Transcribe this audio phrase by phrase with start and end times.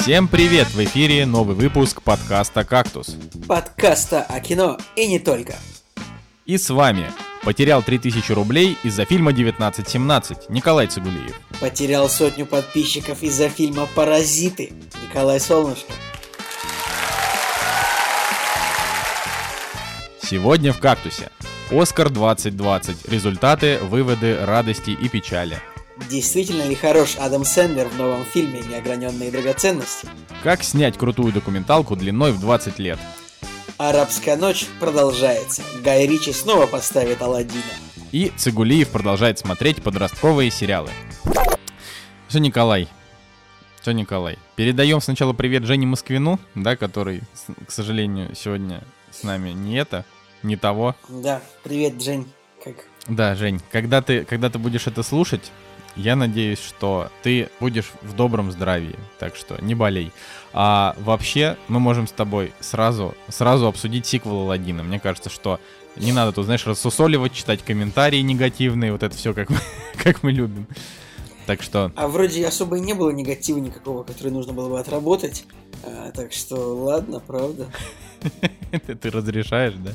[0.00, 0.66] Всем привет!
[0.68, 3.16] В эфире новый выпуск подкаста «Кактус».
[3.46, 5.56] Подкаста о кино и не только.
[6.46, 7.12] И с вами
[7.44, 11.38] потерял 3000 рублей из-за фильма 1917 Николай Цигулиев.
[11.60, 14.72] Потерял сотню подписчиков из-за фильма «Паразиты»
[15.06, 15.92] Николай Солнышко.
[20.22, 21.30] Сегодня в «Кактусе».
[21.70, 23.06] Оскар 2020.
[23.06, 25.60] Результаты, выводы, радости и печали.
[26.08, 30.08] Действительно ли хорош Адам Сэндлер в новом фильме «Неограненные драгоценности»?
[30.42, 32.98] Как снять крутую документалку длиной в 20 лет?
[33.76, 35.62] Арабская ночь продолжается.
[35.82, 37.62] Гай Ричи снова поставит Алладина.
[38.12, 40.90] И Цигулиев продолжает смотреть подростковые сериалы.
[42.28, 42.88] Все, Николай.
[43.80, 44.38] Все, Николай.
[44.56, 47.22] Передаем сначала привет Жене Москвину, да, который,
[47.66, 50.04] к сожалению, сегодня с нами не это,
[50.42, 50.94] не того.
[51.08, 52.30] Да, привет, Жень.
[52.62, 52.74] Как?
[53.08, 55.50] Да, Жень, когда ты, когда ты будешь это слушать,
[55.96, 60.12] я надеюсь, что ты будешь в добром здравии, так что не болей.
[60.52, 64.82] А вообще, мы можем с тобой сразу, сразу обсудить сиквел Алладина.
[64.82, 65.60] Мне кажется, что
[65.96, 69.58] не надо тут, знаешь, рассусоливать, читать комментарии негативные, вот это все, как мы,
[70.02, 70.66] как мы любим.
[71.50, 71.90] Так что...
[71.96, 75.46] А вроде особо и не было негатива никакого, который нужно было бы отработать.
[75.82, 77.66] А, так что ладно, правда.
[78.70, 79.90] Ты разрешаешь, да?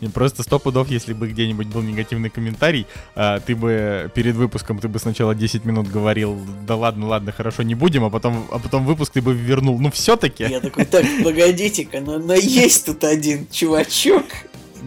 [0.00, 4.78] И просто сто пудов, если бы где-нибудь был негативный комментарий, а, ты бы перед выпуском
[4.78, 8.60] ты бы сначала 10 минут говорил, да ладно, ладно, хорошо, не будем, а потом, а
[8.60, 9.80] потом выпуск ты бы вернул.
[9.80, 10.44] Ну все-таки.
[10.44, 14.26] Я такой, так, погодите-ка, но, но есть тут один чувачок,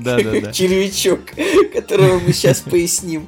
[0.03, 0.51] да, да, да.
[0.51, 1.21] червячок,
[1.73, 3.27] которого мы сейчас поясним.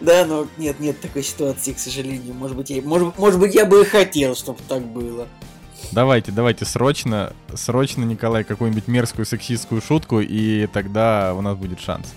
[0.00, 2.34] Да, но нет, нет такой ситуации, к сожалению.
[2.34, 5.26] Может быть, я, может, может быть, я бы и хотел, чтобы так было.
[5.92, 12.14] Давайте, давайте срочно, срочно, Николай, какую-нибудь мерзкую сексистскую шутку, и тогда у нас будет шанс.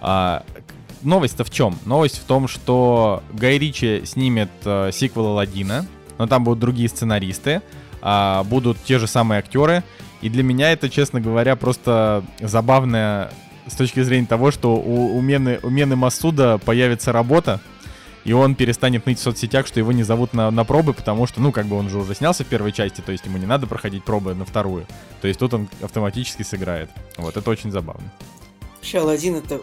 [0.00, 0.44] А,
[1.02, 1.78] новость-то в чем?
[1.84, 5.86] Новость в том, что Гай Ричи снимет э, сиквел Алладина,
[6.18, 7.60] но там будут другие сценаристы,
[8.00, 9.82] а, будут те же самые актеры,
[10.22, 13.32] и для меня это, честно говоря, просто забавное
[13.66, 17.60] с точки зрения того, что у, у, Мены, у Мены Масуда появится работа,
[18.24, 21.40] и он перестанет ныть в соцсетях, что его не зовут на, на пробы, потому что,
[21.40, 23.66] ну, как бы он же уже снялся в первой части, то есть ему не надо
[23.66, 24.86] проходить пробы на вторую.
[25.20, 26.88] То есть тут он автоматически сыграет.
[27.16, 28.12] Вот, это очень забавно.
[28.76, 29.60] Вообще, Алладин это,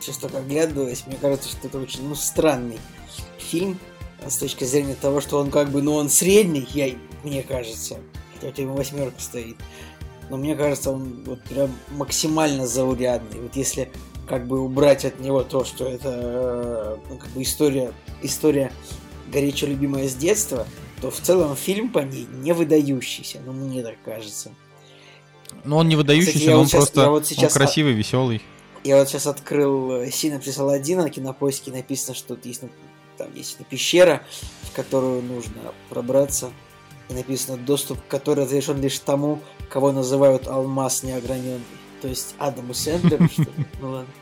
[0.00, 2.78] сейчас только оглядываясь, мне кажется, что это очень, ну, странный
[3.38, 3.78] фильм
[4.24, 6.94] с точки зрения того, что он как бы, ну, он средний, я,
[7.24, 7.98] мне кажется,
[8.46, 9.56] хотя ему восьмерка стоит.
[10.30, 13.40] Но мне кажется, он вот прям максимально заурядный.
[13.40, 13.90] Вот если
[14.26, 17.92] как бы убрать от него то, что это э, ну, как бы история,
[18.22, 18.72] история
[19.30, 20.66] горячо любимая с детства,
[21.00, 24.54] то в целом фильм по ней не выдающийся, ну мне так кажется.
[25.64, 27.98] Ну он не выдающийся, Кстати, но он вот сейчас, просто вот сейчас он красивый, от...
[27.98, 28.42] веселый.
[28.84, 32.62] Я вот сейчас открыл синапсис Алладина на кинопоиске, написано, что есть,
[33.16, 34.22] там есть пещера,
[34.62, 36.50] в которую нужно пробраться.
[37.12, 41.60] И написано, доступ к которой разрешен лишь тому, кого называют алмаз неограненный
[42.02, 43.48] то есть Адаму Сэндлеру, что ли?
[43.80, 44.12] Ну ладно.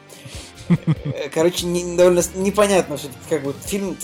[0.68, 3.96] Э, короче, не, довольно непонятно, что как бы фильм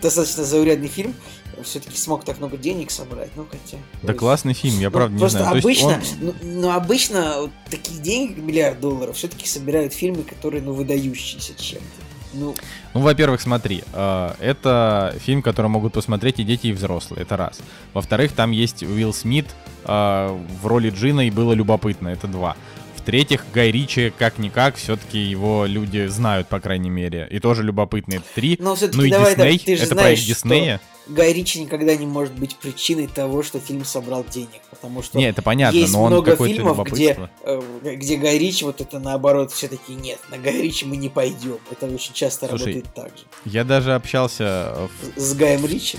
[0.00, 1.14] достаточно заурядный фильм,
[1.62, 3.76] все-таки смог так много денег собрать, ну хотя.
[4.02, 5.50] Да есть, классный фильм, я ну, правда не знаю.
[5.50, 6.00] Просто обычно, он...
[6.20, 12.11] ну, ну обычно вот таких денег, миллиард долларов, все-таки собирают фильмы, которые ну выдающиеся чем-то.
[12.32, 12.54] Ну,
[12.94, 17.60] ну во-первых, смотри, э, это фильм, который могут посмотреть и дети, и взрослые, это раз.
[17.92, 19.46] Во-вторых, там есть Уилл Смит
[19.84, 22.56] э, в роли Джина, и было любопытно, это два.
[22.96, 27.26] В-третьих, Гай Ричи, как-никак, все-таки его люди знают, по крайней мере.
[27.30, 28.56] И тоже любопытные это три.
[28.60, 30.80] Но ну и давай, Дисней, да, ты же это знаешь, проект Диснея.
[31.06, 35.28] Гай Ричи никогда не может быть причиной того, что фильм собрал денег, потому что не,
[35.28, 37.60] это понятно, есть но он много фильмов, где, э,
[37.96, 41.58] где Гай Ричи вот это наоборот все таки нет, на Гай Ричи мы не пойдем,
[41.70, 43.24] это очень часто Слушай, работает так же.
[43.44, 45.20] Я даже общался в...
[45.20, 45.98] с Гаем Ричи.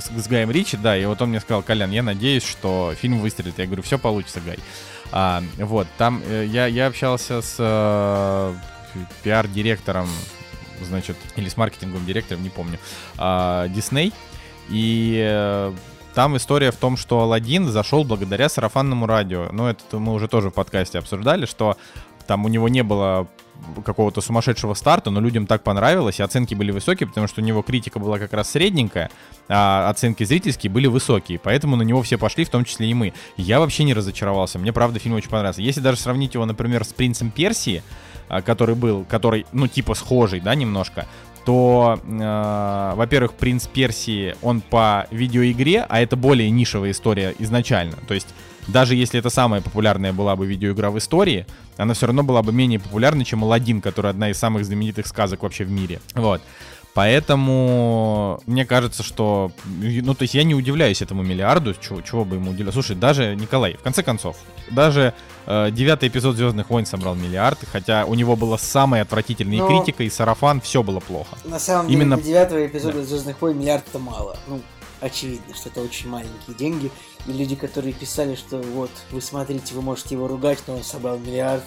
[0.00, 3.20] С, с Гаем Ричи, да, и вот он мне сказал, Колян, я надеюсь, что фильм
[3.20, 3.58] выстрелит.
[3.58, 4.58] Я говорю, все получится, Гай.
[5.12, 8.54] А, вот, там э, я, я общался с э,
[9.22, 10.08] пиар-директором,
[10.82, 12.78] значит, или с маркетинговым директором, не помню,
[13.18, 14.12] э, Disney,
[14.68, 15.72] и э,
[16.14, 19.48] там история в том, что Алладин зашел благодаря сарафанному радио.
[19.50, 21.76] Ну, это мы уже тоже в подкасте обсуждали, что
[22.26, 23.28] там у него не было
[23.84, 27.62] какого-то сумасшедшего старта, но людям так понравилось, и оценки были высокие, потому что у него
[27.62, 29.10] критика была как раз средненькая,
[29.48, 33.12] а оценки зрительские были высокие, поэтому на него все пошли, в том числе и мы.
[33.36, 35.62] Я вообще не разочаровался, мне правда фильм очень понравился.
[35.62, 37.82] Если даже сравнить его, например, с «Принцем Персии»,
[38.28, 41.06] а, который был, который, ну, типа схожий, да, немножко,
[41.44, 48.14] то, э, во-первых, «Принц Персии», он по видеоигре, а это более нишевая история изначально, то
[48.14, 48.28] есть
[48.68, 51.46] даже если это самая популярная была бы видеоигра в истории,
[51.76, 55.42] она все равно была бы менее популярна, чем Алладин, который одна из самых знаменитых сказок
[55.42, 56.00] вообще в мире.
[56.14, 56.40] Вот.
[56.94, 59.50] Поэтому мне кажется, что...
[59.64, 62.82] Ну, то есть я не удивляюсь этому миллиарду, чего, чего бы ему удивляться.
[62.82, 64.36] Слушай, даже Николай, в конце концов,
[64.70, 65.14] даже
[65.46, 69.68] девятый эпизод Звездных войн собрал миллиард, хотя у него была самая отвратительная Но...
[69.68, 71.36] критика, и сарафан, все было плохо.
[71.44, 72.16] На самом деле, Именно...
[72.16, 73.04] для девятого эпизода да.
[73.04, 74.36] Звездных войн миллиард это мало.
[74.46, 74.60] Ну,
[75.00, 76.90] очевидно, что это очень маленькие деньги.
[77.26, 81.18] И люди, которые писали, что вот, вы смотрите, вы можете его ругать, но он собрал
[81.18, 81.64] миллиард,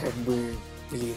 [0.00, 0.54] как бы,
[0.90, 1.14] блин,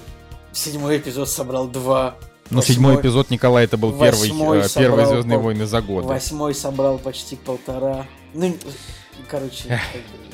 [0.52, 2.16] седьмой эпизод собрал два
[2.50, 5.48] ну, седьмой эпизод Николай это был первый, э, первый Звездные пол...
[5.48, 6.06] войны за год.
[6.06, 8.06] Восьмой собрал почти полтора.
[8.34, 8.56] Ну,
[9.30, 9.80] короче.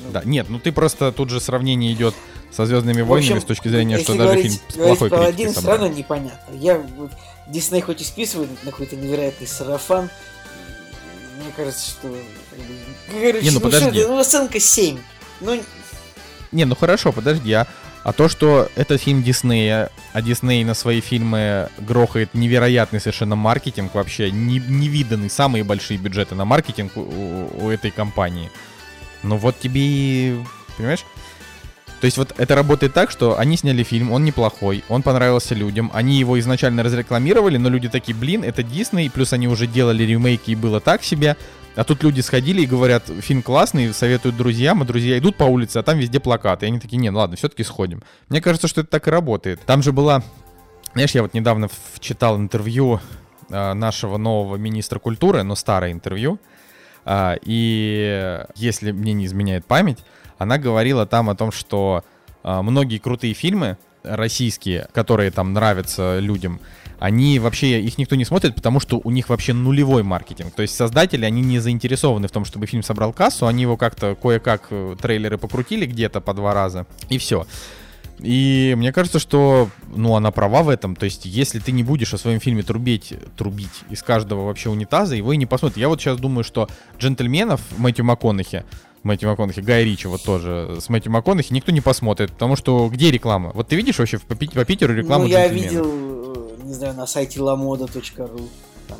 [0.03, 0.11] Ну...
[0.11, 2.13] Да, нет, ну ты просто тут же сравнение идет
[2.51, 5.87] со Звездными войнами с точки зрения, что даже фильм с плохой про один все равно
[5.87, 6.55] непонятно.
[6.55, 6.85] Я
[7.47, 10.09] Дисней хоть и списывает на какой-то невероятный сарафан,
[11.37, 12.15] мне кажется, что...
[13.11, 13.99] Короче, не, ну, ну подожди.
[13.99, 14.97] Что, ну оценка 7.
[15.41, 15.63] Ну...
[16.51, 17.67] Не, ну хорошо, подожди, а
[18.03, 23.95] а то, что это фильм Диснея, а Дисней на свои фильмы грохает невероятный совершенно маркетинг,
[23.95, 28.51] вообще не, невиданный, самые большие бюджеты на маркетинг у, у этой компании.
[29.23, 30.43] Ну вот тебе и...
[30.77, 31.05] Понимаешь?
[32.01, 35.89] То есть вот это работает так, что они сняли фильм, он неплохой, он понравился людям,
[35.93, 40.51] они его изначально разрекламировали, но люди такие, блин, это Дисней, плюс они уже делали ремейки
[40.51, 41.37] и было так себе,
[41.75, 45.77] а тут люди сходили и говорят, фильм классный, советуют друзьям, и друзья идут по улице,
[45.77, 46.65] а там везде плакаты.
[46.65, 48.03] И они такие, не, ну ладно, все-таки сходим.
[48.29, 49.59] Мне кажется, что это так и работает.
[49.65, 50.21] Там же была,
[50.93, 51.69] знаешь, я вот недавно
[51.99, 52.99] читал интервью
[53.49, 56.39] э, нашего нового министра культуры, но старое интервью.
[57.05, 59.99] Э, и если мне не изменяет память,
[60.37, 62.03] она говорила там о том, что
[62.43, 66.59] э, многие крутые фильмы российские, которые там нравятся людям,
[66.99, 70.53] они вообще, их никто не смотрит, потому что у них вообще нулевой маркетинг.
[70.53, 74.15] То есть создатели, они не заинтересованы в том, чтобы фильм собрал кассу, они его как-то
[74.15, 77.45] кое-как э, трейлеры покрутили где-то по два раза, и все.
[78.19, 80.95] И мне кажется, что, ну, она права в этом.
[80.95, 85.15] То есть, если ты не будешь о своем фильме трубить, трубить из каждого вообще унитаза,
[85.15, 85.77] его и не посмотрят.
[85.77, 86.67] Я вот сейчас думаю, что
[86.99, 88.63] «Джентльменов» Мэтью МакКонахи,
[89.03, 93.11] Мэтью МакКонахи, Гай Ричи вот тоже с Мэтью МакКонахи никто не посмотрит, потому что где
[93.11, 93.51] реклама?
[93.53, 96.13] Вот ты видишь вообще по, по Питеру рекламу Ну, я видел
[96.73, 98.49] не знаю, на сайте lamoda.ru.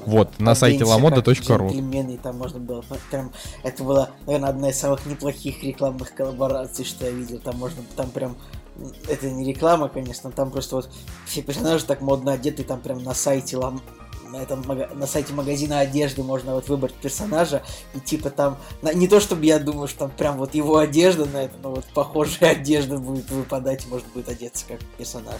[0.05, 1.33] Вот, на сайте lamoda.ru.
[1.33, 3.31] Джентльмены, там можно было, прям,
[3.63, 7.39] это была, наверное, одна из самых неплохих рекламных коллабораций, что я видел.
[7.39, 8.37] Там можно, там прям,
[9.07, 10.89] это не реклама, конечно, там просто вот
[11.25, 13.81] все персонажи так модно одеты, там прям на сайте лам,
[14.33, 14.63] на этом
[14.95, 17.61] на сайте магазина одежды можно вот выбрать персонажа
[17.93, 21.43] и типа там не то чтобы я думаю что там прям вот его одежда на
[21.43, 25.39] это но вот похожая одежда будет выпадать и может будет одеться как персонаж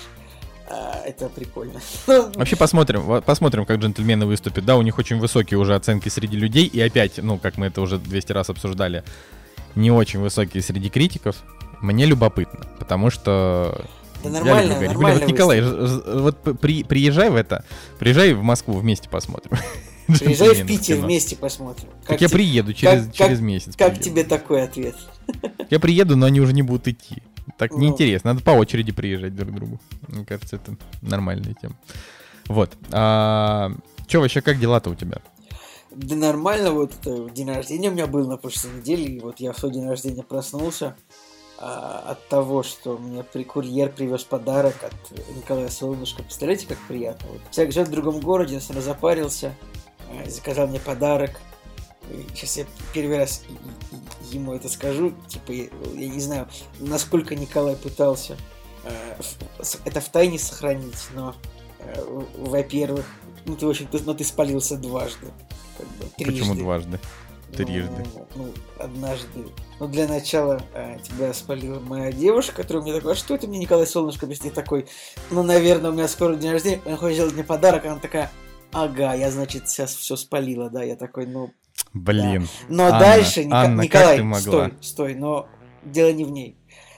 [0.65, 1.81] а, это прикольно.
[2.07, 4.63] Вообще посмотрим, посмотрим, как джентльмены выступят.
[4.65, 6.65] Да, у них очень высокие уже оценки среди людей.
[6.68, 9.03] И опять, ну, как мы это уже 200 раз обсуждали,
[9.75, 11.36] не очень высокие среди критиков.
[11.83, 13.85] Мне любопытно, потому что...
[14.24, 15.19] Да нормально, я нормально.
[15.19, 17.65] Вот, Николай, вот при, приезжай в это,
[18.00, 19.57] приезжай в Москву, вместе посмотрим.
[20.07, 21.89] Приезжай в Питер, вместе посмотрим.
[22.06, 23.75] Как я приеду через, как, через месяц.
[23.75, 24.03] Как приеду.
[24.06, 24.95] тебе такой ответ?
[25.69, 27.24] Я приеду, но они уже не будут идти.
[27.57, 27.80] Так ну...
[27.80, 28.33] неинтересно.
[28.33, 29.79] Надо по очереди приезжать друг к другу.
[30.09, 31.75] Мне кажется, это нормальная тема.
[32.47, 32.77] Вот.
[32.91, 33.71] А,
[34.07, 35.21] Че вообще, как дела-то у тебя?
[35.91, 39.53] Да нормально, вот это день рождения у меня был на прошлой неделе, и вот я
[39.53, 40.97] в свой день рождения проснулся
[41.65, 46.21] а, от того, что мне при курьер привез подарок от Николая Солнышко.
[46.21, 47.30] Представляете, как приятно?
[47.30, 47.42] Вот.
[47.51, 49.55] Человек живет в другом городе, он запарился,
[50.10, 51.39] а, заказал мне подарок,
[52.34, 53.43] сейчас я первый раз
[54.29, 55.70] ему это скажу, типа, я,
[56.10, 58.36] не знаю, насколько Николай пытался
[58.84, 59.15] э,
[59.86, 61.34] это в тайне сохранить, но,
[61.79, 63.05] э, во-первых,
[63.46, 65.27] ну ты, в общем, ты, но ты спалился дважды.
[65.77, 66.41] Как бы, трижды.
[66.41, 67.00] Почему дважды?
[67.55, 68.03] Трижды.
[68.15, 69.45] Ну, ну, однажды.
[69.79, 73.60] Ну, для начала э, тебя спалила моя девушка, которая мне такая, а что это мне
[73.60, 74.88] Николай Солнышко объяснит такой?
[75.31, 78.31] Ну, наверное, у меня скоро день рождения, он хочет сделать мне подарок, она такая,
[78.72, 81.51] ага, я, значит, сейчас все спалила, да, я такой, ну,
[81.93, 82.41] Блин.
[82.41, 82.48] Да.
[82.69, 83.57] Но Анна, дальше, Ника...
[83.57, 85.48] Анна, Николай, как ты стой, стой, но
[85.83, 86.57] дело не в ней.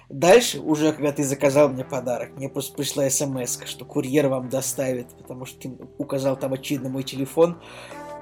[0.09, 5.07] Дальше, уже когда ты заказал мне подарок, мне просто пришла смс, что курьер вам доставит,
[5.17, 7.59] потому что ты указал там очевидно мой телефон.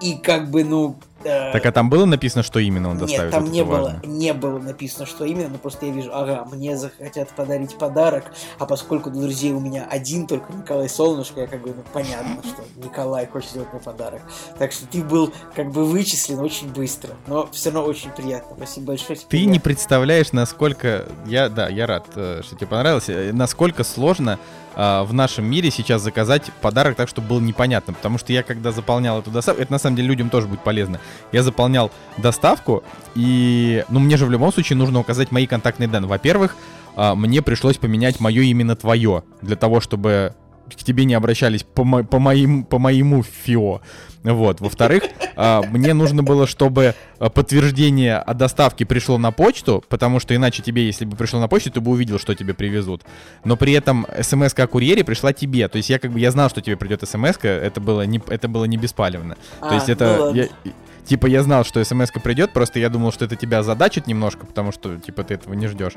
[0.01, 3.31] И как бы, ну, так а там было написано, что именно он доставит?
[3.31, 6.77] Нет, там не было, не было написано, что именно, но просто я вижу, ага, мне
[6.77, 8.25] захотят подарить подарок,
[8.59, 12.63] а поскольку друзей у меня один только Николай Солнышко, я как бы, ну, понятно, что
[12.83, 14.21] Николай хочет сделать мне подарок.
[14.57, 18.55] Так что ты был как бы вычислен очень быстро, но все равно очень приятно.
[18.57, 19.19] Спасибо большое.
[19.29, 21.05] Ты не представляешь, насколько...
[21.25, 23.09] Я, да, я рад, э, что тебе понравилось.
[23.09, 24.39] Э, насколько сложно
[24.75, 27.93] в нашем мире сейчас заказать подарок так, чтобы было непонятно.
[27.93, 30.99] Потому что я, когда заполнял эту доставку, это на самом деле людям тоже будет полезно
[31.31, 32.83] я заполнял доставку,
[33.15, 36.09] и, ну, мне же в любом случае нужно указать мои контактные данные.
[36.09, 36.55] Во-первых,
[36.95, 40.33] а, мне пришлось поменять мое именно твое, для того, чтобы
[40.71, 43.81] к тебе не обращались по, мо- по, моим, по моему ФИО.
[44.23, 44.61] Вот.
[44.61, 45.03] Во-вторых,
[45.35, 50.63] а, мне нужно было, чтобы а, подтверждение о доставке пришло на почту, потому что иначе
[50.63, 53.03] тебе, если бы пришло на почту, ты бы увидел, что тебе привезут.
[53.43, 55.67] Но при этом смс о курьере пришла тебе.
[55.67, 58.47] То есть я как бы я знал, что тебе придет смс это было не, это
[58.47, 59.35] было не беспалевно.
[59.59, 60.21] А, То есть ну это...
[60.21, 60.37] ладно.
[60.39, 60.71] я-
[61.05, 64.71] Типа я знал, что смс придет, просто я думал, что это тебя задачит немножко, потому
[64.71, 65.93] что типа ты этого не ждешь.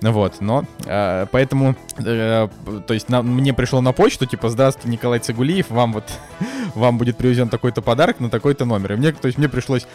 [0.00, 2.48] Вот, но э, поэтому, э,
[2.86, 6.04] то есть на- мне пришло на почту, типа, здравствуйте, Николай Цигулиев, вам вот,
[6.74, 8.94] вам будет привезен такой-то подарок на такой-то номер.
[8.94, 9.86] И мне, то есть мне пришлось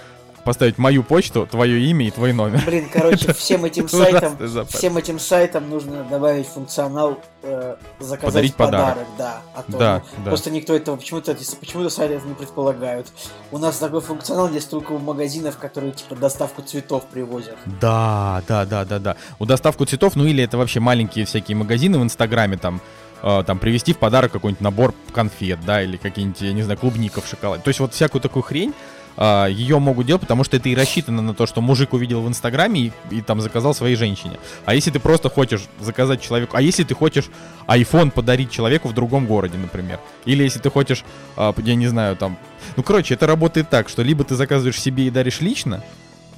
[0.43, 2.61] поставить мою почту, твое имя и твой номер.
[2.65, 8.97] Блин, короче, всем этим сайтам, всем этим сайтам нужно добавить функционал э, заказать Подарить подарок.
[8.97, 9.41] подарок, да.
[9.53, 10.29] А то, Да, ну, да.
[10.29, 13.07] Просто никто этого почему-то почему-то сайты это не предполагают.
[13.51, 17.55] У нас такой функционал есть только у магазинов, которые типа доставку цветов привозят.
[17.79, 19.15] Да, да, да, да, да.
[19.39, 22.81] У доставку цветов, ну или это вообще маленькие всякие магазины в Инстаграме, там,
[23.21, 27.21] э, там привезти в подарок какой-нибудь набор конфет, да, или какие-нибудь, я не знаю, клубника
[27.21, 27.63] в шоколаде.
[27.63, 28.73] То есть вот всякую такую хрень
[29.17, 32.27] а, ее могут делать, потому что это и рассчитано на то, что мужик увидел в
[32.27, 34.37] Инстаграме и, и там заказал своей женщине.
[34.65, 37.29] А если ты просто хочешь заказать человеку, а если ты хочешь
[37.67, 41.03] iPhone подарить человеку в другом городе, например, или если ты хочешь,
[41.35, 42.37] а, я не знаю, там,
[42.75, 45.83] ну короче, это работает так, что либо ты заказываешь себе и даришь лично,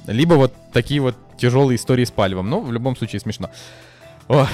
[0.06, 2.48] либо вот такие вот тяжелые истории с палевом.
[2.48, 3.50] Ну, в любом случае смешно.
[4.28, 4.48] Ох,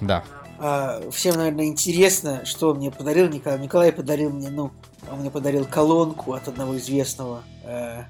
[0.00, 0.24] да.
[0.58, 3.58] А, всем, наверное, интересно, что мне подарил Николай.
[3.58, 4.70] Николай подарил мне, ну,
[5.10, 8.04] он мне подарил колонку от одного известного, э,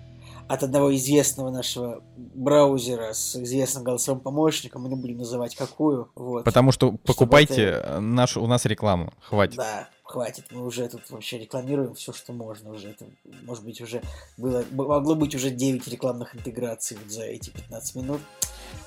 [0.48, 4.82] от одного известного нашего браузера с известным голосовым помощником.
[4.82, 6.08] Мы не будем называть какую.
[6.14, 6.44] Вот.
[6.44, 9.12] Потому что покупайте это- нашу, у нас рекламу.
[9.20, 9.56] Хватит.
[9.56, 10.44] Да, хватит.
[10.52, 12.90] Мы уже тут вообще рекламируем все, что можно уже.
[12.90, 13.06] Это,
[13.42, 14.02] может быть, уже
[14.36, 18.20] было, могло быть уже 9 рекламных интеграций вот за эти 15 минут,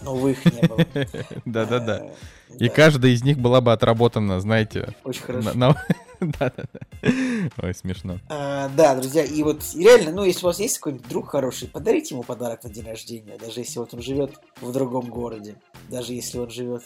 [0.02, 0.86] но увы, их не было.
[1.46, 2.06] Да-да-да.
[2.50, 4.96] Э, И да, каждая из них была бы отработана, знаете.
[5.04, 5.52] Очень хорошо.
[6.20, 7.12] Да-да-да.
[7.62, 8.20] Ой, смешно.
[8.30, 12.16] А, да, друзья, и вот реально, ну, если у вас есть какой-нибудь друг хороший, подарите
[12.16, 15.56] ему подарок на день рождения, даже если вот он живет в другом городе,
[15.90, 16.84] даже если он живет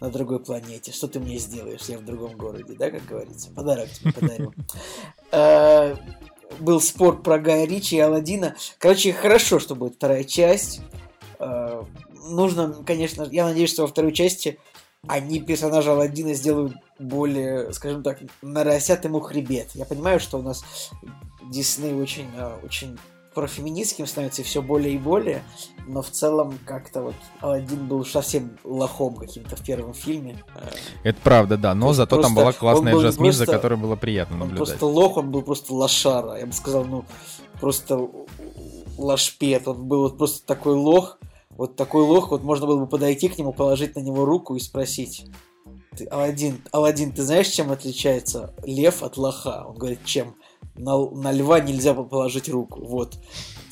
[0.00, 0.92] на другой планете.
[0.92, 3.50] Что ты мне сделаешь, я в другом городе, да, как говорится?
[3.50, 4.54] Подарок тебе подарю.
[5.30, 5.96] А,
[6.60, 8.56] Был спор про Гая Ричи и Алладина.
[8.78, 10.80] Короче, хорошо, что будет вторая часть.
[12.22, 14.58] Нужно, конечно, я надеюсь, что во второй части
[15.08, 19.70] они персонажа Алладина сделают более, скажем так, нарастят ему хребет.
[19.74, 20.64] Я понимаю, что у нас
[21.50, 22.96] Дисней очень, а, очень
[23.34, 25.42] профеминистским становится все более и более,
[25.86, 30.36] но в целом как-то вот Алладин был уж совсем лохом каким-то в первом фильме.
[30.54, 30.68] Э,
[31.02, 31.74] Это правда, да.
[31.74, 34.40] Но зато там просто была классная он был Жасмин, за просто- которой было приятно Он
[34.40, 34.68] наблюдать.
[34.68, 36.38] просто лох, он был просто лошара.
[36.38, 37.04] Я бы сказал, ну,
[37.58, 38.06] просто
[38.98, 39.66] лошпет.
[39.66, 41.18] Он был вот просто такой лох.
[41.56, 44.60] Вот такой лох, вот можно было бы подойти к нему, положить на него руку и
[44.60, 45.26] спросить.
[45.96, 49.66] Ты, Аладдин, Аладдин, ты знаешь, чем отличается лев от лоха?
[49.68, 50.36] Он говорит, чем?
[50.74, 52.84] На, на льва нельзя положить руку.
[52.84, 53.18] Вот.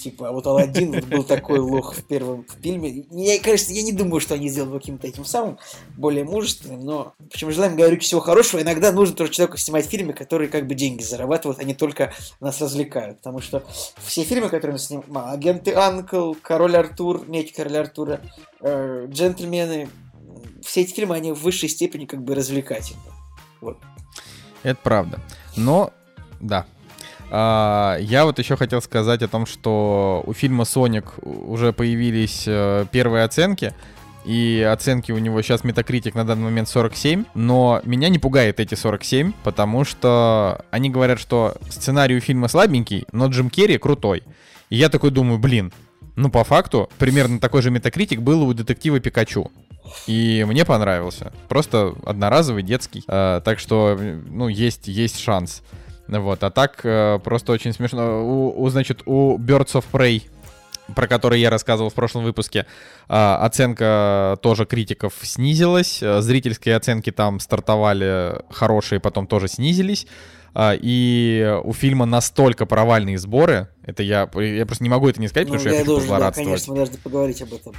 [0.01, 3.05] Типа, а вот Аладдин вот был такой лох в первом фильме.
[3.11, 5.59] Я, конечно, я не думаю, что они сделали каким-то этим самым
[5.97, 10.49] более мужественным, но почему желаем говорить всего хорошего, иногда нужно тоже человеку снимать фильмы, которые
[10.49, 13.19] как бы деньги зарабатывают, а не только нас развлекают.
[13.19, 13.63] Потому что
[13.99, 18.23] все фильмы, которые мы снимаем, агенты Анкл, Король Артур, Меч Короля Артура,
[18.61, 19.91] э, Джентльмены,
[20.63, 23.03] все эти фильмы, они в высшей степени как бы развлекательны.
[23.61, 23.77] Вот.
[24.63, 25.21] Это правда.
[25.57, 25.93] Но,
[26.41, 26.67] да.
[27.31, 32.87] А, я вот еще хотел сказать о том, что у фильма «Соник» уже появились э,
[32.91, 33.73] первые оценки.
[34.25, 37.25] И оценки у него сейчас Metacritic на данный момент 47.
[37.35, 43.07] Но меня не пугает эти 47, потому что они говорят, что сценарий у фильма слабенький,
[43.13, 44.23] но Джим Керри крутой.
[44.69, 45.73] И я такой думаю, блин,
[46.17, 49.51] ну по факту примерно такой же Metacritic был у детектива Пикачу.
[50.07, 51.33] И мне понравился.
[51.49, 53.03] Просто одноразовый, детский.
[53.09, 55.63] А, так что, ну, есть, есть шанс.
[56.19, 58.25] Вот, а так э, просто очень смешно.
[58.25, 60.25] У, у, значит, у Birds of Prey,
[60.97, 62.67] про который я рассказывал в прошлом выпуске,
[63.09, 66.03] а, оценка тоже критиков снизилась.
[66.03, 70.07] Э, Зрительские оценки там стартовали хорошие, потом тоже снизились.
[70.53, 75.29] А, И у фильма настолько провальные сборы, это я, я просто не могу это не
[75.29, 77.73] сказать, Ну, потому что я, хочу должен, да, конечно, мы должны поговорить об этом.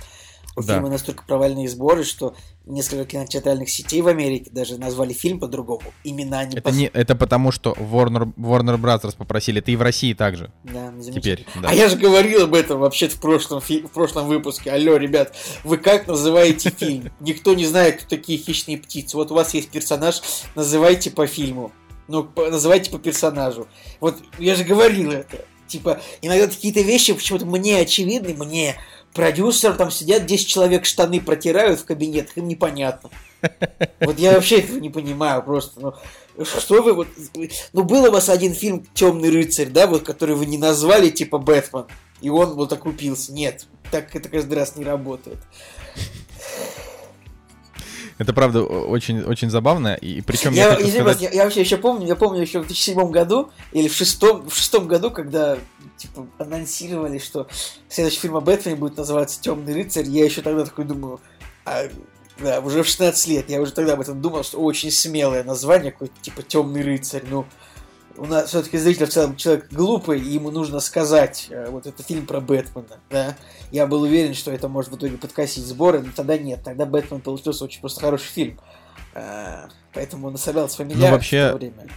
[0.56, 0.76] У Да.
[0.76, 5.82] фильма настолько провальные сборы, что несколько кинотеатральных сетей в Америке даже назвали фильм по-другому.
[6.04, 10.14] Имена не Это, не, это потому, что Warner, Warner Brothers попросили, это и в России
[10.14, 10.52] также.
[10.64, 10.94] Да.
[11.14, 11.70] Теперь, да.
[11.70, 14.72] А я же говорил об этом вообще в прошлом, фи- в прошлом выпуске.
[14.72, 17.12] Алло, ребят, вы как называете фильм?
[17.20, 19.18] Никто не знает, кто такие хищные птицы.
[19.18, 20.22] Вот у вас есть персонаж,
[20.56, 21.72] называйте по фильму.
[22.08, 23.68] Ну, по- называйте по персонажу.
[24.00, 25.46] Вот я же говорил это.
[25.68, 28.76] Типа, иногда какие-то вещи почему-то мне очевидны, мне
[29.14, 33.10] продюсер, там сидят 10 человек, штаны протирают в кабинетах, им непонятно.
[34.00, 35.80] Вот я вообще этого не понимаю просто.
[35.80, 37.08] Ну, Что вы вот...
[37.74, 41.38] Ну, был у вас один фильм «Темный рыцарь», да, вот, который вы не назвали, типа
[41.38, 41.86] «Бэтмен»,
[42.22, 43.34] и он вот окупился.
[43.34, 45.38] Нет, так это каждый раз не работает.
[48.22, 51.22] Это правда очень, очень забавно, и причем я, я, сказать...
[51.22, 54.56] я, я вообще еще помню, я помню еще в 2007 году или в шестом, в
[54.56, 55.58] шестом году, когда
[56.02, 57.48] типа анонсировали, что
[57.90, 61.20] следующий фильм о Бэтмене будет называться Темный рыцарь, я еще тогда такой думаю,
[61.66, 61.84] а,
[62.40, 65.92] да, уже в 16 лет, я уже тогда об этом думал, что очень смелое название,
[65.92, 67.46] какой-то типа Темный рыцарь, ну
[68.18, 72.04] у нас все-таки зритель в целом человек глупый, и ему нужно сказать, э, вот это
[72.04, 73.36] фильм про Бэтмена, да.
[73.72, 77.22] Я был уверен, что это может в итоге подкосить сборы, но тогда нет, тогда Бэтмен
[77.22, 78.60] получился очень просто хороший фильм.
[79.14, 81.48] Э, поэтому он собрался фамильярно ну, вообще...
[81.48, 81.88] в то время.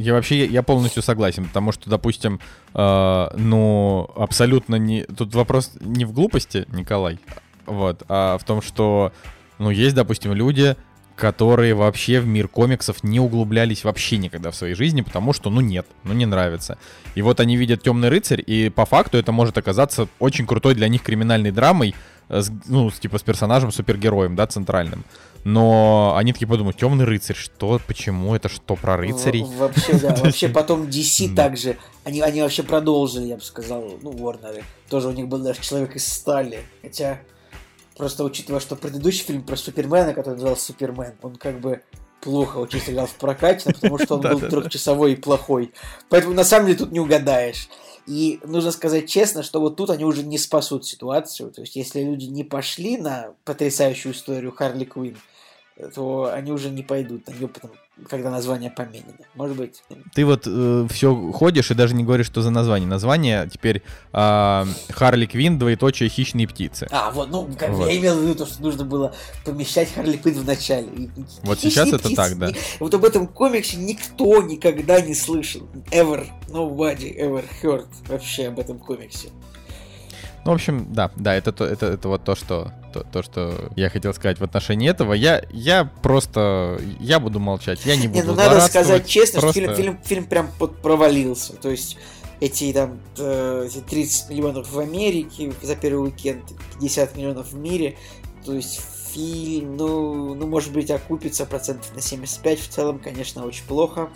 [0.00, 2.40] Я вообще я полностью согласен, потому что, допустим,
[2.74, 7.18] э, ну абсолютно не тут вопрос не в глупости, Николай,
[7.66, 9.12] вот, а в том, что
[9.58, 10.76] ну есть, допустим, люди,
[11.20, 15.60] которые вообще в мир комиксов не углублялись вообще никогда в своей жизни, потому что, ну,
[15.60, 16.78] нет, ну, не нравится.
[17.14, 20.88] И вот они видят Темный рыцарь, и по факту это может оказаться очень крутой для
[20.88, 21.94] них криминальной драмой,
[22.30, 25.04] э, с, ну, типа с персонажем, супергероем, да, центральным.
[25.44, 29.44] Но они такие подумают, темный рыцарь, что, почему, это что про рыцарей?
[29.44, 34.62] Вообще, да, вообще потом DC также, они, они вообще продолжили, я бы сказал, ну, Warner,
[34.88, 37.20] тоже у них был даже человек из стали, хотя
[38.00, 41.82] Просто учитывая, что предыдущий фильм про Супермена, который назывался Супермен, он как бы
[42.22, 45.74] плохо очень сыграл в прокате, потому что он был трехчасовой и плохой.
[46.08, 47.68] Поэтому на самом деле тут не угадаешь.
[48.06, 51.50] И нужно сказать честно, что вот тут они уже не спасут ситуацию.
[51.50, 55.18] То есть, если люди не пошли на потрясающую историю Харли Квинн,
[55.94, 57.74] то они уже не пойдут на нее, потому,
[58.08, 59.24] когда название поменено.
[59.34, 59.82] Может быть.
[60.14, 62.88] Ты вот э, все ходишь и даже не говоришь, что за название.
[62.88, 63.82] Название теперь
[64.12, 66.88] э, Харли Квин, двоеточие хищные птицы.
[66.90, 67.88] А, вот, ну, как вот.
[67.88, 71.10] я имел в виду, то, что нужно было помещать Харли Квин в начале.
[71.42, 72.50] Вот хищные сейчас птицы, это так, да.
[72.78, 75.68] Вот об этом комиксе никто никогда не слышал.
[75.90, 76.26] Ever.
[76.48, 79.28] Nobody ever heard вообще об этом комиксе.
[80.44, 83.70] Ну, в общем, да, да, это, то, это, это вот то что, то, то, что
[83.76, 85.12] я хотел сказать в отношении этого.
[85.12, 89.62] Я, я просто, я буду молчать, я не буду Не, ну надо сказать честно, просто...
[89.62, 90.50] что фильм, фильм, фильм прям
[90.82, 91.54] провалился.
[91.54, 91.96] То есть
[92.40, 96.42] эти там э, эти 30 миллионов в Америке за первый уикенд,
[96.80, 97.96] 50 миллионов в мире.
[98.44, 98.80] То есть
[99.12, 102.60] фильм, ну, ну, может быть, окупится процентов на 75.
[102.60, 104.08] В целом, конечно, очень плохо.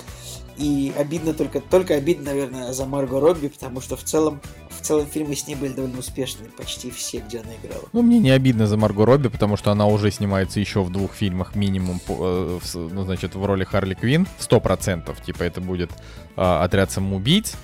[0.56, 4.40] И обидно только, только обидно, наверное, за Марго Робби, потому что в целом,
[4.84, 7.84] целом фильмы с ней были довольно успешные, почти все, где она играла.
[7.92, 11.14] Ну, мне не обидно за Марго Робби, потому что она уже снимается еще в двух
[11.14, 15.90] фильмах минимум, э, ну, значит, в роли Харли Квин, сто процентов, типа это будет
[16.36, 17.54] э, «Отряд самоубийц»,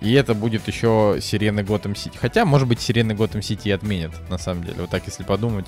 [0.00, 2.16] и это будет еще «Сирены Готэм Сити».
[2.16, 5.66] Хотя, может быть, «Сирены Готэм Сити» отменят, на самом деле, вот так, если подумать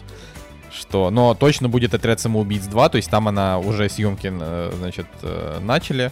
[0.73, 1.11] что...
[1.11, 5.59] Но точно будет «Отряд самоубийц 2», то есть там она уже съемки, э, значит, э,
[5.61, 6.11] начали,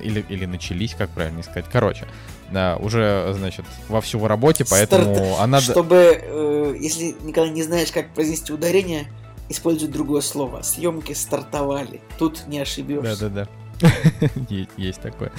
[0.00, 1.66] или, или начались, как правильно сказать.
[1.70, 2.06] Короче,
[2.50, 5.40] да, уже, значит, вовсю в работе, поэтому Старт...
[5.40, 5.60] она...
[5.60, 9.06] Чтобы, э, если никогда не знаешь, как произнести ударение,
[9.48, 10.62] используй другое слово.
[10.62, 12.00] Съемки стартовали.
[12.18, 13.28] Тут не ошибешься.
[13.28, 13.88] Да-да-да.
[14.76, 15.32] Есть такое.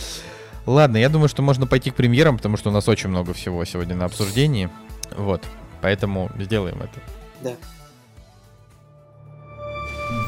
[0.66, 3.64] Ладно, я думаю, что можно пойти к премьерам, потому что у нас очень много всего
[3.66, 4.70] сегодня на обсуждении.
[5.16, 5.44] Вот,
[5.82, 7.00] поэтому сделаем это.
[7.42, 7.56] Да.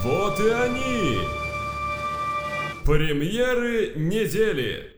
[0.04, 1.45] Вот и они!
[2.86, 4.96] Премьеры недели.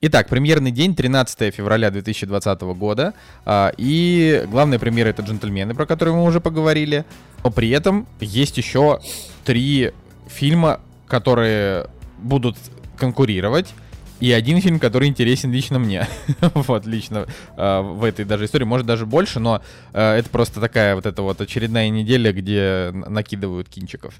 [0.00, 3.14] Итак, премьерный день 13 февраля 2020 года.
[3.44, 7.04] А, и главная премьера это «Джентльмены», про которые мы уже поговорили.
[7.44, 8.98] Но при этом есть еще
[9.44, 9.92] три
[10.26, 11.86] фильма, которые
[12.18, 12.56] будут
[12.96, 13.74] конкурировать
[14.20, 16.06] и один фильм, который интересен лично мне.
[16.54, 17.26] вот, лично
[17.56, 18.64] э, в этой даже истории.
[18.64, 23.68] Может, даже больше, но э, это просто такая вот эта вот очередная неделя, где накидывают
[23.68, 24.14] кинчиков.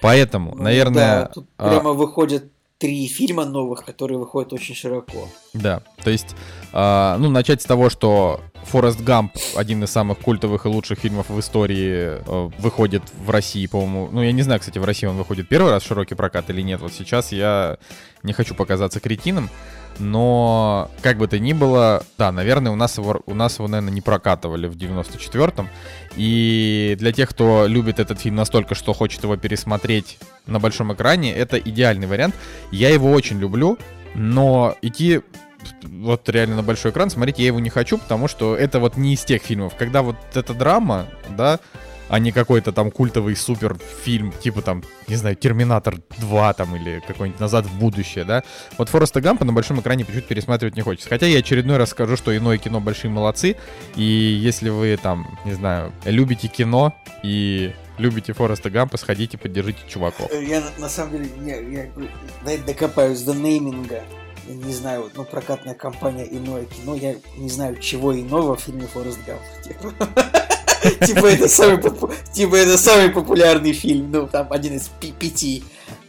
[0.00, 1.22] Поэтому, ну, наверное...
[1.22, 5.28] Да, тут э, прямо выходит три фильма новых, которые выходят очень широко.
[5.52, 6.36] Да, то есть,
[6.72, 11.28] э, ну, начать с того, что Форест Гамп, один из самых культовых и лучших фильмов
[11.28, 14.08] в истории, э, выходит в России, по-моему.
[14.12, 16.62] Ну, я не знаю, кстати, в России он выходит первый раз в широкий прокат или
[16.62, 16.80] нет.
[16.80, 17.78] Вот сейчас я
[18.22, 19.50] не хочу показаться кретином.
[19.98, 23.92] Но, как бы то ни было, да, наверное, у нас его, у нас его, наверное,
[23.92, 25.68] не прокатывали в 94-м.
[26.16, 31.34] И для тех, кто любит этот фильм настолько, что хочет его пересмотреть на большом экране,
[31.34, 32.34] это идеальный вариант.
[32.70, 33.78] Я его очень люблю,
[34.14, 35.20] но идти
[35.82, 39.14] вот реально на большой экран смотреть я его не хочу, потому что это вот не
[39.14, 39.74] из тех фильмов.
[39.76, 41.06] Когда вот эта драма,
[41.36, 41.58] да,
[42.08, 47.02] а не какой-то там культовый супер фильм, типа там, не знаю, Терминатор 2 там или
[47.06, 48.42] какой-нибудь Назад в будущее, да.
[48.76, 51.08] Вот Фореста Гампа на большом экране почему-то пересматривать не хочется.
[51.08, 53.56] Хотя я очередной раз скажу, что иное кино большие молодцы,
[53.96, 60.30] и если вы там, не знаю, любите кино и любите Фореста Гампа, сходите, поддержите чуваков.
[60.32, 62.06] Я на, самом деле, я
[62.44, 64.02] дай докопаюсь до нейминга.
[64.46, 68.60] Я не знаю, вот, ну, прокатная компания иное кино, я не знаю, чего иного в
[68.60, 69.94] фильме Форест Гамп.
[71.06, 71.82] Типа это самый
[72.32, 75.64] типа это самый популярный фильм, ну, там один из пяти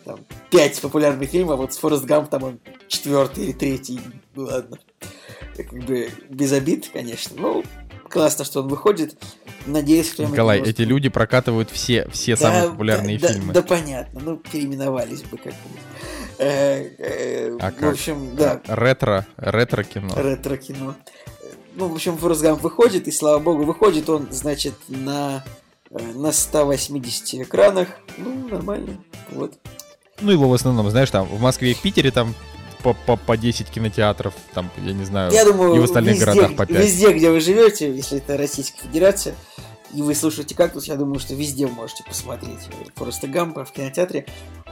[0.06, 4.00] там, пять популярных фильмов, вот с Форест Гамп там он четвертый или третий,
[4.36, 4.78] ну ладно.
[5.56, 7.36] Как бы без обид, конечно.
[7.38, 7.64] Ну,
[8.10, 9.18] классно, что он выходит.
[9.66, 10.26] Надеюсь, что...
[10.26, 13.54] Николай, эти люди прокатывают все, все да, самые популярные да, фильмы.
[13.54, 14.22] Да, да, понятно.
[14.24, 15.82] Ну, переименовались бы как-нибудь.
[16.38, 18.62] Э, э, а в общем, да.
[18.68, 20.14] Ретро, ретро-кино.
[20.16, 20.96] Ретро-кино.
[21.80, 25.46] Ну, в общем, Форест Гамп выходит, и слава богу, выходит он, значит, на,
[25.90, 27.88] э, на 180 экранах.
[28.18, 28.98] Ну, нормально.
[29.32, 29.54] Вот.
[30.20, 32.36] Ну, его в основном, знаешь, там в Москве и в Питере там
[32.84, 36.26] по, по, по 10 кинотеатров, там, я не знаю, я думаю, и в остальных везде,
[36.26, 36.78] городах по 5.
[36.78, 39.36] Везде, где вы живете, если это Российская Федерация,
[39.94, 42.60] и вы слушаете «Кактус», я думаю, что везде можете посмотреть
[42.94, 44.26] просто Гампа в кинотеатре.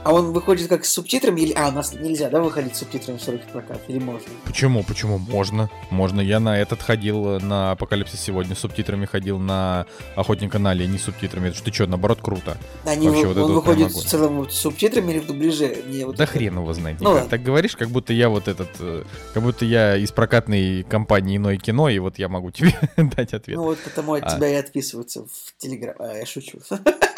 [0.04, 1.52] А он выходит как с субтитрами или...
[1.52, 3.80] А, у нас нельзя, да, выходить с субтитрами в широкий прокат?
[3.88, 4.28] Или можно?
[4.44, 4.82] Почему?
[4.82, 5.18] Почему?
[5.18, 5.70] Можно.
[5.90, 6.20] Можно.
[6.20, 11.02] Я на этот ходил, на «Апокалипсис сегодня» с субтитрами ходил, на «Охотника на не с
[11.02, 11.48] субтитрами.
[11.48, 12.56] Это что, что, наоборот, круто.
[12.84, 15.76] Они Вообще, вы, вот он выходит в целом с субтитрами или в дубляже?
[15.86, 16.32] Мне вот да это...
[16.32, 17.00] хрен его знает.
[17.00, 18.68] Ну, так говоришь, как будто я вот этот...
[18.80, 23.34] Э, как будто я из прокатной компании «Иное кино», и вот я могу тебе дать
[23.34, 23.56] ответ.
[23.56, 24.36] Ну вот потому от а...
[24.36, 25.96] тебя и отписываются в Телеграм.
[25.98, 26.58] А, я шучу.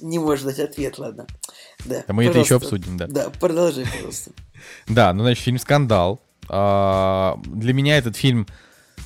[0.00, 1.26] Не можешь дать ответ, ладно.
[1.84, 3.06] Да, да мы это еще обсудим, да.
[3.06, 4.32] Да, продолжай, пожалуйста.
[4.88, 6.20] Да, ну, значит, фильм «Скандал».
[6.48, 8.46] А, для меня этот фильм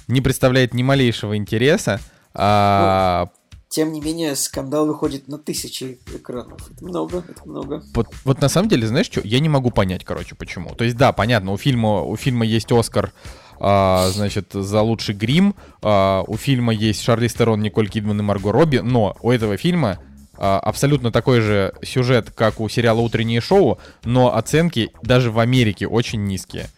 [0.08, 2.00] не представляет ни малейшего интереса.
[2.34, 3.26] А...
[3.26, 6.70] Ну, тем не менее, скандал выходит на тысячи экранов.
[6.70, 7.82] Это много, это много.
[7.94, 10.74] Вот, вот на самом деле, знаешь что, я не могу понять, короче, почему.
[10.74, 13.12] То есть, да, понятно, у фильма, у фильма есть Оскар,
[13.58, 18.52] а, значит, за лучший грим, а, у фильма есть Шарли Стерон, Николь Кидман и Марго
[18.52, 19.98] Робби, но у этого фильма
[20.42, 26.24] абсолютно такой же сюжет, как у сериала «Утреннее шоу», но оценки даже в Америке очень
[26.24, 26.68] низкие.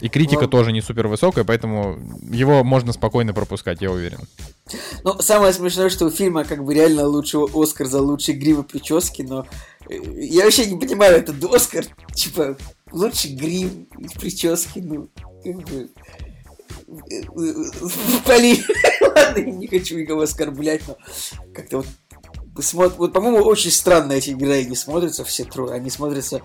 [0.00, 0.48] И критика но...
[0.48, 1.98] тоже не супер высокая, поэтому
[2.30, 4.20] его можно спокойно пропускать, я уверен.
[5.04, 8.64] Ну, самое смешное, что у фильма как бы реально лучший Оскар за лучшие грим и
[8.64, 9.46] прически, но
[9.88, 12.56] э, я вообще не понимаю, этот Оскар, типа,
[12.90, 13.86] лучший грим
[14.18, 15.08] прически, ну,
[15.44, 15.88] как бы...
[17.10, 17.88] Э, э,
[18.26, 18.62] Поли...
[19.00, 20.96] Ладно, я не хочу никого оскорблять, но
[21.52, 21.86] как-то вот
[22.62, 22.94] Смотр...
[22.96, 25.74] Вот, по-моему, очень странно эти героини смотрятся, все трое.
[25.74, 26.42] Они смотрятся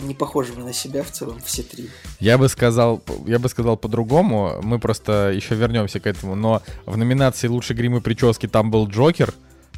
[0.00, 1.88] не похожими на себя в целом, все три.
[2.18, 4.60] Я бы сказал, я бы сказал по-другому.
[4.62, 6.34] Мы просто еще вернемся к этому.
[6.34, 9.34] Но в номинации лучший грим и прически там был Джокер,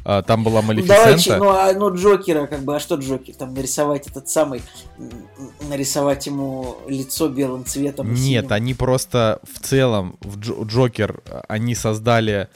[0.09, 1.03] а, там была Малефисента.
[1.03, 3.35] Давайте, ну, а, ну, Джокера, как бы, а что Джокер?
[3.35, 4.61] Там нарисовать этот самый,
[5.69, 8.13] нарисовать ему лицо белым цветом.
[8.13, 8.53] Нет, синим.
[8.53, 12.47] они просто в целом, в Джокер, они создали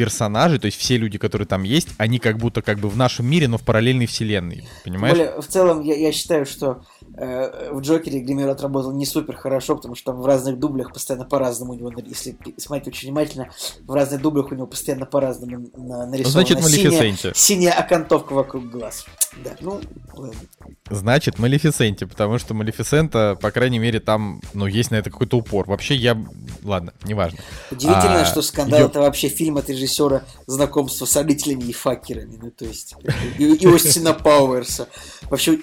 [0.00, 3.26] персонажи, то есть все люди, которые там есть, они как будто как бы в нашем
[3.26, 5.14] мире, но в параллельной вселенной, понимаешь?
[5.14, 6.82] Более, в целом я, я считаю, что
[7.20, 11.72] в Джокере Гример отработал не супер хорошо, потому что там в разных дублях постоянно по-разному
[11.72, 13.50] у него, если смотреть очень внимательно,
[13.82, 19.04] в разных дублях у него постоянно по-разному нарисована Значит, синяя, синяя окантовка вокруг глаз.
[19.44, 19.80] Да, ну,
[20.14, 20.40] ладно.
[20.88, 25.68] Значит, Малефисенте, потому что Малефисента, по крайней мере, там, ну, есть на это какой-то упор.
[25.68, 26.16] Вообще, я...
[26.64, 27.38] Ладно, неважно.
[27.70, 28.90] Удивительно, а, что «Скандал» идет...
[28.90, 32.38] это вообще фильм от режиссера знакомства с родителями и факерами.
[32.42, 32.94] Ну, то есть,
[33.38, 34.88] и, и Остина Пауэрса.
[35.28, 35.58] Вообще,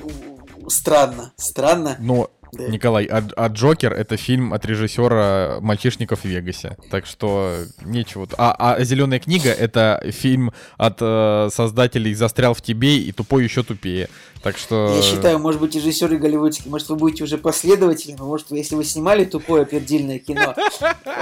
[0.68, 1.98] странно, странно.
[2.00, 2.68] Но да.
[2.68, 6.78] Николай, а, а Джокер это фильм от режиссера мальчишников в Вегасе.
[6.90, 8.28] Так что нечего.
[8.38, 13.64] А, а Зеленая книга это фильм от э, создателей Застрял в тебе и тупой еще
[13.64, 14.10] тупее.
[14.42, 14.96] Так что.
[14.96, 19.26] Я считаю, может быть, режиссеры голливудские, может, вы будете уже последователями, может, если вы снимали
[19.26, 20.56] тупое пердильное кино,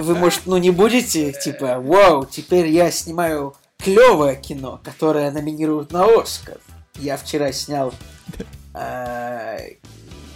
[0.02, 6.06] вы, может, ну не будете, типа, вау, теперь я снимаю клевое кино, которое номинируют на
[6.06, 6.58] Оскар.
[6.98, 7.94] Я вчера снял
[8.76, 9.76] э,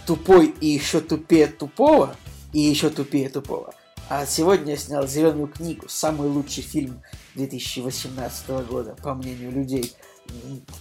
[0.06, 2.16] тупой и еще тупее тупого,
[2.52, 3.74] и еще тупее тупого.
[4.08, 7.00] А сегодня я снял «Зеленую книгу», самый лучший фильм
[7.36, 9.94] 2018 года, по мнению людей.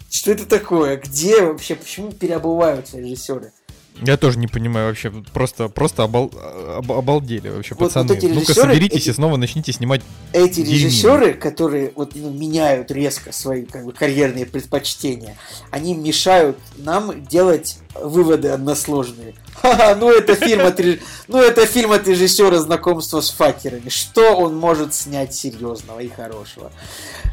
[0.10, 0.98] Что это такое?
[0.98, 3.52] Где вообще, почему переобуваются режиссеры?
[4.02, 6.32] Я тоже не понимаю вообще, просто, просто обал,
[6.78, 8.14] об, обалдели вообще, вот, пацаны.
[8.14, 10.74] Вот Ну-ка соберитесь эти, и снова начните снимать Эти дерьмины.
[10.74, 15.36] режиссеры, которые вот ну, меняют резко свои как бы, карьерные предпочтения,
[15.72, 19.36] они мешают нам делать выводы односложные.
[19.62, 20.80] Ха-ха, ну это фильм от,
[21.28, 23.90] ну это фильм от режиссера знакомства с факерами.
[23.90, 26.72] Что он может снять серьезного и хорошего?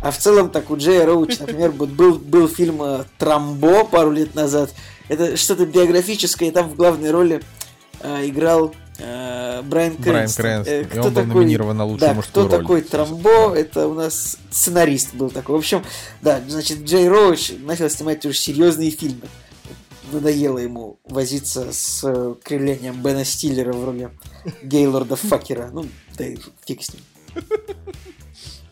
[0.03, 4.35] А в целом так у Джея Роуч, например, был, был фильм э, «Трамбо» пару лет
[4.35, 4.75] назад,
[5.09, 7.43] это что-то биографическое, и там в главной роли
[8.01, 10.43] э, играл э, Брайан Брайан Крэнстон.
[10.45, 10.75] Крэнстон.
[10.75, 12.63] Э, И кто он был такой- номинирован на лучшую да, мужскую кто роль.
[12.65, 13.55] такой Трамбо?
[13.55, 15.57] Это у нас сценарист был такой.
[15.57, 15.83] В общем,
[16.23, 19.23] да, значит, Джей Роуч начал снимать уже серьезные фильмы.
[20.13, 24.11] Надоело ему возиться с э, кривлением Бена Стиллера в роли
[24.63, 25.71] Гейлорда Факера.
[25.73, 27.03] Ну, да и фиг с ним.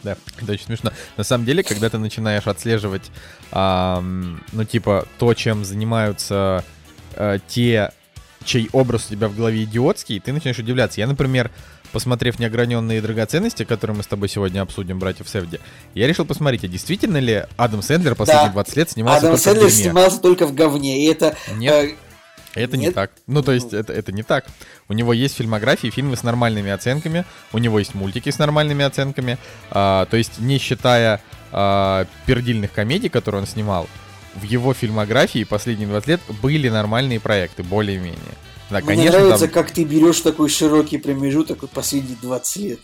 [0.05, 0.93] Да, это очень смешно.
[1.17, 3.11] На самом деле, когда ты начинаешь отслеживать,
[3.51, 6.62] ам, ну, типа, то, чем занимаются
[7.14, 7.90] э, те,
[8.45, 11.01] чей образ у тебя в голове идиотский, ты начинаешь удивляться.
[11.01, 11.51] Я, например,
[11.90, 15.61] посмотрев «Неограненные драгоценности», которые мы с тобой сегодня обсудим, братьев Севди,
[15.95, 18.53] я решил посмотреть, а действительно ли Адам Сэндлер последние Да.
[18.53, 19.83] 20 лет снимался Адам только в Сэндлер дерьме?
[19.85, 21.05] снимался только в говне.
[21.05, 21.37] И это...
[21.57, 21.95] Нет, э,
[22.55, 22.95] это не нет?
[22.95, 23.12] так.
[23.27, 24.47] Ну, то есть, это, это не так.
[24.88, 29.38] У него есть фильмографии, фильмы с нормальными оценками, у него есть мультики с нормальными оценками,
[29.70, 31.20] а, то есть, не считая
[31.53, 33.88] а, пердильных комедий, которые он снимал,
[34.35, 38.18] в его фильмографии последние 20 лет были нормальные проекты, более-менее.
[38.70, 42.81] Да, Мне конечно, нравится, там- как ты берешь такой широкий промежуток вот последние 20 лет.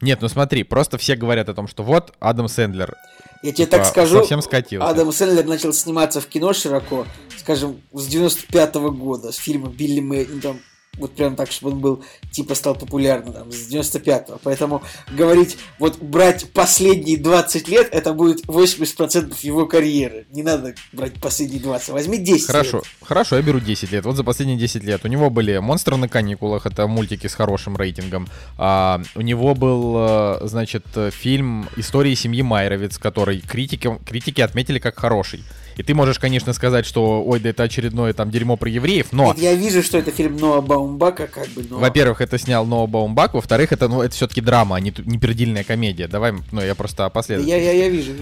[0.00, 2.94] Нет, ну смотри, просто все говорят о том, что вот Адам Сэндлер
[3.42, 4.86] Я тебе типа, так скажу, совсем скатился.
[4.86, 7.06] Адам Сэндлер начал сниматься в кино широко,
[7.38, 10.60] скажем, с 95 года, с фильма Билли Мэй, ну, там,
[10.98, 14.38] вот прям так, чтобы он был, типа, стал популярным, там, с 95-го.
[14.42, 20.26] Поэтому говорить, вот брать последние 20 лет, это будет 80% его карьеры.
[20.30, 22.86] Не надо брать последние 20, возьми 10 Хорошо, лет.
[23.02, 24.04] хорошо, я беру 10 лет.
[24.04, 27.76] Вот за последние 10 лет у него были «Монстры на каникулах», это мультики с хорошим
[27.76, 28.28] рейтингом.
[28.58, 34.78] А, у него был, э, значит, э, фильм «Истории семьи Майровиц», который критики, критики отметили
[34.78, 35.42] как хороший.
[35.76, 39.34] И ты можешь, конечно, сказать, что, ой, да это очередное там дерьмо про евреев, но...
[39.36, 41.78] Я вижу, что это фильм Ноа Баумбака, как бы, но...
[41.78, 45.64] Во-первых, это снял Ноа Баумбак, во-вторых, это, ну, это все-таки драма, а не, не пердильная
[45.64, 46.08] комедия.
[46.08, 47.56] Давай, ну, я просто последовательно.
[47.56, 48.12] я, я, я вижу.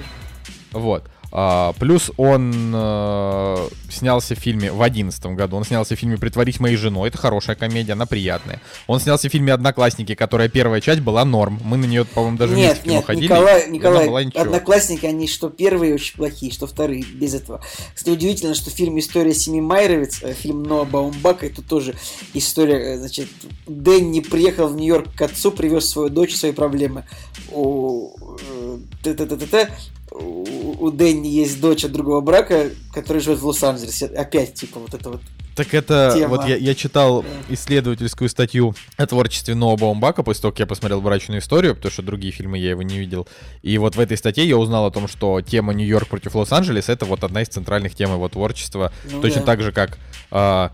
[0.73, 1.09] Вот.
[1.35, 5.57] А, плюс он э, снялся в фильме в одиннадцатом году.
[5.57, 7.09] Он снялся в фильме «Притворись моей женой».
[7.09, 8.61] Это хорошая комедия, она приятная.
[8.87, 11.59] Он снялся в фильме «Одноклассники», которая первая часть была норм.
[11.65, 13.25] Мы на нее, по-моему, даже вместе нет, в кино нет, ходили.
[13.25, 14.43] Николай, Николай, была ничего.
[14.43, 17.63] одноклассники, они что первые очень плохие, что вторые, без этого.
[17.95, 21.95] Кстати, удивительно, что фильм «История семи Майровиц», э, фильм Ноа Баумбака, это тоже
[22.35, 23.29] история, э, значит,
[23.67, 27.05] Дэнни приехал в Нью-Йорк к отцу, привез свою дочь, свои проблемы.
[27.51, 28.62] У, э,
[29.03, 29.71] т-т-т-т-т,
[30.11, 34.07] у Дэнни есть дочь от другого брака, которая живет в Лос-Анджелесе.
[34.07, 35.21] Опять, типа, вот это вот.
[35.55, 36.29] Так это, тема.
[36.29, 41.03] вот я, я читал исследовательскую статью о творчестве Ноа Баумбака после того, как я посмотрел
[41.03, 43.29] «Брачную историю», потому что другие фильмы я его не видел.
[43.61, 47.05] И вот в этой статье я узнал о том, что тема Нью-Йорк против Лос-Анджелес— это
[47.05, 48.93] вот одна из центральных тем его творчества.
[49.11, 49.47] Ну Точно да.
[49.47, 49.99] так же, как
[50.31, 50.73] а,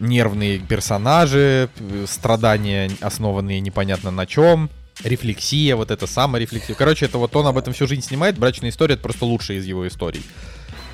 [0.00, 1.68] нервные персонажи,
[2.06, 4.68] страдания, основанные непонятно на чем,
[5.04, 6.74] рефлексия, вот это саморефлексия.
[6.74, 8.38] Короче, это вот он об этом всю жизнь снимает.
[8.38, 10.22] Брачная история это просто лучшая из его историй.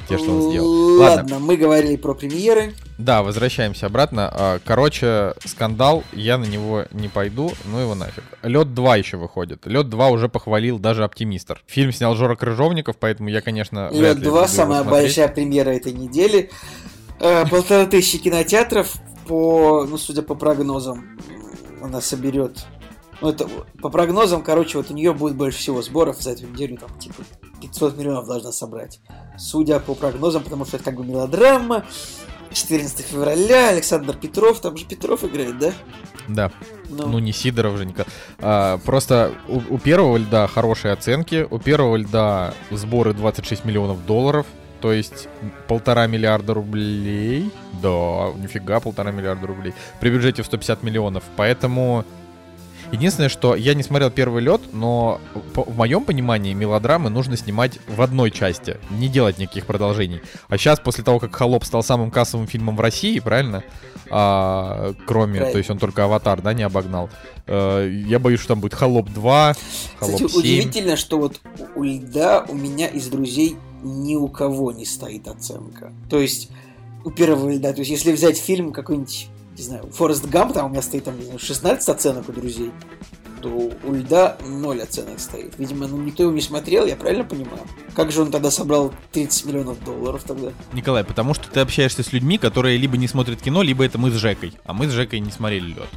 [0.08, 0.98] Те, что он сделал.
[0.98, 2.74] Ладно, Ладно, мы говорили про премьеры.
[2.98, 4.28] да, возвращаемся обратно.
[4.30, 8.22] А, Короче, скандал, я на него не пойду, ну его нафиг.
[8.42, 9.64] Лед 2 еще выходит.
[9.66, 11.62] Лед 2 уже похвалил даже оптимистр.
[11.66, 15.70] Фильм снял Жора Крыжовников, поэтому я, конечно, Лед ли 2, буду его самая большая премьера
[15.70, 16.50] этой недели.
[17.18, 18.92] Э, Полторы тысячи кинотеатров
[19.26, 21.18] по, ну, судя по прогнозам,
[21.82, 22.66] она соберет.
[23.24, 23.48] Ну, это
[23.80, 27.22] по прогнозам, короче, вот у нее будет больше всего сборов за эту неделю, там, типа,
[27.62, 29.00] 500 миллионов должна собрать.
[29.38, 31.87] Судя по прогнозам, потому что это как бы мелодрама.
[32.52, 35.72] 14 февраля, Александр Петров, там же Петров играет, да?
[36.28, 36.52] Да.
[36.90, 38.06] Ну, Ну, не Сидоров же никак.
[38.40, 41.48] А, просто у, у первого льда хорошие оценки.
[41.50, 44.46] У первого льда сборы 26 миллионов долларов.
[44.82, 45.28] То есть
[45.66, 47.50] полтора миллиарда рублей.
[47.82, 49.72] Да, нифига, полтора миллиарда рублей.
[49.98, 51.24] При бюджете в 150 миллионов.
[51.37, 52.04] Поэтому...
[52.94, 58.00] Единственное, что я не смотрел первый лед, но в моем понимании мелодрамы нужно снимать в
[58.00, 60.20] одной части, не делать никаких продолжений.
[60.48, 63.64] А сейчас, после того, как Холоп стал самым кассовым фильмом в России, правильно?
[64.11, 65.52] А, кроме, Правильно.
[65.52, 67.11] то есть он только Аватар, да, не обогнал.
[67.48, 69.54] Э, я боюсь, что там будет Холоп 2,
[69.98, 70.38] Холоп Кстати, 7.
[70.38, 71.40] удивительно, что вот
[71.74, 75.92] у льда у меня из друзей ни у кого не стоит оценка.
[76.09, 76.48] То есть
[77.04, 80.68] у первого льда, то есть если взять фильм какой-нибудь, не знаю, Форест Гамп, там у
[80.68, 82.72] меня стоит там, не знаю, 16 оценок у друзей,
[83.40, 85.58] то у льда 0 оценок стоит.
[85.58, 87.60] Видимо, ну никто его не смотрел, я правильно понимаю?
[87.94, 90.52] Как же он тогда собрал 30 миллионов долларов тогда?
[90.72, 94.10] Николай, потому что ты общаешься с людьми, которые либо не смотрят кино, либо это мы
[94.10, 94.54] с Жекой.
[94.64, 95.88] А мы с Жекой не смотрели лед.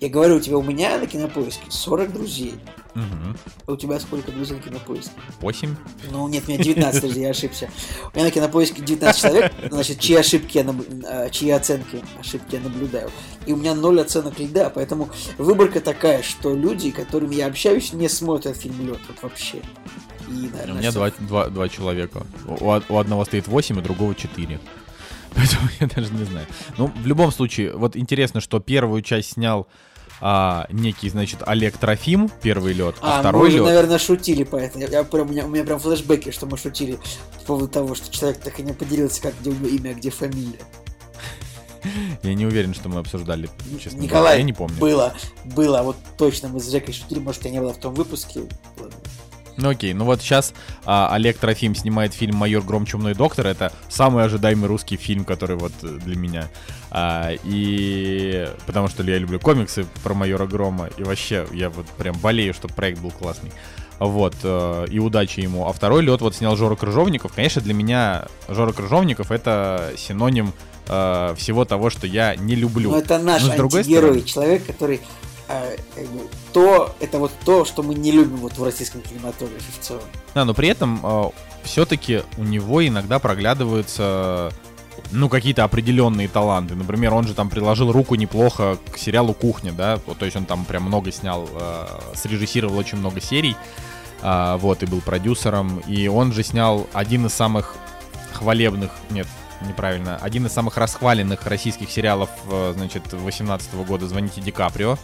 [0.00, 2.54] Я говорю, у тебя у меня на кинопоиске 40 друзей.
[2.96, 3.74] Угу.
[3.74, 5.12] У тебя сколько друзей на кинопоиске?
[5.40, 5.76] 8.
[6.10, 7.68] Ну, нет, у меня 19, подожди, я ошибся.
[8.12, 12.54] У меня на кинопоиске 19 человек, значит, чьи ошибки я наб- а, чьи оценки, ошибки
[12.54, 13.10] я наблюдаю.
[13.44, 18.08] И у меня 0 оценок льда, поэтому выборка такая, что люди, которыми я общаюсь, не
[18.08, 19.58] смотрят фильм Лед вот вообще.
[20.28, 20.98] И, У наверное, меня всё.
[20.98, 22.26] два, два, два человека.
[22.46, 24.58] У, у одного стоит 8, у другого 4.
[25.36, 26.46] Поэтому я даже не знаю.
[26.78, 29.68] Ну, в любом случае, вот интересно, что первую часть снял
[30.20, 33.66] а, некий, значит, Олег Трофим, первый лед, а, А, второй мы уже, лед...
[33.66, 34.84] наверное, шутили по этому.
[34.84, 36.98] Я, я прям, у, меня, у меня прям флешбеки, что мы шутили
[37.38, 39.94] по поводу того, что человек так и не поделился, как где у него имя, а
[39.94, 40.60] где фамилия.
[42.22, 43.48] Я не уверен, что мы обсуждали,
[43.80, 44.76] честно говоря, Николай, я не помню.
[44.78, 48.40] было, было, вот точно мы с Жекой шутили, может, я не была в том выпуске.
[48.76, 48.96] Ладно.
[49.56, 50.52] Ну окей, ну вот сейчас
[50.84, 52.84] а, Олег Трофим снимает фильм «Майор Гром.
[52.86, 53.46] Чумной доктор».
[53.46, 56.48] Это самый ожидаемый русский фильм, который вот э, для меня.
[56.90, 60.88] А, и потому что я люблю комиксы про майора Грома.
[60.98, 63.50] И вообще, я вот прям болею, чтобы проект был классный.
[63.98, 65.66] Вот, э, и удачи ему.
[65.66, 67.32] А второй лед вот снял Жора Крыжовников.
[67.34, 70.52] Конечно, для меня Жора Крыжовников это синоним
[70.88, 72.90] э, всего того, что я не люблю.
[72.90, 75.00] Но это наш Но с другой антигерой, стороны- человек, который
[75.48, 76.20] э, как бы,
[76.52, 80.04] то, это вот то, что мы не любим вот в российском кинематографе в целом.
[80.34, 81.32] Да, но при этом
[81.62, 84.52] все-таки у него иногда проглядываются
[85.10, 86.74] ну, какие-то определенные таланты.
[86.74, 90.46] Например, он же там приложил руку неплохо к сериалу «Кухня», да, вот, то есть он
[90.46, 93.56] там прям много снял, э, срежиссировал очень много серий,
[94.22, 97.76] а, вот, и был продюсером, и он же снял один из самых
[98.32, 99.26] хвалебных, нет,
[99.66, 104.98] неправильно, один из самых расхваленных российских сериалов, э, значит, 18 года «Звоните Ди Каприо»,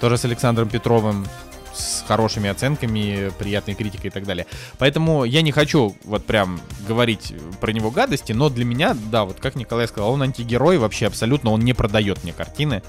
[0.00, 1.26] тоже с Александром Петровым,
[1.74, 4.46] с хорошими оценками, приятной критикой и так далее.
[4.78, 9.40] Поэтому я не хочу вот прям говорить про него гадости, но для меня, да, вот
[9.40, 12.82] как Николай сказал, он антигерой вообще абсолютно, он не продает мне картины.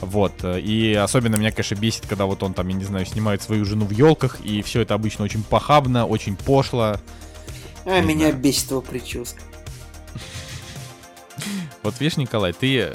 [0.00, 3.40] Вот, э, и особенно меня, конечно, бесит, когда вот он там, я не знаю, снимает
[3.42, 6.96] свою жену в елках, и все это обычно очень похабно, очень пошло.
[7.86, 8.36] А Не меня знаю.
[8.36, 9.40] бесит его прическа.
[11.82, 12.92] Вот видишь, Николай, ты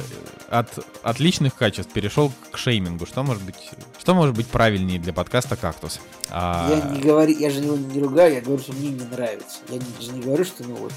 [0.50, 3.06] от отличных качеств перешел к шеймингу.
[3.06, 3.56] Что может быть,
[4.00, 6.00] что может быть правильнее для подкаста «Кактус»?
[6.30, 9.58] А, Я не говорю, я же его не ругаю, я говорю, что мне не нравится.
[9.70, 10.94] Я не- же не говорю, что ну вот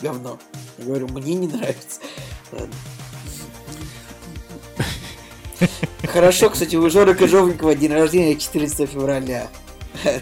[0.00, 0.38] говно.
[0.78, 2.00] Я говорю, мне не нравится.
[6.06, 9.48] Хорошо, кстати, у Жоры Кожовникова день рождения 14 февраля.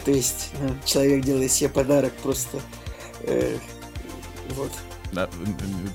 [0.04, 2.60] То есть ну, человек делает себе подарок просто.
[3.22, 3.56] э,
[4.50, 4.70] вот.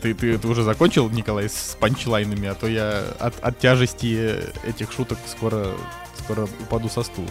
[0.01, 4.91] Ты, ты, ты уже закончил, Николай, с панчлайнами, а то я от, от тяжести этих
[4.91, 5.71] шуток скоро,
[6.19, 7.27] скоро упаду со стула.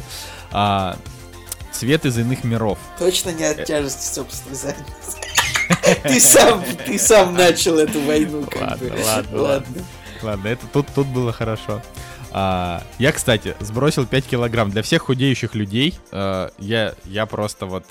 [0.51, 0.97] А,
[1.73, 2.79] цвет из иных миров.
[2.99, 5.19] Точно не от тяжести собственной задницы.
[6.03, 9.03] Ты сам, ты сам начал эту войну, как Ладно, бы.
[9.05, 9.85] ладно, ладно.
[10.23, 11.83] Ладно, это тут, тут было хорошо.
[12.33, 14.71] А, я, кстати, сбросил 5 килограмм.
[14.71, 17.85] Для всех худеющих людей э, я, я просто вот,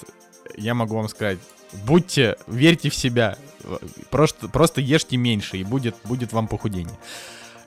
[0.55, 1.39] я могу вам сказать,
[1.73, 3.78] будьте, верьте в себя, э,
[4.10, 6.97] просто, просто ешьте меньше, и будет, будет вам похудение.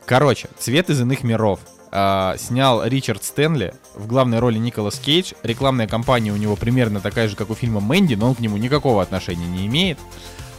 [0.04, 5.32] Короче, «Цвет из иных миров» а, снял Ричард Стэнли, в главной роли Николас Кейдж.
[5.42, 8.56] Рекламная кампания у него примерно такая же, как у фильма «Мэнди», но он к нему
[8.56, 9.98] никакого отношения не имеет.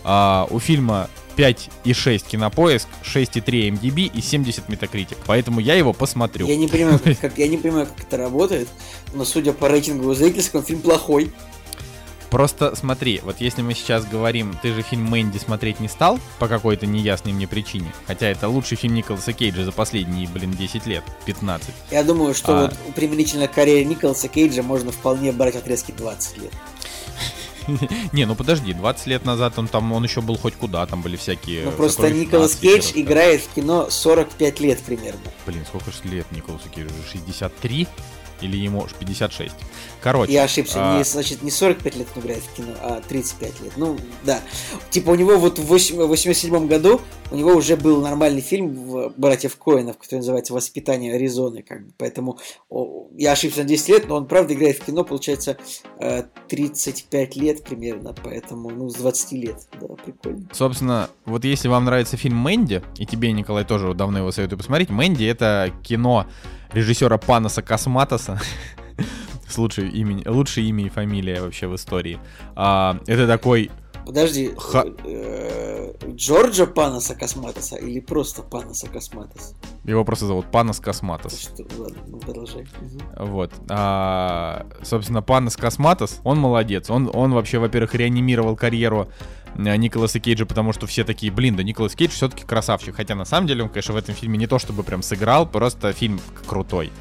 [0.04, 5.18] А, у фильма 5,6 кинопоиск, 6,3 MDB и 70 метакритик.
[5.26, 6.48] Поэтому я его посмотрю.
[6.48, 8.68] Я не понимаю, как, как- я не понимаю, как это работает,
[9.14, 11.32] но судя по рейтингу зрительскому, фильм плохой.
[12.30, 16.48] Просто смотри, вот если мы сейчас говорим, ты же фильм Мэнди смотреть не стал по
[16.48, 21.04] какой-то неясной мне причине, хотя это лучший фильм Николаса Кейджа за последние, блин, 10 лет,
[21.26, 21.70] 15.
[21.92, 22.62] Я думаю, что А.
[22.62, 26.54] вот применительно к карьере Николаса Кейджа можно вполне брать отрезки 20 лет.
[28.14, 31.18] Не, ну подожди, 20 лет назад он там, он еще был хоть куда, там были
[31.18, 31.66] всякие...
[31.66, 35.20] Ну просто «Сокровища Николас нации», Кейдж играет в кино 45 лет примерно.
[35.46, 36.90] Блин, сколько же лет Николасу Кейджу?
[37.12, 37.88] 63?
[38.42, 39.54] Или ему аж 56?
[40.02, 40.32] Короче.
[40.32, 43.74] Я ошибся, а, не, значит, не 45 лет он играет в кино, а 35 лет.
[43.76, 44.42] Ну, да.
[44.90, 49.56] Типа у него вот в 87 году у него уже был нормальный фильм в «Братьев
[49.58, 51.62] Коинов», который называется «Воспитание Аризоны».
[51.62, 51.94] Как бы.
[51.98, 52.40] Поэтому
[52.70, 55.58] о, я ошибся на 10 лет, но он правда играет в кино, получается,
[56.00, 58.16] э, 35 лет примерно.
[58.24, 59.58] Поэтому, ну, с 20 лет.
[59.80, 60.48] Да, прикольно.
[60.52, 64.90] Собственно, вот если вам нравится фильм «Мэнди», и тебе, Николай, тоже давно его советую посмотреть,
[64.90, 66.26] «Мэнди»— это кино
[66.74, 68.40] режиссера Панаса Косматоса,
[69.48, 72.20] с лучшей имени, лучшее имя и фамилия вообще в истории.
[72.56, 73.72] А, это такой...
[74.10, 79.54] Подожди, Ха- э, Джорджа Панаса Косматоса или просто Панаса Косматоса?
[79.84, 81.40] Его просто зовут Панас Косматос.
[81.40, 82.66] Что, ладно, ну, продолжай.
[83.18, 83.54] Вот.
[83.70, 86.90] А, собственно, Панас Косматос, он молодец.
[86.90, 89.10] Он, он вообще, во-первых, реанимировал карьеру
[89.54, 92.96] э, Николаса Кейджа, потому что все такие, блин, да Николас Кейдж все-таки красавчик.
[92.96, 95.94] Хотя на самом деле он, конечно, в этом фильме не то чтобы прям сыграл, просто
[95.94, 96.92] фильм крутой.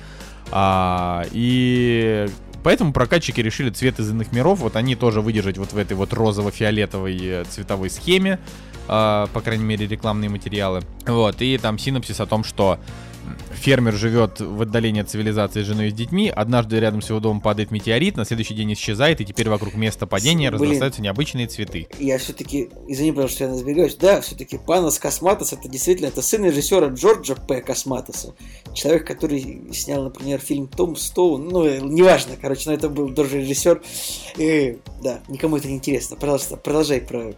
[0.51, 2.29] А, и
[2.69, 6.13] поэтому прокатчики решили цвет из иных миров, вот они тоже выдержать вот в этой вот
[6.13, 8.39] розово-фиолетовой э, цветовой схеме,
[8.87, 10.83] а, по крайней мере, рекламные материалы.
[11.07, 12.79] Вот, и там синопсис о том, что
[13.53, 17.21] фермер живет в отдалении от цивилизации с женой и с детьми, однажды рядом с его
[17.21, 20.63] домом падает метеорит, на следующий день исчезает, и теперь вокруг места падения Блин.
[20.63, 21.89] разрастаются необычные цветы.
[21.99, 26.45] Я все-таки, извини, пожалуйста, что я разбегаюсь, да, все-таки Панос Косматос, это действительно, это сын
[26.45, 27.61] режиссера Джорджа П.
[27.61, 28.35] Косматоса.
[28.75, 33.41] Человек, который снял, например, фильм Том Стоун, ну, э, неважно, короче, но это был тоже
[33.41, 33.83] режиссер.
[34.39, 36.17] Э, да, никому это не интересно.
[36.17, 37.35] Пожалуйста, продолжай про...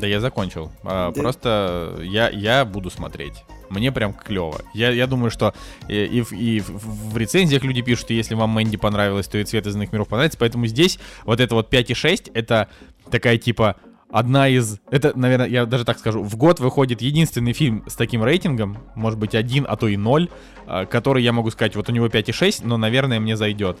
[0.00, 0.70] Да я закончил.
[0.84, 1.20] А, Да.
[1.20, 3.44] Просто я, я буду смотреть.
[3.70, 4.60] Мне прям клево.
[4.74, 5.54] Я, я думаю, что
[5.88, 9.44] и, и в- и в, рецензиях люди пишут, что если вам Мэнди понравилось, то и
[9.44, 10.38] цвет из иных миров понравится.
[10.38, 12.68] Поэтому здесь вот это вот 5,6 это
[13.10, 13.76] такая типа
[14.10, 14.78] одна из...
[14.90, 19.18] Это, наверное, я даже так скажу, в год выходит единственный фильм с таким рейтингом, может
[19.18, 20.30] быть, один, а то и ноль,
[20.66, 23.78] а, который я могу сказать, вот у него 5,6, но, наверное, мне зайдет.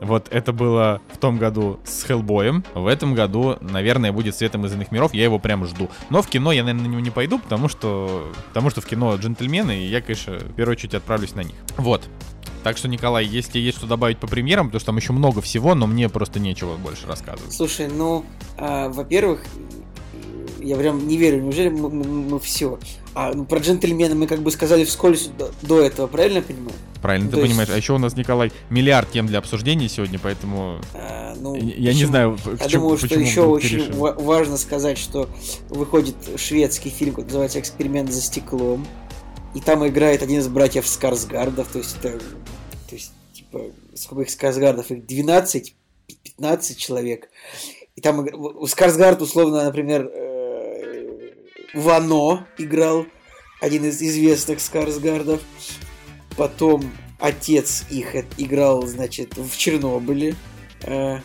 [0.00, 2.64] Вот это было в том году с Хеллбоем.
[2.74, 5.12] В этом году, наверное, будет Светом из иных миров.
[5.14, 5.90] Я его прям жду.
[6.08, 9.14] Но в кино я, наверное, на него не пойду, потому что, потому что в кино
[9.16, 11.56] джентльмены, и я, конечно, в первую очередь отправлюсь на них.
[11.76, 12.02] Вот.
[12.62, 15.74] Так что, Николай, если есть что добавить по премьерам, потому что там еще много всего,
[15.74, 17.52] но мне просто нечего больше рассказывать.
[17.52, 18.24] Слушай, ну,
[18.58, 19.44] а, во-первых,
[20.60, 22.78] я прям не верю, неужели мы, все?
[23.14, 26.72] А ну, про джентльмена мы как бы сказали вскользь до, до этого, правильно я понимаю?
[27.02, 27.70] Правильно, То ты есть- понимаешь.
[27.72, 31.68] А еще у нас, Николай, миллиард тем для обсуждения сегодня, поэтому А, ну, я я
[31.76, 32.06] не почему?
[32.08, 33.94] знаю, Я к чему- думаю, что почему еще очень решил.
[33.96, 35.28] ва- важно сказать, что
[35.70, 38.86] выходит шведский фильм, который называется «Эксперимент за стеклом»,
[39.54, 42.18] и там играет один из братьев Скарсгардов, то есть это,
[42.88, 43.62] то есть, типа,
[43.96, 44.90] сколько их Скарсгардов?
[44.92, 45.74] Их 12,
[46.22, 47.28] 15 человек.
[47.96, 50.29] И там у Скарсгард, условно, например, э,
[51.74, 53.06] Вано играл,
[53.60, 55.40] один из известных Скарсгардов.
[56.36, 60.34] Потом отец их э- играл, значит, в Чернобыле.
[60.82, 61.18] Э,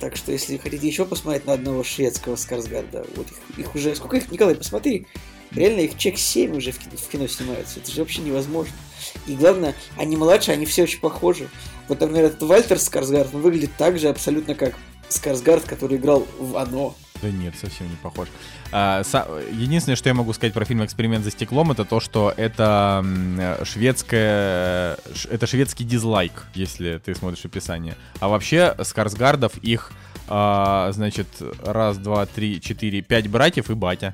[0.00, 3.94] Так что, если хотите еще посмотреть на одного шведского Скарсгарда, вот их, их уже...
[3.94, 5.06] Сколько их, Николай, посмотри.
[5.52, 7.78] Реально их чек 7 уже в кино, в кино снимается.
[7.78, 8.72] Это же вообще невозможно.
[9.26, 11.48] И главное, они младше, они все очень похожи.
[11.88, 14.74] Вот, например, этот Вальтер Скарсгард, он выглядит так же абсолютно как
[15.08, 16.94] Скарсгард, который играл в «Оно».
[17.22, 18.28] Да нет, совсем не похож.
[18.76, 19.02] А,
[19.52, 23.04] Единственное, что я могу сказать про фильм «Эксперимент за стеклом», это то, что это
[23.38, 24.96] э, шведская...
[25.14, 27.94] ш- Это шведский дизлайк, если ты смотришь описание.
[28.18, 29.92] А вообще, Скарсгардов их,
[30.28, 31.28] а, значит,
[31.64, 34.12] раз, два, три, четыре, пять братьев и батя.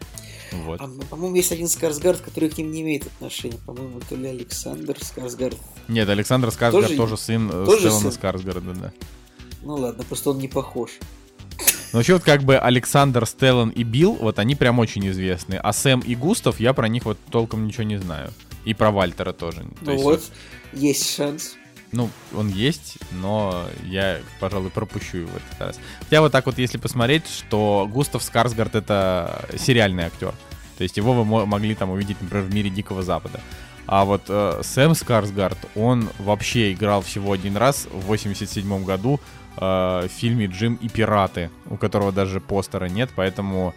[0.53, 0.79] Вот.
[0.81, 3.59] А, по-моему, есть один Скарсгард, который к ним не имеет отношения.
[3.65, 5.57] По-моему, то ли Александр Скарсгард.
[5.89, 8.13] Нет, Александр Скарсгард Тоже- тоже, сын э, тоже Стеллана сын?
[8.13, 8.93] Скарсгарда, да.
[9.63, 10.91] Ну ладно, просто он не похож.
[11.93, 15.55] Но вообще вот как бы Александр, Стеллан и Билл, вот они прям очень известны.
[15.55, 18.31] А Сэм и Густав, я про них вот толком ничего не знаю.
[18.65, 19.61] И про Вальтера тоже.
[19.61, 20.23] То Ну есть вот,
[20.73, 21.55] есть шанс.
[21.93, 25.81] Ну, он есть, но я, пожалуй, пропущу его в этот раз.
[26.01, 30.33] Хотя вот так вот, если посмотреть, что Густав Скарсгард— это сериальный актер.
[30.79, 33.41] То есть его вы мо- могли там увидеть, например, в «Мире Дикого Запада».
[33.87, 39.19] А вот э, Сэм Скарсгард, он вообще играл всего один раз в 87 году
[39.57, 43.75] э, в фильме «Джим и пираты», у которого даже постера нет, поэтому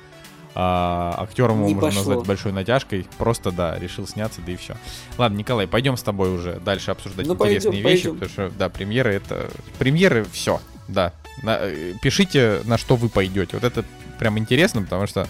[0.49, 1.99] э, актером его можно пошло.
[1.99, 3.05] назвать большой натяжкой.
[3.17, 4.75] Просто, да, решил сняться, да и все.
[5.17, 8.19] Ладно, Николай, пойдем с тобой уже дальше обсуждать Ну, интересные пойдем, вещи, пойдем.
[8.19, 9.49] потому что, да, премьеры это...
[9.79, 11.13] Премьеры все, да.
[11.41, 13.57] На- э, пишите, на что вы пойдете.
[13.57, 13.83] Вот это
[14.19, 15.27] прям интересно, потому что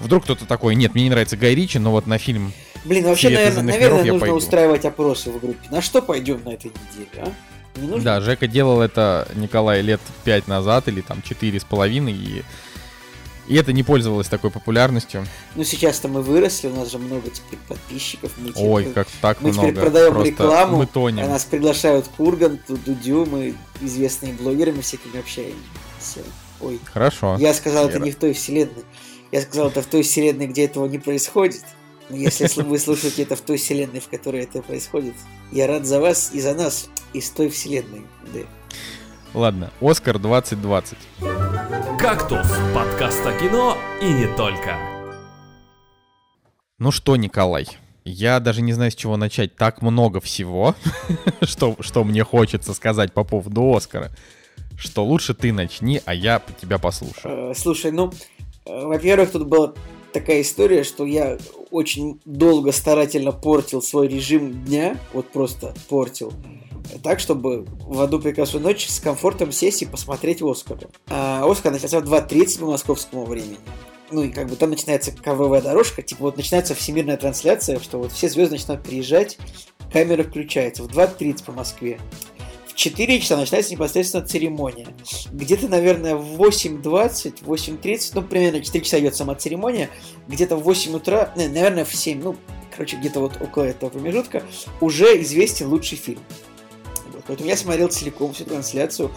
[0.00, 2.52] вдруг кто-то такой, нет, мне не нравится Гай Ричи, но вот на фильм...
[2.84, 4.36] Блин, вообще, наверное, наверное нужно пойду.
[4.36, 5.66] устраивать опросы в группе.
[5.70, 7.32] На что пойдем на этой неделе, а?
[7.76, 8.04] Не нужно?
[8.04, 12.42] Да, Жека делал это, Николай, лет пять назад или там четыре с половиной, и...
[13.46, 15.26] И это не пользовалось такой популярностью.
[15.54, 18.32] Ну, сейчас-то мы выросли, у нас же много теперь подписчиков.
[18.38, 19.68] Мы теперь- Ой, как так мы много.
[19.68, 21.28] теперь продаем Просто рекламу, Мы а тонем.
[21.28, 26.22] нас приглашают Курган, Дудю, мы известные блогеры, мы с этими общаемся.
[26.62, 27.36] Ой, Хорошо.
[27.38, 28.04] я сказал это Вера.
[28.06, 28.84] не в той вселенной.
[29.30, 31.64] Я сказал это в той вселенной, где этого не происходит.
[32.10, 35.14] Если сл- вы слушаете это в той вселенной, в которой это происходит,
[35.52, 38.02] я рад за вас и за нас из той вселенной.
[38.32, 38.40] Да.
[39.32, 40.96] Ладно, Оскар 2020.
[41.98, 44.76] «Кактус»— подкаст о кино и не только.
[46.78, 47.66] Ну что, Николай,
[48.04, 49.56] я даже не знаю, с чего начать.
[49.56, 50.74] Так много всего,
[51.42, 54.10] что, что мне хочется сказать по поводу Оскара,
[54.76, 57.50] что лучше ты начни, а я тебя послушаю.
[57.50, 58.12] Э, Слушай, ну,
[58.66, 59.72] э, во-первых, тут была
[60.12, 61.38] такая история, что я
[61.74, 66.32] очень долго старательно портил свой режим дня, вот просто портил,
[67.02, 70.78] так, чтобы в одну прекрасную ночь с комфортом сесть и посмотреть Оскар.
[71.08, 73.56] А Оскар начался в 2.30 по московскому времени.
[74.12, 78.12] Ну и как бы там начинается ковровая дорожка, типа вот начинается всемирная трансляция, что вот
[78.12, 79.38] все звезды начинают приезжать,
[79.92, 81.98] камера включается в 2.30 по Москве.
[82.74, 84.88] В 4 часа начинается непосредственно церемония.
[85.30, 89.90] Где-то, наверное, в 8.20, 8.30, ну, примерно 4 часа идет сама церемония.
[90.26, 92.36] Где-то в 8 утра, не, наверное, в 7, ну,
[92.72, 94.42] короче, где-то вот около этого промежутка,
[94.80, 96.18] уже известен лучший фильм.
[97.12, 99.12] Вот, поэтому я смотрел целиком всю трансляцию.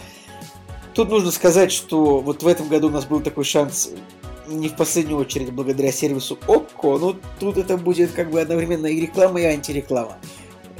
[0.94, 3.90] Тут нужно сказать, что вот в этом году у нас был такой шанс
[4.46, 9.00] не в последнюю очередь благодаря сервису ОККО, но тут это будет как бы одновременно и
[9.00, 10.16] реклама, и антиреклама.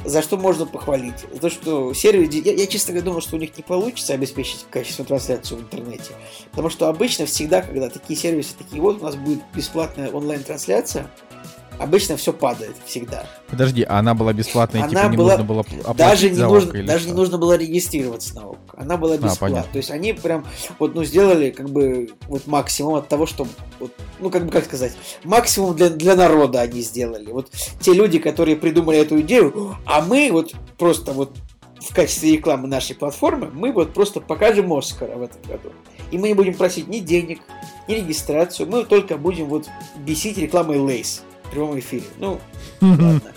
[0.05, 1.25] За что можно похвалить?
[1.33, 2.33] За то, что сервис...
[2.33, 6.11] Я, я честно говоря, думал, что у них не получится обеспечить качественную трансляцию в интернете.
[6.51, 11.09] Потому что обычно всегда, когда такие сервисы, такие вот, у нас будет бесплатная онлайн-трансляция,
[11.79, 13.25] обычно все падает всегда.
[13.49, 16.83] Подожди, а она была бесплатная, Она типа не была- нужно было оплатить Даже не нужно,
[16.83, 17.09] даже что?
[17.09, 18.59] не нужно было регистрироваться на ОК.
[18.77, 19.49] Она была бесплатная.
[19.49, 19.71] понятно.
[19.71, 20.45] То есть они прям
[20.77, 23.47] вот ну сделали как бы вот максимум от того, что
[23.79, 27.31] вот, ну как бы как сказать, максимум для, для народа они сделали.
[27.31, 27.49] Вот
[27.79, 31.35] те люди, которые придумали эту идею, а мы вот просто вот
[31.79, 35.71] в качестве рекламы нашей платформы мы вот просто покажем Оскара в этом году.
[36.11, 37.39] И мы не будем просить ни денег,
[37.87, 39.67] ни регистрацию, мы только будем вот
[39.97, 42.03] бесить рекламой Lay's в прямом эфире.
[42.17, 42.39] Ну,
[42.81, 43.33] ладно.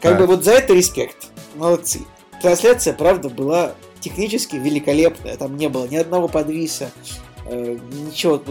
[0.00, 1.28] Как бы вот за это респект.
[1.54, 2.00] Молодцы.
[2.40, 5.36] Трансляция, правда, была технически великолепная.
[5.36, 6.90] Там не было ни одного подвиса,
[7.46, 8.42] э, ничего.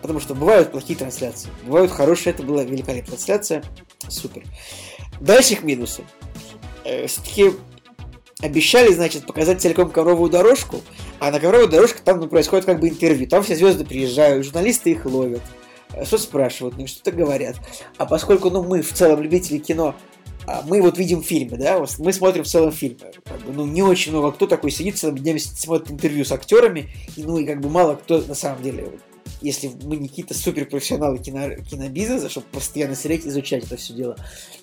[0.00, 2.32] потому что бывают плохие трансляции, бывают хорошие.
[2.32, 3.62] Это была великолепная трансляция.
[4.08, 4.44] Супер.
[5.20, 6.02] Дальше их минусы.
[7.06, 7.52] Все-таки
[8.40, 10.80] обещали, значит, показать целиком ковровую дорожку,
[11.18, 13.28] а на ковровой дорожке там ну, происходит как бы интервью.
[13.28, 15.59] Там все звезды приезжают, журналисты их ловят, э,
[16.04, 17.56] что спрашивают, ну, что-то говорят.
[17.96, 19.94] А поскольку, ну, мы в целом любители кино,
[20.46, 23.12] а мы вот видим фильмы, да, мы смотрим в целом фильмы.
[23.24, 26.90] Как бы, ну, не очень много кто такой сидит целыми днями смотрит интервью с актерами,
[27.16, 28.98] и, ну, и как бы мало кто на самом деле,
[29.40, 34.16] если мы не какие-то суперпрофессионалы кино, кинобизнеса, чтобы постоянно сидеть, изучать это все дело,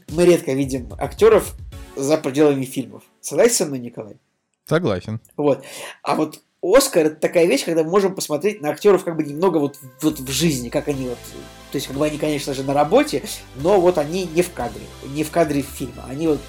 [0.10, 1.56] мы редко видим актеров
[1.96, 3.04] за пределами фильмов.
[3.22, 4.18] Согласен со мной, Николай?
[4.66, 5.22] Согласен.
[5.38, 5.64] Вот.
[6.04, 9.58] А вот Оскар это такая вещь, когда мы можем посмотреть на актеров как бы немного
[9.58, 11.18] вот, вот в жизни, как они вот.
[11.72, 13.24] То есть, как бы они, конечно же, на работе,
[13.58, 14.82] но вот они не в кадре,
[15.14, 16.06] не в кадре фильма.
[16.10, 16.40] Они вот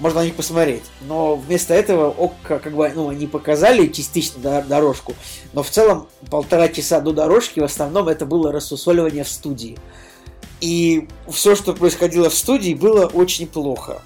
[0.00, 0.82] можно на них посмотреть.
[1.02, 5.14] Но вместо этого ОККО, как бы, ну, они показали частично до- дорожку,
[5.52, 9.78] но в целом полтора часа до дорожки в основном это было рассусоливание в студии.
[10.60, 14.02] И все, что происходило в студии, было очень плохо.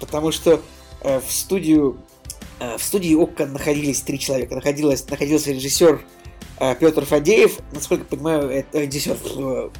[0.00, 0.60] Потому что
[1.02, 1.98] э, в студию
[2.78, 4.54] в студии ОККО находились три человека.
[4.54, 6.02] Находилась, находился режиссер
[6.60, 9.70] э, Петр Фадеев, насколько понимаю, это режиссер, э,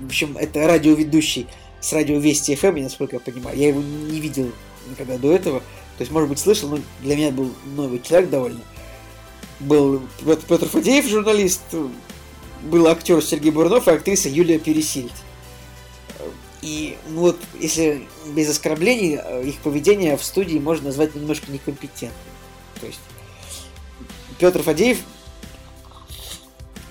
[0.00, 1.46] в общем, это радиоведущий
[1.80, 3.56] с радио Вести ФМ, насколько я понимаю.
[3.58, 4.50] Я его не видел
[4.88, 5.60] никогда до этого.
[5.60, 8.60] То есть, может быть, слышал, но для меня был новый человек довольно.
[9.60, 11.60] Был Пет- Петр Фадеев, журналист,
[12.62, 15.12] был актер Сергей Бурнов и актриса Юлия Пересильд.
[16.62, 22.12] И ну вот, если без оскорблений, э, их поведение в студии можно назвать немножко некомпетентным.
[22.80, 23.00] То есть
[24.38, 24.98] Петр Фадеев,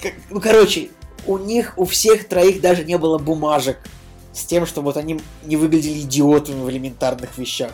[0.02, 0.90] как- ну короче,
[1.28, 3.78] у них, у всех троих даже не было бумажек
[4.34, 7.74] с тем, что вот они не выглядели идиотами в элементарных вещах.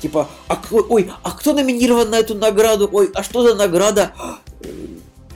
[0.00, 2.88] Типа, а ой, а кто номинирован на эту награду?
[2.92, 4.12] Ой, а что за награда?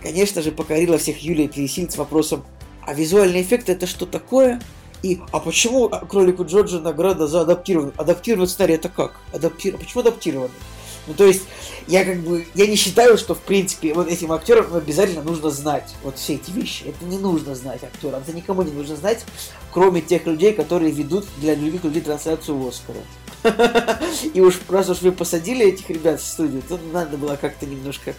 [0.03, 2.45] Конечно же, покорила всех Юлия Пересильд с вопросом,
[2.85, 4.61] а визуальный эффект это что такое?
[5.03, 7.93] И, а почему кролику Джорджа награда за адаптированный?
[7.97, 9.21] Адаптированный сценарий это как?
[9.33, 9.77] Адаптир...
[9.77, 10.51] Почему адаптированный?
[11.09, 11.45] Ну, то есть,
[11.87, 15.95] я как бы, я не считаю, что, в принципе, вот этим актерам обязательно нужно знать
[16.03, 16.85] вот все эти вещи.
[16.85, 19.25] Это не нужно знать актерам, это никому не нужно знать,
[19.73, 23.01] кроме тех людей, которые ведут для других людей трансляцию Оскара.
[24.35, 28.15] И уж раз уж вы посадили этих ребят в студию, то надо было как-то немножко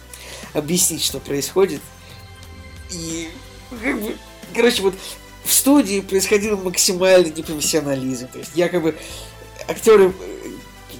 [0.52, 1.80] объяснить, что происходит.
[2.90, 3.28] И,
[3.82, 4.16] как бы,
[4.52, 4.94] короче, вот
[5.44, 8.28] в студии происходил максимальный непрофессионализм.
[8.28, 8.96] То есть якобы
[9.68, 10.48] актеры, э,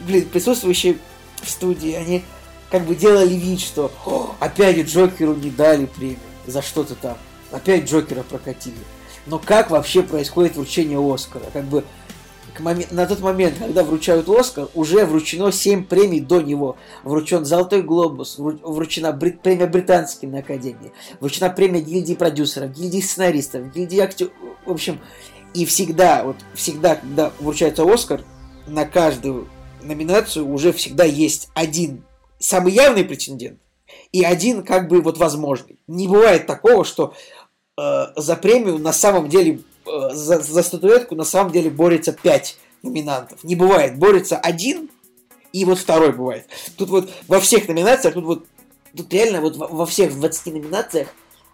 [0.07, 0.99] блин, присутствующие
[1.43, 2.25] в студии, они
[2.71, 7.19] как бы делали вид, что «О, опять Джокеру не дали премию за что-то там.
[7.51, 8.77] Опять Джокера прокатили.
[9.27, 11.45] Но как вообще происходит вручение Оскара?
[11.53, 11.85] Как бы
[12.61, 16.77] к моме- на тот момент, когда вручают Оскар, уже вручено 7 премий до него.
[17.03, 23.01] Вручен Золотой Глобус, вру- вручена Брит- премия Британской на Академии, вручена премия гильдии продюсеров, гильдии
[23.01, 24.33] сценаристов, гильдии актеров.
[24.67, 25.01] В общем,
[25.55, 28.23] и всегда, вот всегда, когда вручается Оскар,
[28.67, 29.49] на каждую
[29.83, 32.05] номинацию уже всегда есть один
[32.39, 33.59] самый явный претендент
[34.13, 35.79] и один как бы вот возможный.
[35.87, 37.15] Не бывает такого, что
[37.79, 39.61] э, за премию на самом деле,
[40.13, 43.43] за, за статуэтку на самом деле борется пять номинантов.
[43.45, 43.99] Не бывает.
[43.99, 44.91] Борется один,
[45.53, 46.47] и вот второй бывает.
[46.77, 48.47] Тут вот во всех номинациях, тут вот,
[48.97, 51.09] тут реально вот во, во всех 20 номинациях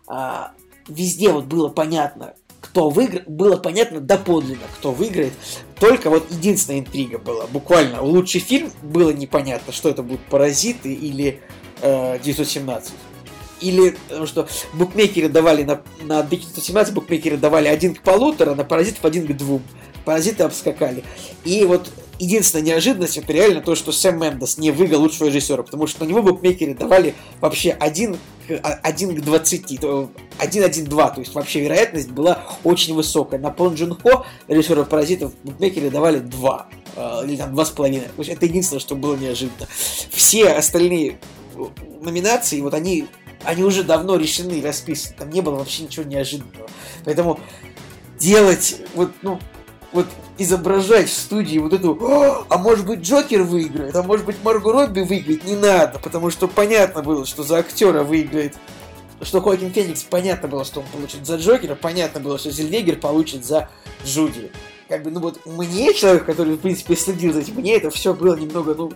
[0.06, 0.52] а,
[0.88, 5.32] везде вот было понятно, кто выиграет, было понятно доподлинно, кто выиграет.
[5.78, 7.46] Только вот единственная интрига была.
[7.46, 11.40] Буквально лучший фильм было непонятно, что это будут «Паразиты» или
[11.82, 12.92] э, 917.
[13.60, 19.04] Или потому что букмекеры давали на, на 1917 букмекеры давали один к полутора, на паразитов
[19.04, 19.62] один к двум.
[20.04, 21.04] Паразиты обскакали.
[21.44, 25.86] И вот единственная неожиданность это реально то, что Сэм Мендес не выиграл лучшего режиссера, потому
[25.86, 29.80] что на него букмекеры давали вообще один к, а, один к 20,
[30.38, 33.40] 1-1-2, то есть вообще вероятность была очень высокая.
[33.40, 38.32] На Пон Джун Хо, режиссера «Паразитов», букмекеры давали 2, э, или там 2,5.
[38.32, 39.66] Это единственное, что было неожиданно.
[40.10, 41.18] Все остальные
[42.00, 43.06] номинации, вот они,
[43.44, 45.16] они уже давно решены, расписаны.
[45.18, 46.68] Там не было вообще ничего неожиданного.
[47.04, 47.40] Поэтому
[48.18, 49.38] делать вот, ну,
[49.92, 50.06] вот
[50.38, 55.00] изображать в студии вот эту, а может быть Джокер выиграет, а может быть Марго Робби
[55.00, 58.54] выиграет, не надо, потому что понятно было, что за актера выиграет
[59.22, 63.44] что Хоакин Феникс, понятно было, что он получит за Джокера, понятно было, что Зельвегер получит
[63.44, 63.68] за
[64.04, 64.50] Джуди.
[64.88, 68.14] Как бы, ну вот, мне, человек, который, в принципе, следил за этим, мне это все
[68.14, 68.92] было немного, ну,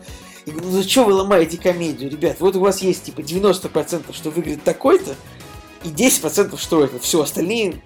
[0.46, 2.36] я говорю, ну за что вы ломаете комедию, ребят?
[2.40, 5.14] Вот у вас есть, типа, 90%, что выиграет такой-то,
[5.84, 6.98] и 10% что это.
[6.98, 7.82] Все, остальные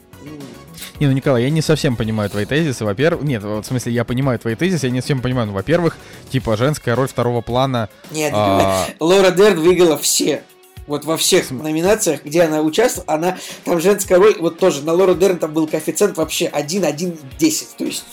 [1.01, 2.85] не, ну, Николай, я не совсем понимаю твои тезисы.
[2.85, 5.49] Во-первых, нет, в смысле, я понимаю твои тезисы, я не совсем понимаю.
[5.49, 5.97] Ну, во-первых,
[6.31, 7.89] типа, женская роль второго плана...
[8.11, 8.87] Нет, а...
[9.01, 10.43] Лора Дерн выиграла все.
[10.87, 15.15] Вот во всех номинациях, где она участвовала, она там женская роль, вот тоже на Лору
[15.15, 17.67] Дерн там был коэффициент вообще 1-1-10.
[17.79, 18.05] То есть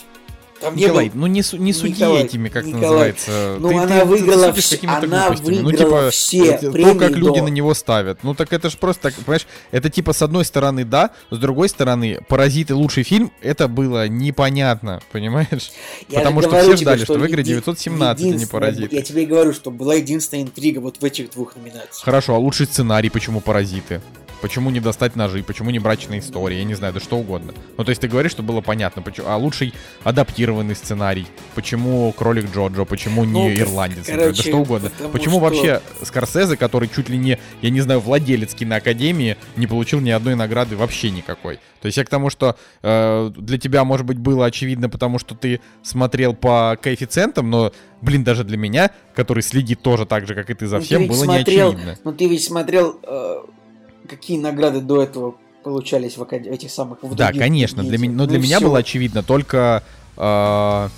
[0.62, 1.20] там Николай, был...
[1.20, 2.82] ну не, не суди Николай, этими, как Николай.
[2.82, 3.56] называется.
[3.58, 4.78] Ну ты, она ты, выиграла, ты вс...
[4.84, 7.44] она выиграла ну, типа, все То, как люди до...
[7.44, 8.22] на него ставят.
[8.22, 11.68] Ну так это же просто, так, понимаешь, это типа с одной стороны да, с другой
[11.68, 15.72] стороны, «Паразиты» лучший фильм, это было непонятно, понимаешь?
[16.08, 18.94] Я Потому что все тебе, ждали, что, что выиграет 917, а не «Паразиты».
[18.94, 22.04] Я тебе и говорю, что была единственная интрига вот в этих двух номинациях.
[22.04, 24.00] Хорошо, а лучший сценарий почему «Паразиты»?
[24.42, 25.44] Почему не достать ножи?
[25.44, 26.58] Почему не брачная история?
[26.58, 27.54] Я не знаю, да что угодно.
[27.78, 29.00] Ну, то есть ты говоришь, что было понятно.
[29.00, 29.28] Почему...
[29.28, 29.72] А лучший
[30.02, 31.28] адаптированный сценарий?
[31.54, 32.84] Почему кролик Джоджо?
[32.84, 34.06] Почему не ну, ирландец?
[34.06, 34.90] Короче, да что угодно.
[35.12, 35.44] Почему что...
[35.44, 40.34] вообще Скорсезе, который чуть ли не, я не знаю, владелец киноакадемии, не получил ни одной
[40.34, 41.60] награды вообще никакой?
[41.80, 45.36] То есть я к тому, что э, для тебя, может быть, было очевидно, потому что
[45.36, 50.50] ты смотрел по коэффициентам, но, блин, даже для меня, который следит тоже так же, как
[50.50, 51.98] и ты за ну, всем, было смотрел, не очевидно.
[52.02, 52.98] Ну ты ведь смотрел...
[53.04, 53.42] Э
[54.12, 55.34] какие награды до этого
[55.64, 57.02] получались в этих самых...
[57.02, 58.66] В да, конечно, для меня, но для ну, меня все.
[58.66, 59.82] было очевидно только...
[60.16, 60.88] Э,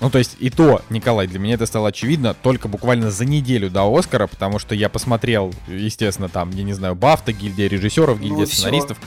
[0.00, 3.70] ну, то есть и то, Николай, для меня это стало очевидно только буквально за неделю
[3.70, 8.38] до Оскара, потому что я посмотрел, естественно, там, я не знаю, Бафта, гильдия режиссеров, гильдия
[8.38, 8.98] ну, сценаристов.
[8.98, 9.06] Все.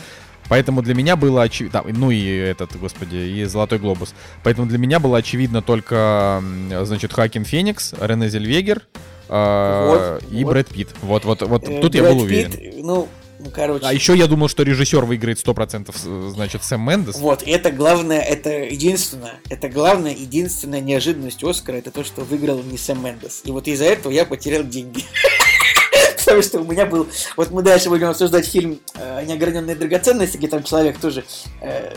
[0.50, 1.84] Поэтому для меня было очевидно...
[1.88, 4.14] Ну и этот, господи, и Золотой Глобус.
[4.44, 6.44] Поэтому для меня было очевидно только,
[6.84, 8.86] значит, Хакин Феникс, Рене Зельвегер
[9.30, 10.52] э, вот, и вот.
[10.52, 10.90] Брэд Питт.
[11.04, 12.52] Вот, вот, вот э, тут Брэд я был уверен.
[12.52, 13.08] Питт, ну,
[13.44, 13.86] ну, короче.
[13.86, 17.16] А еще я думал, что режиссер выиграет 100%, значит, Сэм Мендес.
[17.16, 22.78] Вот, это главное, это единственное, это главная, единственная неожиданность Оскара, это то, что выиграл не
[22.78, 23.42] Сэм Мендес.
[23.46, 25.04] И вот из-за этого я потерял деньги.
[26.20, 27.08] Потому что у меня был...
[27.36, 31.26] Вот мы дальше будем обсуждать фильм э, «Неограненные драгоценности», где там человек тоже
[31.62, 31.94] э,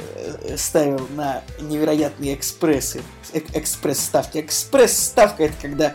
[0.57, 3.03] ставил на невероятные экспрессы,
[3.35, 4.39] э, экспресс-ставки.
[4.39, 5.95] Экспресс-ставка— это когда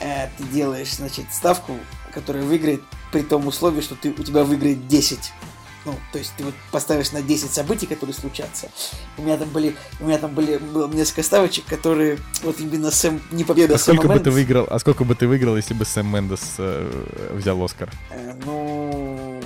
[0.00, 1.74] э, ты делаешь, значит, ставку,
[2.12, 2.80] которая выиграет
[3.12, 5.32] при том условии, что ты, у тебя выиграет 10.
[5.84, 8.68] Ну, то есть ты вот поставишь на 10 событий, которые случатся.
[9.16, 13.22] У меня там были, у меня там были было несколько ставочек, которые вот именно Сэм,
[13.30, 15.84] не победа а сколько Сэма бы ты выиграл, А сколько бы ты выиграл, если бы
[15.84, 17.90] Сэм Мендес э, взял Оскар?
[18.10, 19.40] Э, ну,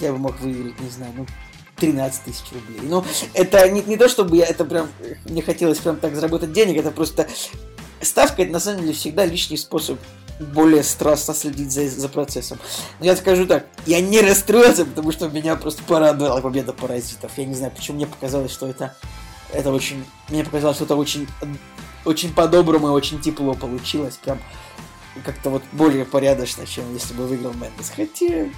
[0.00, 1.26] я бы мог выиграть, не знаю, ну,
[1.76, 2.80] 13 тысяч рублей.
[2.82, 4.88] Ну, это не, не то, чтобы я это прям,
[5.24, 7.28] мне хотелось прям так заработать денег, это просто
[8.00, 9.98] ставка, это на самом деле всегда лишний способ
[10.40, 12.58] более страстно следить за, за процессом.
[12.98, 17.32] Но я скажу так, я не расстроился, потому что меня просто порадовала победа паразитов.
[17.36, 18.96] Я не знаю, почему мне показалось, что это,
[19.52, 20.04] это очень...
[20.28, 21.28] Мне показалось, что это очень,
[22.04, 24.16] очень по-доброму и очень тепло получилось.
[24.16, 24.38] Прям
[25.24, 27.92] как-то вот более порядочно, чем если бы выиграл Мендес.
[27.94, 28.48] Хотя,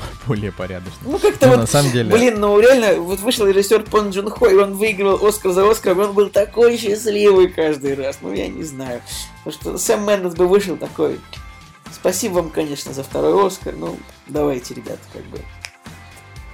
[0.26, 0.98] более порядочно.
[1.02, 2.10] Ну, как-то ну, вот, на самом деле...
[2.10, 5.98] блин, ну реально, вот вышел режиссер Пон Джун Хо, и он выиграл Оскар за Оскар,
[5.98, 8.18] он был такой счастливый каждый раз.
[8.20, 9.02] Ну, я не знаю.
[9.44, 11.20] Потому что Сэм Мендес бы вышел такой.
[11.92, 13.74] Спасибо вам, конечно, за второй Оскар.
[13.76, 15.38] Ну, давайте, ребята, как бы.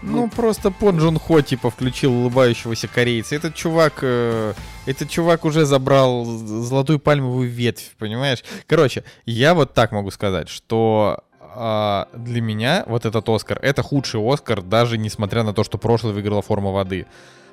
[0.03, 3.35] Ну, ну, просто Пон Джун Хо, типа, включил улыбающегося корейца.
[3.35, 4.55] Этот чувак, э,
[4.87, 8.45] этот чувак уже забрал золотую пальмовую ветвь, понимаешь?
[8.67, 11.25] Короче, я вот так могу сказать, что
[11.61, 16.13] а, для меня вот этот Оскар, это худший Оскар, даже несмотря на то, что прошлый
[16.13, 17.07] выиграла «Форма воды».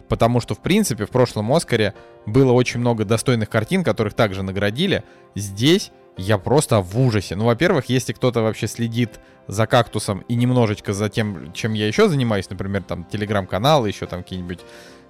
[0.08, 1.95] Потому что, в принципе, в прошлом Оскаре
[2.28, 5.03] было очень много достойных картин, которых также наградили.
[5.34, 7.36] Здесь я просто в ужасе.
[7.36, 12.08] Ну, во-первых, если кто-то вообще следит за кактусом и немножечко за тем, чем я еще
[12.08, 14.60] занимаюсь, например, там, телеграм-канал, еще там какие-нибудь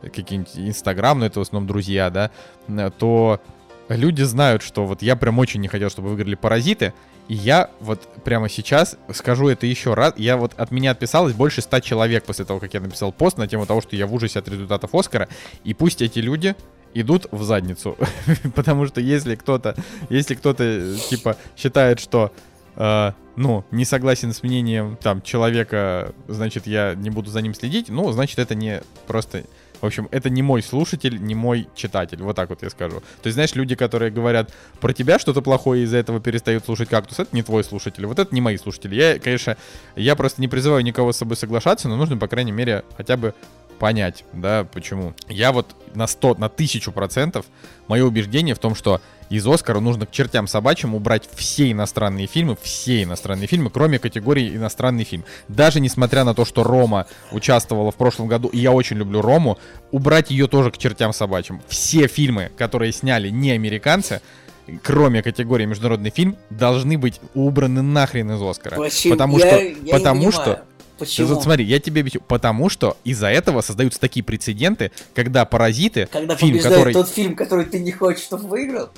[0.01, 2.31] какие-нибудь инстаграм, но это в основном друзья, да,
[2.91, 3.41] то
[3.89, 6.93] люди знают, что вот я прям очень не хотел, чтобы выиграли паразиты,
[7.27, 10.13] И я вот прямо сейчас скажу это еще раз.
[10.17, 13.47] Я вот от меня отписалось больше ста человек после того, как я написал пост на
[13.47, 15.27] тему того, что я в ужасе от результатов Оскара.
[15.63, 16.55] И пусть эти люди
[16.93, 17.97] идут в задницу.
[18.55, 19.75] Потому что если кто-то,
[20.09, 22.31] если кто-то, типа, считает, что
[22.75, 27.89] э, ну, не согласен с мнением там человека, значит, я не буду за ним следить,
[27.89, 29.43] ну, значит, это не просто
[29.81, 32.21] в общем, это не мой слушатель, не мой читатель.
[32.21, 32.99] Вот так вот я скажу.
[32.99, 37.19] То есть, знаешь, люди, которые говорят про тебя что-то плохое из-за этого перестают слушать кактус,
[37.19, 38.05] это не твой слушатель.
[38.05, 38.95] Вот это не мои слушатели.
[38.95, 39.57] Я, конечно,
[39.95, 43.33] я просто не призываю никого с собой соглашаться, но нужно, по крайней мере, хотя бы
[43.79, 45.13] понять, да, почему.
[45.27, 47.45] Я вот на 100, на 1000 процентов,
[47.87, 52.57] мое убеждение в том, что из Оскара нужно к чертям собачьим убрать все иностранные фильмы,
[52.61, 55.23] все иностранные фильмы, кроме категории иностранный фильм.
[55.47, 59.57] Даже несмотря на то, что Рома участвовала в прошлом году, и я очень люблю Рому,
[59.91, 61.61] убрать ее тоже к чертям собачьим.
[61.67, 64.21] Все фильмы, которые сняли не американцы,
[64.83, 68.75] кроме категории международный фильм, должны быть убраны нахрен из Оскара.
[68.75, 69.13] Почему?
[69.13, 70.65] Потому Я- что, я потому что
[70.97, 71.27] Почему?
[71.27, 72.21] Вот смотри, я тебе объясню.
[72.21, 76.93] Потому что из-за этого создаются такие прецеденты, когда паразиты, Когда фильм, который...
[76.93, 78.89] тот фильм, который ты не хочешь, чтобы выиграл?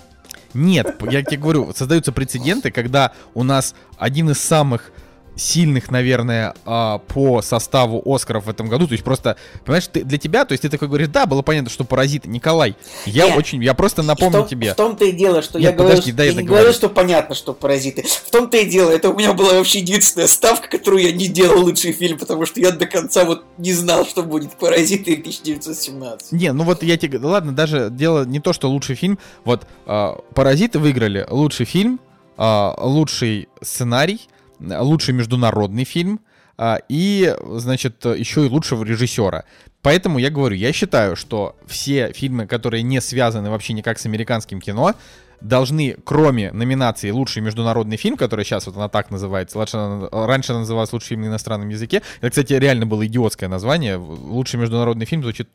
[0.54, 4.92] Нет, я тебе говорю, создаются прецеденты, когда у нас один из самых
[5.38, 8.88] сильных, наверное, а, по составу Оскаров в этом году.
[8.88, 11.70] То есть просто, понимаешь, ты, для тебя, то есть ты такой говоришь, да, было понятно,
[11.70, 12.28] что паразиты.
[12.28, 12.76] Николай,
[13.06, 13.38] я Нет.
[13.38, 14.74] очень, я просто напомню в тебе.
[14.74, 16.90] В том-то и дело, что Нет, я говорю, подожди, что- дай я не говорю, что
[16.90, 18.04] понятно, что паразиты.
[18.04, 21.64] В том-то и дело, это у меня была вообще единственная ставка, которую я не делал
[21.64, 26.32] лучший фильм, потому что я до конца вот не знал, что будет паразиты 1917.
[26.32, 27.20] Не, ну вот я тебе...
[27.20, 29.20] Ладно, даже дело не то, что лучший фильм.
[29.46, 32.00] Вот а, «Паразиты» выиграли лучший фильм,
[32.38, 34.28] а, лучший сценарий,
[34.60, 36.20] лучший международный фильм
[36.58, 39.46] а, и, значит, еще и лучшего режиссера.
[39.82, 44.60] Поэтому я говорю, я считаю, что все фильмы, которые не связаны вообще никак с американским
[44.60, 44.96] кино,
[45.42, 50.62] должны, кроме номинации «Лучший международный фильм», который сейчас вот она так называется, раньше раньше она
[50.62, 55.24] называлась «Лучший фильм на иностранном языке», это, кстати, реально было идиотское название, «Лучший международный фильм»
[55.24, 55.50] звучит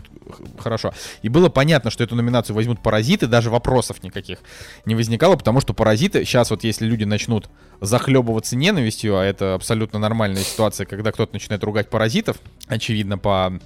[0.59, 0.93] хорошо.
[1.23, 4.39] И было понятно, что эту номинацию возьмут «Паразиты», даже вопросов никаких
[4.85, 7.49] не возникало, потому что «Паразиты», сейчас вот если люди начнут
[7.81, 12.37] захлебываться ненавистью, а это абсолютно нормальная ситуация, когда кто-то начинает ругать «Паразитов»,
[12.69, 13.59] очевидно, по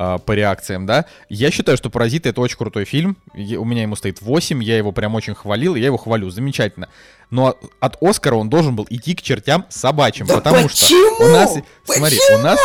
[0.00, 1.06] а, по реакциям, да.
[1.28, 3.16] Я считаю, что «Паразиты»— это очень крутой фильм.
[3.34, 6.30] Я- у меня ему стоит 8, я его прям очень хвалил, и я его хвалю,
[6.30, 6.88] замечательно.
[7.30, 11.14] Но от Оскара он должен был идти к чертям собачьим, Да потому почему?
[11.16, 11.50] что у нас,
[11.84, 12.42] смотри, у Почему?
[12.44, 12.58] нас,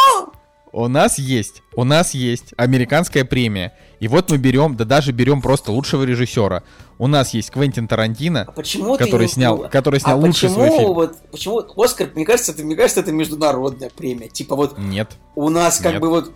[0.71, 3.73] у нас есть, у нас есть американская премия.
[3.99, 6.61] И вот мы берем, да даже берем просто лучшего режиссера.
[6.99, 10.53] У нас есть Квентин Тарантино, А почему который не- снял, который снял а лучший почему
[10.67, 10.93] свой фильм.
[10.93, 14.27] вот почему Оскар, мне кажется, это мне кажется, это международная премия.
[14.29, 15.13] Типа вот Нет.
[15.35, 16.01] у нас как Нет.
[16.01, 16.31] бы вот,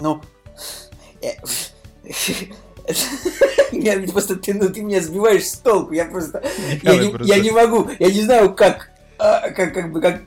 [0.00, 0.22] ну,
[1.22, 1.32] э,
[3.72, 5.92] меня просто ты, ну, ты меня сбиваешь с толку.
[5.92, 6.42] Я просто,
[6.82, 10.22] я не, просто- я не могу, я не знаю, как, а, как, как бы, как,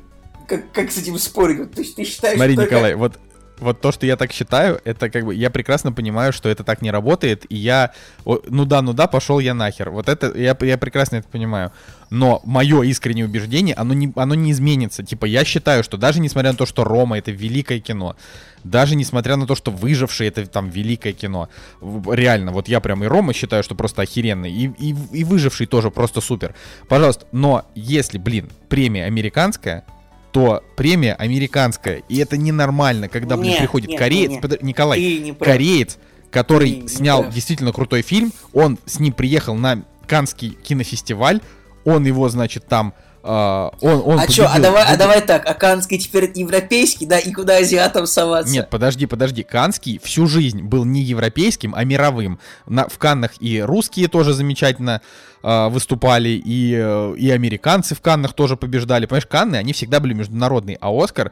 [0.48, 1.60] как, как с этим спорить.
[1.60, 3.20] Вот Ты, ты считаешь, Смотри, что Николай, вот,
[3.62, 6.82] вот то, что я так считаю, это как бы, я прекрасно понимаю, что это так
[6.82, 7.92] не работает, и я,
[8.26, 9.90] ну да, ну да, пошел я нахер.
[9.92, 11.72] Вот это, я, я прекрасно это понимаю.
[12.10, 15.04] Но мое искреннее убеждение, оно не, оно не изменится.
[15.04, 18.18] Типа, я считаю, что даже несмотря на то, что Рома это великое кино,
[18.64, 21.50] даже несмотря на то, что выживший это там великое кино,
[21.82, 25.90] реально, вот я прям и Рома считаю, что просто охеренный, и, и, и выживший тоже
[25.90, 26.54] просто супер.
[26.90, 29.86] Пожалуйста, но если, блин, премия американская,
[30.32, 32.04] то премия американская.
[32.10, 34.32] И это ненормально, когда, блин, Нет, приходит нет, кореец.
[34.32, 34.64] нет, нет.
[34.64, 35.52] Николай, ты не прав.
[35.52, 35.98] кореец,
[36.30, 37.34] который Ты не снял прав.
[37.34, 38.32] действительно крутой фильм.
[38.54, 41.42] Он с ним приехал на Канский кинофестиваль.
[41.86, 42.94] Он его, значит, там.
[43.24, 47.20] А, он, он А чё, а давай, а давай так, а Канский теперь европейский, да,
[47.20, 48.52] и куда азиатам соваться?
[48.52, 49.44] Нет, подожди, подожди.
[49.44, 52.40] Канский всю жизнь был не европейским, а мировым.
[52.66, 55.02] На, в Каннах и русские тоже замечательно
[55.44, 59.06] а, выступали, и, э, и американцы в Каннах тоже побеждали.
[59.06, 61.32] Понимаешь, Канны, они всегда были международные, а Оскар,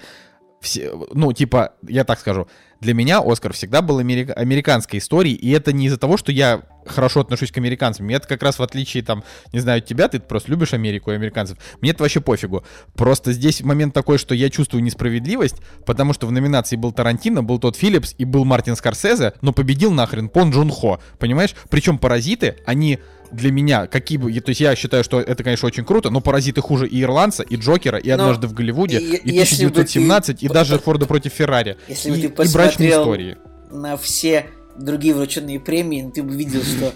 [0.61, 2.47] все, ну, типа, я так скажу,
[2.81, 6.61] для меня Оскар всегда был америка- американской историей, и это не из-за того, что я
[6.85, 8.05] хорошо отношусь к американцам.
[8.05, 9.23] Мне это как раз в отличие, там,
[9.53, 11.57] не знаю, тебя, ты просто любишь Америку и американцев.
[11.81, 12.63] Мне это вообще пофигу.
[12.95, 17.59] Просто здесь момент такой, что я чувствую несправедливость, потому что в номинации был Тарантино, был
[17.59, 21.55] тот Филлипс и был Мартин Скорсезе, но победил нахрен Пон Джун Хо, понимаешь?
[21.69, 22.99] Причем «Паразиты», они
[23.31, 26.61] для меня, какие бы, то есть я считаю, что это, конечно, очень круто, но «Паразиты»
[26.61, 29.81] хуже и «Ирландца», и «Джокера», и Но «Однажды в Голливуде», и- и если бы ты
[29.81, 33.37] 1917, и даже «Форда против Феррари», Если и, бы ты и «Брачные посмотрел истории».
[33.71, 36.93] на все другие врученные премии, ты бы видел, что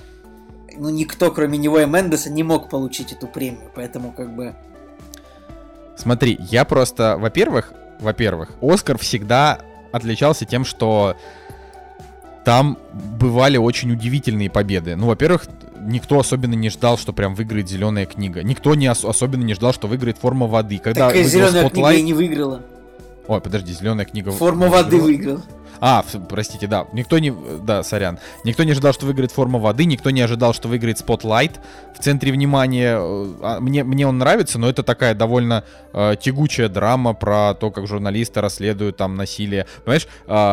[0.75, 3.69] ну, никто, кроме него и Мендеса, не мог получить эту премию.
[3.75, 4.55] Поэтому, как бы...
[5.97, 9.59] Смотри, я просто, во-первых, во-первых, Оскар всегда
[9.91, 11.15] отличался тем, что
[12.43, 12.77] там
[13.19, 14.95] бывали очень удивительные победы.
[14.95, 15.45] Ну, во-первых,
[15.83, 18.43] никто особенно не ждал, что прям выиграет зеленая книга.
[18.43, 20.77] Никто не ос- особенно не ждал, что выиграет форма воды.
[20.79, 22.61] Когда Такая выиграл зеленая книга и Spotlight- не выиграла.
[23.27, 24.31] Ой, подожди, зеленая книга.
[24.31, 25.41] Форма воды выиграла.
[25.85, 26.87] А, простите, да.
[26.93, 27.33] Никто не...
[27.61, 28.17] Да, сорян.
[28.45, 31.59] Никто не ожидал, что выиграет форма воды, никто не ожидал, что выиграет Spotlight.
[31.93, 32.95] В центре внимания...
[32.97, 37.69] э, а, Мне, мне он нравится, но это такая довольно э, тягучая драма про то,
[37.69, 39.65] как журналисты расследуют там насилие.
[39.83, 40.07] Понимаешь?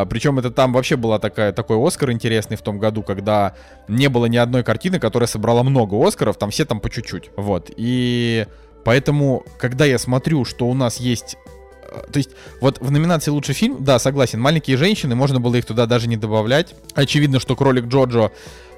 [0.08, 3.54] причем это там вообще была такая, такой Оскар интересный в том году, когда
[3.86, 7.30] не было ни одной картины, которая собрала много Оскаров, там все там по чуть-чуть.
[7.36, 7.70] Вот.
[7.76, 8.46] И
[8.84, 11.49] поэтому, когда я смотрю, что у нас есть э,
[11.90, 12.30] то есть,
[12.60, 16.16] вот в номинации лучший фильм, да, согласен, маленькие женщины, можно было их туда даже не
[16.16, 16.74] добавлять.
[16.94, 18.30] Очевидно, что кролик Джоджо,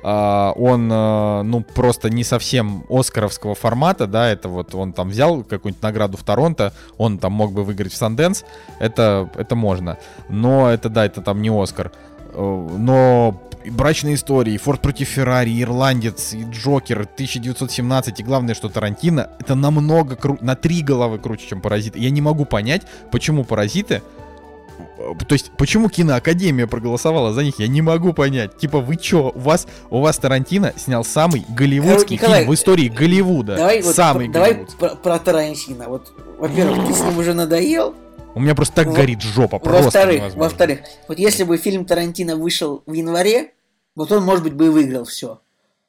[0.02, 5.44] а, он, а, ну, просто не совсем оскаровского формата, да, это вот он там взял
[5.44, 8.44] какую-нибудь награду в Торонто, он там мог бы выиграть в Санденс,
[8.80, 9.98] это, это можно.
[10.28, 11.92] Но это, да, это там не Оскар.
[12.32, 18.22] Э, Но и брачные истории, и Форд против Феррари, и Ирландец, и Джокер, 1917, и
[18.22, 20.36] главное, что Тарантино, это намного кру...
[20.40, 21.98] на три головы круче, чем Паразиты.
[21.98, 24.02] Я не могу понять, почему Паразиты
[24.98, 28.56] э, то есть, почему киноакадемия проголосовала за них, я не могу понять.
[28.56, 32.88] Типа, вы чё, у вас, у вас Тарантино снял самый голливудский Николай, фильм в истории
[32.88, 33.56] Голливуда.
[33.56, 34.78] Давай, вот, самый про- давай голливудский.
[34.78, 35.84] про, про Тарантино.
[35.88, 37.94] Вот, во-первых, ты с ним уже надоел.
[38.34, 40.78] У меня просто так Во- горит жопа, просто Во-вторых, во-вторых,
[41.08, 43.52] вот если бы фильм Тарантино вышел в январе,
[43.94, 45.40] вот он, может быть, бы и выиграл все.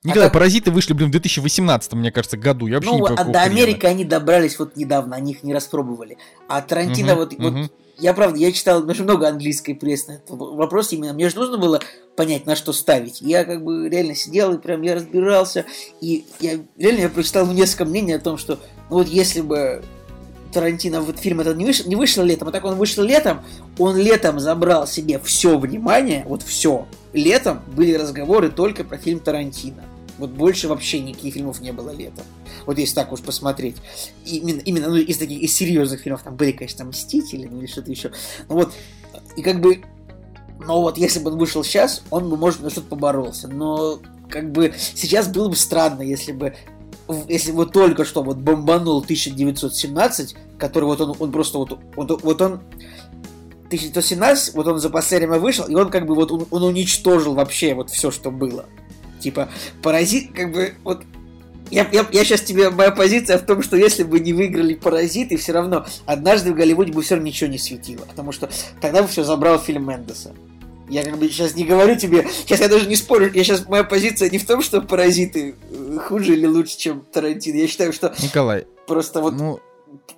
[0.04, 2.68] Николай, а так- Паразиты вышли, блин, в 2018, мне кажется, году.
[2.68, 3.42] Я вообще не Ну, понимаю, а до.
[3.42, 6.18] Америки они добрались вот недавно, они их не распробовали.
[6.50, 7.72] А Тарантино Мгм, вот, вот мгм.
[8.00, 11.14] я правда, я читал очень много английской прессы на этот вопрос именно.
[11.14, 11.80] Мне же нужно было
[12.18, 13.22] понять, на что ставить.
[13.22, 15.64] Я как бы реально сидел и прям я разбирался.
[16.02, 19.86] И я реально я прочитал несколько мнений о том, что ну вот если бы
[20.54, 23.42] Тарантино, вот фильм этот не вышел, не вышел летом, а так он вышел летом,
[23.78, 26.88] он летом забрал себе все внимание, вот все.
[27.12, 29.84] Летом были разговоры только про фильм Тарантино.
[30.18, 32.24] Вот больше вообще никаких фильмов не было летом.
[32.66, 33.78] Вот если так уж посмотреть.
[34.26, 37.92] Именно, именно ну, из таких из серьезных фильмов там были, конечно, Мстители, ну или что-то
[37.92, 38.12] еще.
[38.48, 38.74] Ну вот,
[39.36, 39.84] и как бы,
[40.60, 43.48] но вот если бы он вышел сейчас, он бы, может, на что-то поборолся.
[43.48, 44.00] Но
[44.30, 46.56] как бы сейчас было бы странно, если бы
[47.28, 52.42] если вот только что вот бомбанул 1917, который вот он, он просто вот, вот, вот
[52.42, 52.54] он
[53.68, 57.34] 1917, вот он за последнее время вышел, и он как бы вот он, он уничтожил
[57.34, 58.66] вообще вот все, что было.
[59.20, 59.50] Типа,
[59.82, 61.04] паразит, как бы, вот
[61.72, 65.38] я, я, я сейчас тебе, моя позиция в том, что если бы не выиграли паразиты,
[65.38, 68.06] все равно однажды в Голливуде бы все равно ничего не светило.
[68.06, 68.50] Потому что
[68.80, 70.34] тогда бы все забрал фильм Мендеса.
[70.94, 73.84] Я как бы сейчас не говорю тебе, сейчас я даже не спорю, я сейчас, моя
[73.84, 77.58] позиция не в том, что паразиты э, хуже или лучше, чем Тарантино.
[77.58, 79.60] Я считаю, что Николай, просто вот ну,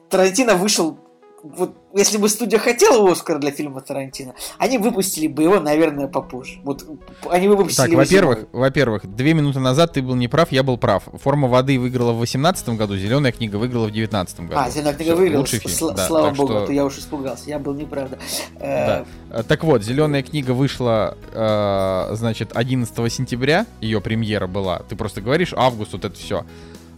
[0.10, 1.00] Тарантино вышел
[1.44, 6.60] вот если бы студия хотела Оскар для фильма Тарантино, они выпустили бы его, наверное, попозже.
[6.64, 6.86] Вот
[7.30, 11.04] они выпустили Так, во-первых, во-первых, две минуты назад ты был неправ, я был прав.
[11.24, 14.54] Форма воды выиграла в 2018 году, зеленая книга выиграла в 2019 году.
[14.60, 15.96] А, Зеленая книга Всё, выиграла, Лучший фильм.
[15.96, 18.20] да, слава богу, что- а то я уж испугался, я был неправда.
[18.60, 19.06] Э, Да.
[19.40, 24.80] Э, Так вот, зеленая книга вышла, э, значит, 11 сентября, ее премьера была.
[24.90, 26.46] Ты просто говоришь, август, вот это все.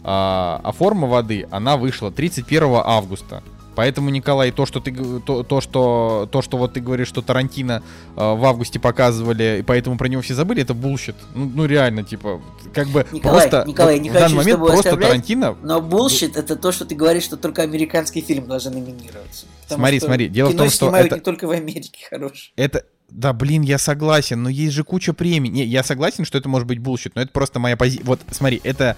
[0.04, 3.42] А, а форма воды, она вышла 31 августа.
[3.78, 4.92] Поэтому, Николай, то, что ты
[5.24, 7.80] то, то, что, то, что вот ты говоришь, что Тарантино
[8.16, 11.14] э, в августе показывали, и поэтому про него все забыли, это bullshit.
[11.36, 12.42] Ну, ну реально, типа,
[12.74, 16.36] как бы Николай, просто Николай, вот не в данный хочу момент просто Тарантино Но bullshit
[16.36, 19.46] это то, что ты говоришь, что только американский фильм должен номинироваться.
[19.68, 22.50] Смотри, смотри, дело в том, что это- не только в Америке хорошее.
[22.56, 25.50] Это, да, блин, я согласен, но есть же куча премий.
[25.50, 28.04] Не, я согласен, что это может быть bullshit, но это просто моя позиция.
[28.06, 28.96] Вот, смотри, это,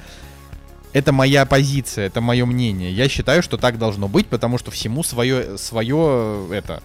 [0.93, 2.93] это моя позиция, это мое мнение.
[2.93, 6.83] Я считаю, что так должно быть, потому что всему свое, свое, это,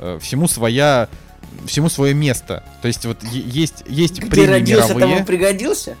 [0.00, 1.08] э, всему своя,
[1.66, 2.64] всему свое место.
[2.82, 5.14] То есть вот есть, есть Где премии родился, мировые.
[5.16, 5.96] тому пригодился.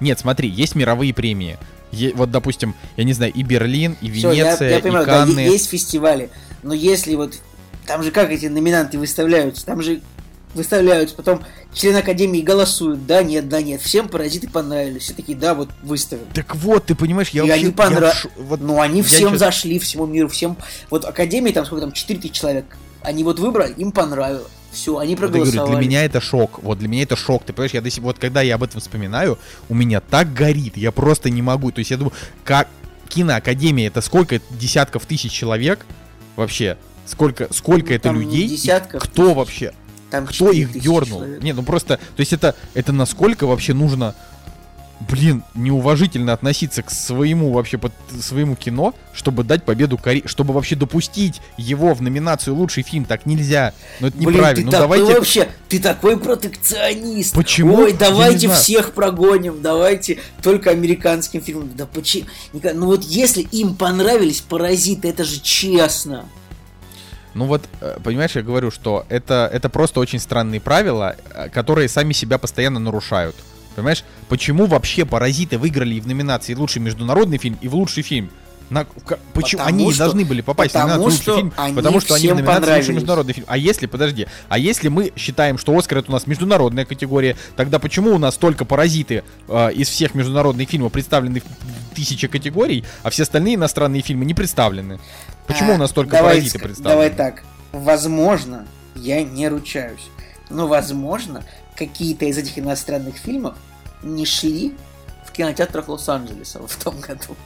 [0.00, 1.58] Нет, смотри, есть мировые премии.
[1.90, 5.06] Е- вот, допустим, я не знаю, и Берлин, и Всё, я- Венеция, я, понимаю, и
[5.06, 5.40] да, Канны.
[5.40, 6.28] е- есть фестивали,
[6.62, 7.34] но если вот
[7.86, 10.00] там же как эти номинанты выставляются, там же
[10.54, 15.54] выставляются, потом члены Академии голосуют, да, нет, да, нет, всем паразиты понравились, все такие, да,
[15.54, 16.24] вот выставим.
[16.34, 17.64] Так вот, ты понимаешь, я И вообще...
[17.82, 20.56] они ш- вот Но они всем чё- зашли, всему миру, всем,
[20.90, 22.64] вот Академии там сколько там, 4000 человек,
[23.02, 25.80] они вот выбрали, им понравилось, все, они Вот я говорю, проголосовали.
[25.80, 26.58] для меня это шок.
[26.62, 27.42] Вот для меня это шок.
[27.44, 29.38] Ты понимаешь, я до сих вот когда я об этом вспоминаю,
[29.70, 31.70] у меня так горит, я просто не могу.
[31.72, 32.12] То есть я думаю,
[32.44, 32.68] как
[33.08, 35.86] киноакадемия это сколько десятков тысяч человек
[36.36, 36.76] вообще?
[37.06, 38.48] Сколько, сколько это Там не людей?
[38.48, 39.36] десятков кто тысяч.
[39.36, 39.72] вообще?
[40.10, 41.18] Там Кто их 4000 дернул?
[41.20, 41.42] человек.
[41.42, 44.14] Не, ну просто, то есть это, это насколько вообще нужно
[45.00, 50.76] блин, неуважительно относиться к своему вообще под своему кино, чтобы дать победу Кореи, чтобы вообще
[50.76, 53.74] допустить его в номинацию лучший фильм, так нельзя.
[54.00, 54.56] Ну это Блин, неправильно.
[54.56, 55.18] ты ну такой давайте.
[55.18, 57.34] вообще, ты такой протекционист.
[57.34, 57.76] Почему?
[57.76, 61.70] Ой, давайте всех прогоним, давайте только американским фильмам.
[61.76, 62.26] Да почему?
[62.52, 66.26] Ну вот если им понравились паразиты, это же честно.
[67.34, 71.88] Ну вот, э, понимаешь, я говорю, что это, это просто очень странные правила, э, которые
[71.88, 73.36] сами себя постоянно нарушают.
[73.76, 78.30] Понимаешь, почему вообще «Паразиты» выиграли и в номинации «Лучший международный фильм» и в «Лучший фильм»?
[78.70, 81.36] На, ка- почему Потому они не что- должны были попасть в потому номинацию «Лучший что
[81.36, 83.46] фильм», они потому что они в номинации «Лучший международный фильм».
[83.48, 87.78] А если, подожди, а если мы считаем, что «Оскар» это у нас международная категория, тогда
[87.78, 93.10] почему у нас только «Паразиты» э, из всех международных фильмов представлены в тысячи категорий, а
[93.10, 94.98] все остальные иностранные фильмы не представлены?
[95.46, 96.94] Почему А, у нас только давай «Паразиты» представлены?
[96.94, 97.42] Давай так.
[97.72, 100.10] Возможно, я не ручаюсь,
[100.50, 101.42] но возможно,
[101.74, 103.54] какие-то из этих иностранных фильмов
[104.02, 104.74] не шли
[105.38, 107.36] кинотеатрах Лос-Анджелеса в том году.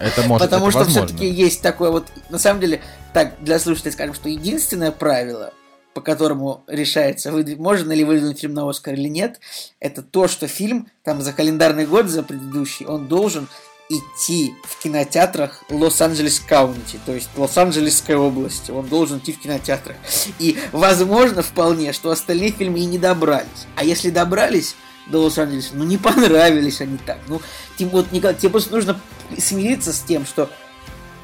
[0.00, 2.80] Это может, Потому это что все-таки есть такое вот, на самом деле,
[3.12, 5.52] так, для слушателей скажем, что единственное правило,
[5.94, 9.40] по которому решается, выдв- можно ли выдвинуть фильм на Оскар или нет,
[9.80, 13.48] это то, что фильм там за календарный год, за предыдущий, он должен
[13.88, 18.70] идти в кинотеатрах Лос-Анджелес Каунти, то есть Лос-Анджелесской области.
[18.70, 19.96] Он должен идти в кинотеатрах.
[20.38, 23.66] И возможно вполне, что остальные фильмы и не добрались.
[23.76, 24.76] А если добрались
[25.06, 27.18] до Лос-Анджелеса, ну не понравились они так.
[27.28, 27.40] Ну,
[27.76, 29.00] тем, вот, никак, тебе просто нужно
[29.38, 30.50] смириться с тем, что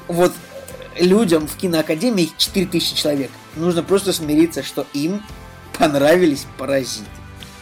[0.07, 0.33] вот
[0.95, 3.31] э, людям в киноакадемии 4000 человек.
[3.55, 5.23] Нужно просто смириться, что им
[5.77, 7.05] понравились паразиты.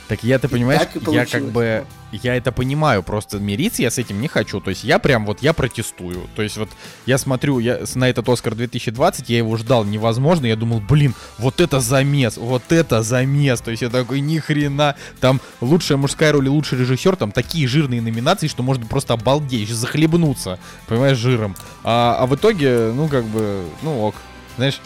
[0.07, 4.21] Так я, ты понимаешь, я как бы, я это понимаю, просто мириться я с этим
[4.21, 4.61] не хочу.
[4.61, 6.27] То есть я прям вот, я протестую.
[6.35, 6.69] То есть вот
[7.05, 11.59] я смотрю я, на этот Оскар 2020, я его ждал невозможно, я думал, блин, вот
[11.59, 13.61] это замес, вот это замес.
[13.61, 17.67] То есть я такой, ни хрена, там лучшая мужская роль и лучший режиссер, там такие
[17.67, 21.55] жирные номинации, что можно просто обалдеть, захлебнуться, понимаешь, жиром.
[21.83, 24.15] А, а в итоге, ну как бы, ну ок,
[24.55, 24.79] знаешь,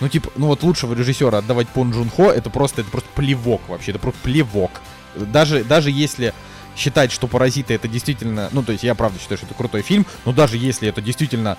[0.00, 3.60] ну, типа, ну вот лучшего режиссера отдавать Пон Джун Хо, это просто, это просто плевок
[3.68, 4.70] вообще, это просто плевок.
[5.16, 6.34] Даже, даже если
[6.78, 10.06] считать, что «Паразиты» это действительно, ну, то есть я правда считаю, что это крутой фильм,
[10.24, 11.58] но даже если это действительно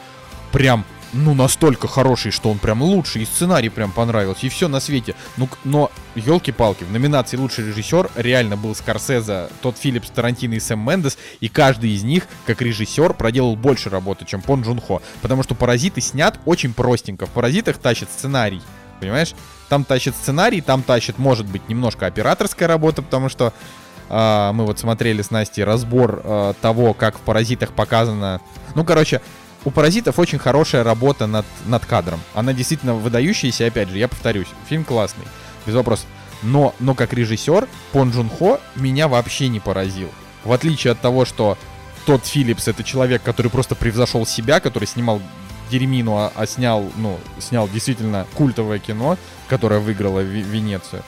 [0.51, 4.79] прям, ну, настолько хороший, что он прям лучший, и сценарий прям понравился, и все на
[4.79, 5.15] свете.
[5.37, 10.79] Ну, но, елки-палки, в номинации «Лучший режиссер» реально был Скорсезе, тот Филлипс, Тарантино и Сэм
[10.79, 15.01] Мендес, и каждый из них, как режиссер, проделал больше работы, чем Пон Джун Хо.
[15.21, 17.25] Потому что «Паразиты» снят очень простенько.
[17.25, 18.61] В «Паразитах» тащит сценарий,
[18.99, 19.33] понимаешь?
[19.67, 23.53] Там тащит сценарий, там тащит, может быть, немножко операторская работа, потому что
[24.09, 28.41] а, мы вот смотрели с Настей разбор а, того, как в «Паразитах» показано...
[28.75, 29.21] Ну, короче,
[29.65, 32.19] у «Паразитов» очень хорошая работа над, над кадром.
[32.33, 35.25] Она действительно выдающаяся, опять же, я повторюсь, фильм классный,
[35.65, 36.05] без вопросов.
[36.41, 40.09] Но, но как режиссер Пон Джун Хо меня вообще не поразил.
[40.43, 41.57] В отличие от того, что
[42.05, 45.21] тот Филлипс это человек, который просто превзошел себя, который снимал
[45.69, 51.03] Деремину, а, а снял, ну, снял действительно культовое кино, которое выиграло Ви- Венецию.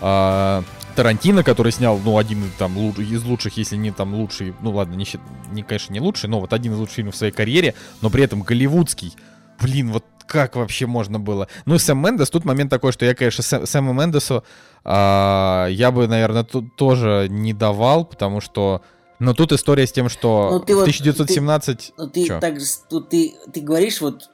[0.00, 0.62] А,
[0.96, 4.94] Тарантино, который снял, ну, один из, там из лучших, если не там лучший, ну ладно,
[4.94, 5.06] не,
[5.52, 8.24] не, конечно, не лучший, но вот один из лучших фильмов в своей карьере, но при
[8.24, 9.14] этом голливудский.
[9.60, 11.48] Блин, вот как вообще можно было?
[11.66, 14.42] Ну и Сэм Мендес, тут момент такой, что я, конечно, Сэм, Сэму Мендесу
[14.84, 18.82] а, я бы, наверное, тут тоже не давал, потому что...
[19.18, 21.92] Но тут история с тем, что Ну, ты в вот- 1917...
[21.96, 22.54] Ну ты так
[22.88, 24.28] тут ты, ты говоришь, вот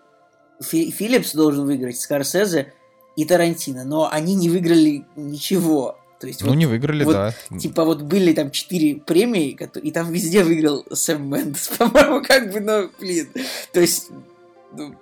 [0.62, 2.74] Фи- Филлипс должен выиграть, Скорсезе
[3.16, 5.98] и Тарантино, но они не выиграли ничего.
[6.22, 7.34] То есть Ну, вот, не выиграли, вот, да.
[7.58, 12.60] типа вот были там четыре премии, и там везде выиграл Сэм Мендес, по-моему, как бы,
[12.60, 13.26] ну, блин.
[13.72, 14.10] То есть,
[14.72, 14.94] ну,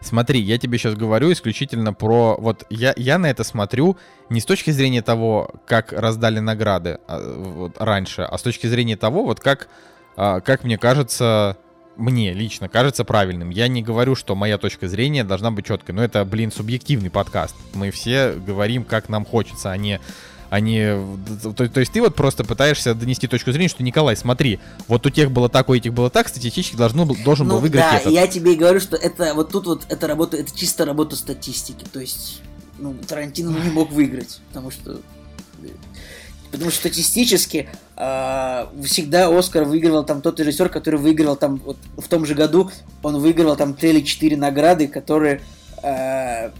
[0.00, 2.36] Смотри, я тебе сейчас говорю исключительно про...
[2.38, 3.98] Вот я, я на это смотрю
[4.30, 8.96] не с точки зрения того, как раздали награды а, вот, раньше, а с точки зрения
[8.96, 9.68] того, вот как,
[10.16, 11.58] а, как мне кажется,
[11.96, 13.50] мне лично кажется правильным.
[13.50, 17.54] Я не говорю, что моя точка зрения должна быть четкой, но это, блин, субъективный подкаст.
[17.74, 20.00] Мы все говорим, как нам хочется, а не...
[20.54, 20.96] А не...
[21.42, 25.10] То, то есть ты вот просто пытаешься донести точку зрения, что, Николай, смотри, вот у
[25.10, 27.96] тех было так, у этих было так, статистически должно, был- должен был ну выиграть да,
[27.96, 28.12] этот.
[28.12, 31.84] я тебе и говорю, что это вот тут вот эта работа, это чисто работа статистики.
[31.92, 32.40] То есть,
[32.78, 35.00] ну, Тарантино не мог выиграть, потому что
[36.52, 42.06] Потому что статистически а, всегда Оскар выигрывал там тот режиссер, который выигрывал там вот в
[42.06, 42.70] том же году,
[43.02, 45.40] он выигрывал там три или четыре награды, которые
[45.82, 46.52] а,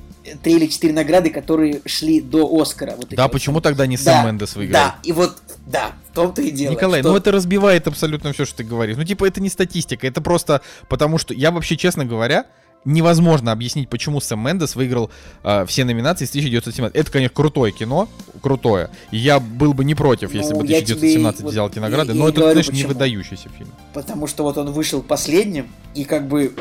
[0.43, 2.95] три или четыре награды, которые шли до Оскара.
[2.97, 3.33] Вот Да, вот.
[3.33, 4.73] почему тогда не Да, Сэм Мендес выиграл?
[4.81, 6.73] Да, и вот, да, в том-то и дело.
[6.73, 8.97] Николай, что- ну это разбивает абсолютно все, что ты говоришь.
[8.97, 12.47] Ну, типа, это не статистика, это просто потому что я вообще, честно говоря,
[12.87, 15.11] невозможно объяснить, почему Сэм Мендес выиграл
[15.43, 16.95] э, все номинации с 1917.
[16.95, 18.09] Это, конечно, крутое кино,
[18.43, 18.91] крутое.
[19.11, 21.73] И я был бы не против, Ну, если бы я 1917 тебе и- взял вот
[21.73, 23.71] эти награды, но это, говорю, знаешь, не выдающийся фильм.
[23.95, 26.53] Потому что вот он вышел последним, и как бы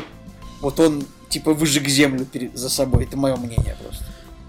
[0.64, 3.04] вот он типа выжег землю за собой.
[3.04, 4.04] Это мое мнение просто.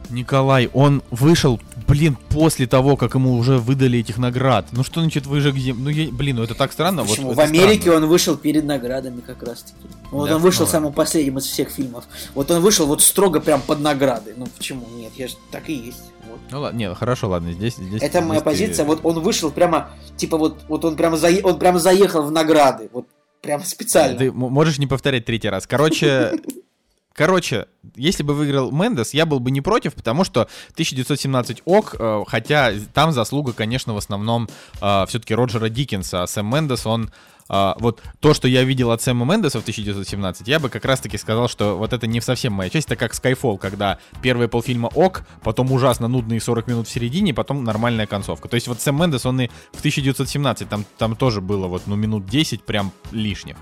[0.10, 4.68] Николай, он вышел, блин, после того, как ему уже выдали этих наград.
[4.72, 5.84] Ну что значит выжег зем...
[5.84, 6.12] Ну, я...
[6.12, 7.02] блин, ну это так странно.
[7.02, 7.32] вот Почему?
[7.32, 8.06] это В Америке странно.
[8.06, 9.88] он вышел перед наградами как раз таки.
[10.12, 12.06] Вот Да, он вышел ну самым последним из всех фильмов.
[12.36, 14.34] Вот он вышел вот строго прям под награды.
[14.38, 14.86] Ну почему?
[14.96, 16.04] Нет, я же так и есть.
[16.30, 16.40] Вот.
[16.52, 17.76] Ну ладно, нет, хорошо, ладно, здесь...
[17.76, 18.86] здесь Это моя здесь ты- позиция.
[18.86, 22.90] Вот он вышел прямо, типа вот, вот он прямо заe- он прямо заехал в награды.
[22.94, 23.08] Вот
[23.46, 24.18] прям специально.
[24.18, 25.68] Ты можешь не повторять третий раз.
[25.68, 26.34] Короче,
[27.14, 32.24] короче, если бы выиграл Мендес, я был бы не против, потому что 1917 ок, э,
[32.28, 37.12] хотя там заслуга, конечно, в основном все-таки Роджера Диккенса, а Сэм Мендес, он
[37.50, 41.18] э, вот то, что я видел от Сэма Мендеса в 1917, я бы как раз-таки
[41.18, 45.24] сказал, что вот это не совсем моя часть, это как Skyfall, когда первые полфильма ок,
[45.44, 48.48] потом ужасно нудные 40 минут в середине, потом нормальная концовка.
[48.48, 51.96] То есть вот Сэм Мендес, он и в 1917, там, там тоже было вот, ну,
[51.96, 53.58] минут 10 прям лишних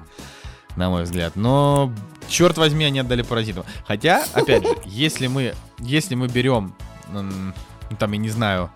[0.76, 1.36] на мой взгляд.
[1.36, 1.92] Но,
[2.28, 3.64] черт возьми, они отдали паразитам.
[3.86, 6.76] Хотя, опять же, если мы, если мы берем,
[7.12, 7.54] ну,
[8.00, 8.72] там, я не знаю,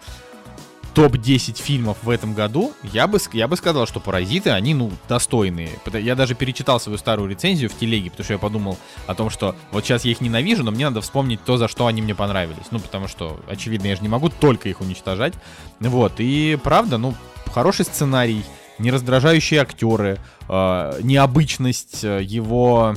[0.98, 5.70] топ-10 фильмов в этом году, я бы, я бы сказал, что «Паразиты», они, ну, достойные.
[5.94, 9.56] Я даже перечитал свою старую рецензию в телеге, потому что я подумал о том, что
[9.72, 12.66] вот сейчас я их ненавижу, но мне надо вспомнить то, за что они мне понравились.
[12.72, 15.36] Ну, потому что, очевидно, я же не могу только их уничтожать.
[15.80, 17.14] Вот, и правда, ну,
[17.54, 18.44] хороший сценарий,
[18.80, 20.18] не раздражающие актеры,
[20.50, 22.96] э, необычность его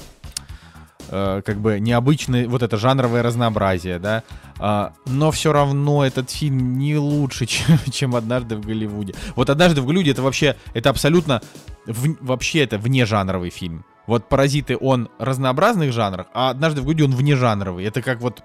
[1.11, 4.23] э, как бы необычное вот это жанровое разнообразие, да,
[4.59, 9.15] А, но все равно этот фильм не лучше, чем, чем однажды в Голливуде.
[9.37, 11.41] Вот однажды в Голливуде это вообще это абсолютно
[11.87, 13.85] в- вообще это вне жанровый фильм.
[14.07, 17.85] Вот паразиты он разнообразных жанрах, а однажды в Голливуде он вне жанровый.
[17.85, 18.43] Это как вот, то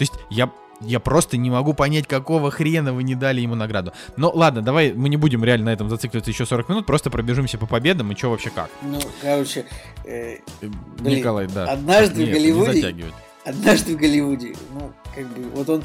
[0.00, 0.50] есть я
[0.80, 3.92] я просто не могу понять, какого хрена вы не дали ему награду.
[4.16, 7.58] Но ладно, давай мы не будем реально на этом зацикливаться еще 40 минут, просто пробежимся
[7.58, 8.70] по победам и что вообще как.
[8.82, 9.66] Ну, короче,
[10.04, 10.66] э, Э,
[10.98, 11.64] Блин, Николай, да.
[11.66, 13.04] однажды в Нет, не Голливуде-
[13.44, 15.84] однажды в Голливуде, ну, как бы, вот он,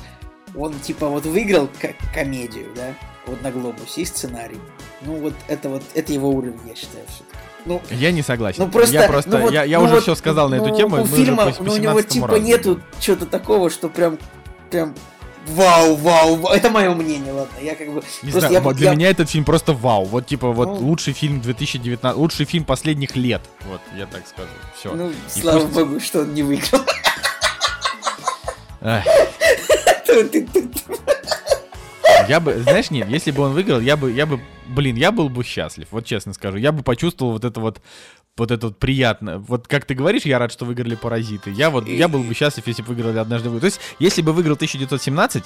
[0.56, 2.94] он типа вот выиграл как комедию, да,
[3.26, 4.60] вот на Глобусе и сценарий.
[5.02, 7.38] Ну, вот это вот, это его уровень, я считаю, все-таки.
[7.66, 8.64] Ну, Я не согласен.
[8.64, 10.68] ну просто, я просто, ну вот- я, я ну уже вот, все сказал на эту
[10.68, 11.02] ну, тему.
[11.02, 12.42] У фильма, ну, у него 17-му типа разу.
[12.42, 14.20] нету чего-то такого, что прям,
[14.70, 14.96] прям,
[15.48, 16.54] вау, вау, вау.
[16.54, 19.46] это мое мнение, ладно, я как бы, Не знаю, я, для я- меня этот фильм
[19.46, 20.06] просто вау.
[20.06, 20.88] Вот типа вот Ну.
[20.88, 23.42] лучший фильм 2019, лучший фильм последних лет.
[23.70, 24.50] Вот, я так скажу.
[24.78, 24.94] Все.
[24.94, 26.82] ну, слава богу, что он не выиграл.
[32.28, 35.30] Я бы, знаешь, нет, если бы он выиграл, я бы, я бы, блин, я был
[35.30, 36.58] бы счастлив, вот честно скажу.
[36.58, 37.82] Я бы почувствовал вот это вот,
[38.38, 39.40] вот это вот приятно.
[39.40, 41.52] Вот как ты говоришь, я рад, что выиграли паразиты.
[41.52, 43.50] Я вот, я был бы счастлив, если бы выиграли однажды.
[43.50, 43.60] вы.
[43.60, 45.46] То есть, если бы выиграл 1917,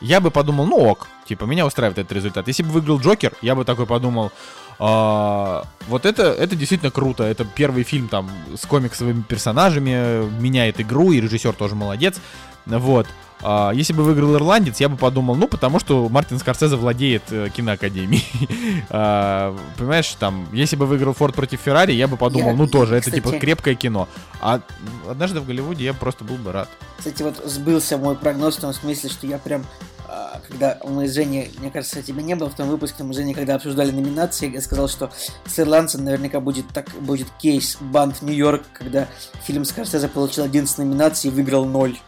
[0.00, 2.48] я бы подумал, ну ок, типа, меня устраивает этот результат.
[2.48, 4.32] Если бы выиграл Джокер, я бы такой подумал,
[4.78, 7.22] «А, вот это, это действительно круто.
[7.22, 12.20] Это первый фильм там с комиксовыми персонажами, меняет игру, и режиссер тоже молодец.
[12.66, 13.06] Вот.
[13.42, 17.48] А, если бы выиграл Ирландец, я бы подумал, ну, потому что Мартин Скорсезе владеет э,
[17.54, 18.24] киноакадемией.
[18.94, 22.94] А, понимаешь, там, если бы выиграл Форд против Феррари, я бы подумал, Я- ну, тоже,
[22.94, 24.08] я, это типа кстати- крепкое кино.
[24.40, 24.60] А
[25.08, 26.68] однажды в Голливуде я просто был бы рад.
[26.98, 29.64] Кстати, вот сбылся мой прогноз в том смысле, что я прям,
[30.08, 33.16] а, когда мы с Женей, мне кажется, тебя не было в том выпуске, мы с
[33.16, 35.10] Женей, когда обсуждали номинации, я сказал, что
[35.46, 39.08] с ирландцем наверняка будет так будет кейс Банд Нью-Йорк, когда
[39.44, 41.98] фильм Скорсезе получил 11 номинаций и выиграл 0.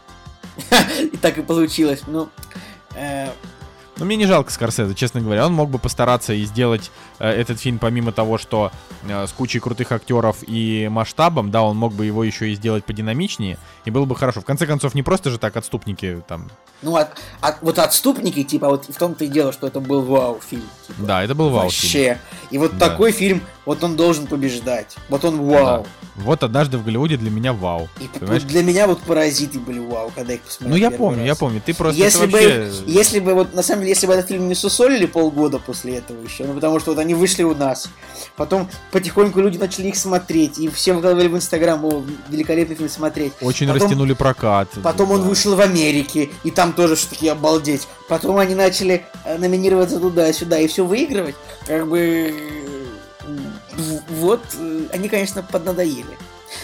[1.13, 2.03] И так и получилось.
[2.07, 2.29] Ну,
[2.95, 3.29] э,
[3.97, 5.47] Но мне не жалко Скорсезе, честно говоря.
[5.47, 8.71] Он мог бы постараться и сделать э, этот фильм, помимо того, что
[9.03, 12.85] э, с кучей крутых актеров и масштабом, да, он мог бы его еще и сделать
[12.85, 14.41] подинамичнее, и было бы хорошо.
[14.41, 16.51] В конце концов, не просто же так отступники там.
[16.83, 17.11] ну, от-
[17.41, 20.63] от- вот отступники, типа, вот в том-то и дело, что это был вау-фильм.
[20.87, 20.99] типа.
[21.07, 21.71] Да, это был вау.
[21.71, 21.93] фильм.
[22.05, 22.21] Вообще.
[22.51, 22.91] И вот Да.
[22.91, 24.97] такой фильм, вот он должен побеждать.
[25.09, 25.87] Вот он вау.
[26.17, 27.89] Вот однажды в Голливуде для меня вау.
[28.01, 28.43] И Понимаешь?
[28.43, 30.71] для меня вот паразиты были вау, когда их посмотрел.
[30.71, 31.27] Ну я помню, раз.
[31.27, 31.63] я помню.
[31.65, 32.83] Ты просто Если это бы, вообще...
[32.93, 36.23] если бы вот на самом деле, если бы этот фильм не сусолили полгода после этого
[36.23, 37.89] еще, ну потому что вот они вышли у нас,
[38.37, 43.33] потом потихоньку люди начали их смотреть, и все выкладывали в Инстаграм, о, великолепный фильм смотреть.
[43.41, 44.69] Очень потом- растянули прокат.
[44.83, 45.29] Потом он Да.
[45.29, 47.87] вышел в Америке, и там тоже что такие обалдеть.
[48.09, 51.35] Потом они начали э, номинироваться туда-сюда и все выигрывать.
[51.67, 51.99] Как бы...
[52.01, 56.17] э, Вот, э, они, конечно, поднадоели.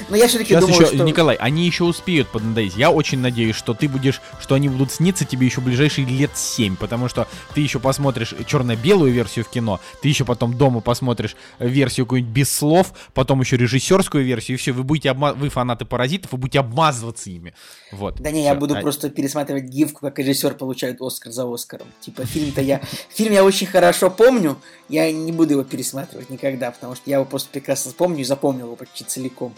[0.09, 1.05] Но я все-таки Сейчас думаю, еще, что...
[1.05, 2.77] Николай, они еще успеют поднадоесть.
[2.77, 6.77] Я очень надеюсь, что ты будешь, что они будут сниться тебе еще ближайшие лет 7,
[6.77, 12.07] потому что ты еще посмотришь черно-белую версию в кино, ты еще потом дома посмотришь версию
[12.07, 15.33] какую-нибудь без слов, потом еще режиссерскую версию, и все, вы будете обма...
[15.35, 17.55] вы фанаты паразитов, вы будете обмазываться ими.
[17.93, 18.21] Вот.
[18.21, 18.61] Да не, я Всё.
[18.61, 21.89] буду А- просто пересматривать гифку, как режиссер получает Оскар за Оскаром.
[22.01, 22.81] Типа фильм-то я...
[23.11, 24.57] Фильм я очень хорошо помню,
[24.89, 28.67] я не буду его пересматривать никогда, потому что я его просто прекрасно помню и запомнил
[28.67, 29.55] его почти целиком.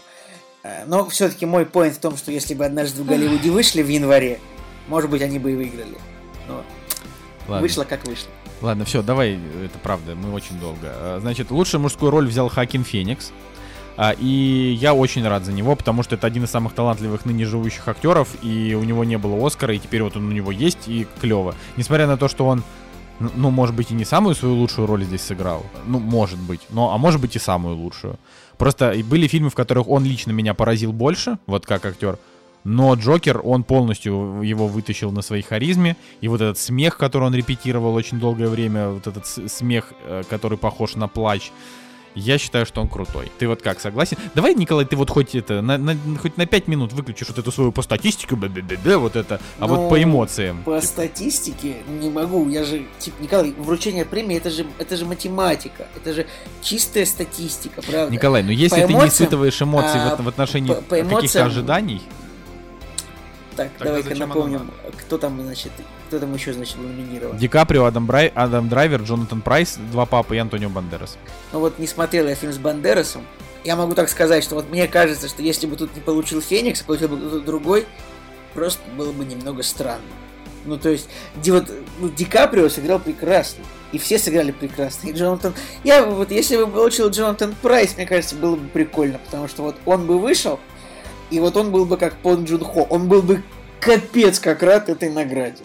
[0.63, 3.87] Э, Но все-таки мой поинт в том, что если бы однажды в Голливуде вышли в
[3.89, 4.39] январе,
[4.87, 5.97] может быть, они бы и выиграли.
[6.47, 6.63] Но
[7.47, 7.61] Ладно.
[7.61, 8.29] вышло как вышло.
[8.61, 9.33] Ладно, все, давай,
[9.65, 10.79] это правда, мы очень долго.
[10.83, 13.31] А, Значит, лучшую мужскую роль взял Хакин Феникс.
[13.97, 17.45] А, И я очень рад за него, потому что это один из самых талантливых ныне
[17.45, 20.87] живущих актеров, и у него не было Оскара, и теперь вот он у него есть,
[20.87, 21.55] и клево.
[21.77, 22.63] Несмотря на то, что он,
[23.19, 25.65] ну, может быть, и не самую свою лучшую роль здесь сыграл.
[25.85, 26.61] Ну, может быть.
[26.69, 28.17] Но, а может быть и самую лучшую.
[28.57, 32.17] Просто были фильмы, в которых он лично меня поразил больше, вот как актер.
[32.63, 35.97] Но Джокер, он полностью его вытащил на своей харизме.
[36.21, 40.57] И вот этот смех, который он репетировал очень долгое время, вот этот смех, э, который
[40.57, 41.51] похож на плач,
[42.15, 43.31] я считаю, что он крутой.
[43.39, 44.17] Ты вот как, согласен?
[44.35, 47.51] Давай, Николай, ты вот хоть это, на, на- хоть на 5 минут выключишь вот эту
[47.51, 50.63] свою по статистике, бе-бе-бе-бе, вот это, а Ну, вот по эмоциям.
[50.63, 50.85] По типа.
[50.87, 52.47] статистике не могу.
[52.49, 55.87] Я же, типа, Николай, вручение премии это же, это же математика.
[55.95, 56.27] Это же
[56.61, 58.11] чистая статистика, правда?
[58.11, 60.95] Николай, ну если по ты не эмоциям, испытываешь эмоций а, в, в отношении по- по
[60.95, 62.01] каких-то эмоциям- ожиданий,
[63.55, 65.71] Так, давай-ка напомним, кто там, значит,
[66.13, 67.37] кто там еще, значит, был номинирован.
[67.37, 71.17] Ди Каприо, Адам, Брай, Адам Драйвер, Джонатан Прайс, два папы и Антонио Бандерас.
[71.51, 73.25] Ну вот не смотрел я фильм с Бандерасом.
[73.63, 76.81] Я могу так сказать, что вот мне кажется, что если бы тут не получил Феникс,
[76.81, 77.87] а получил бы кто-то другой,
[78.53, 80.03] просто было бы немного странно.
[80.65, 83.63] Ну, то есть, Ди, вот, ну, Ди Каприо сыграл прекрасно.
[83.91, 85.07] И все сыграли прекрасно.
[85.07, 85.55] И Джонатан...
[85.83, 89.77] Я вот, если бы получил Джонатан Прайс, мне кажется, было бы прикольно, потому что вот
[89.85, 90.59] он бы вышел,
[91.31, 92.85] и вот он был бы как Пон Джун Хо.
[92.91, 93.41] Он был бы
[93.79, 95.63] капец как рад этой награде.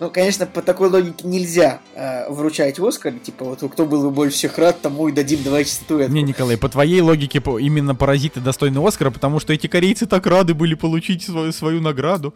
[0.00, 3.12] Ну, конечно, по такой логике нельзя э, вручать Оскар.
[3.22, 6.10] Типа, вот кто был бы больше всех рад, тому и дадим давайте статуэтку.
[6.10, 10.54] Не, Николай, по твоей логике именно паразиты достойны Оскара, потому что эти корейцы так рады
[10.54, 12.34] были получить свою, свою награду.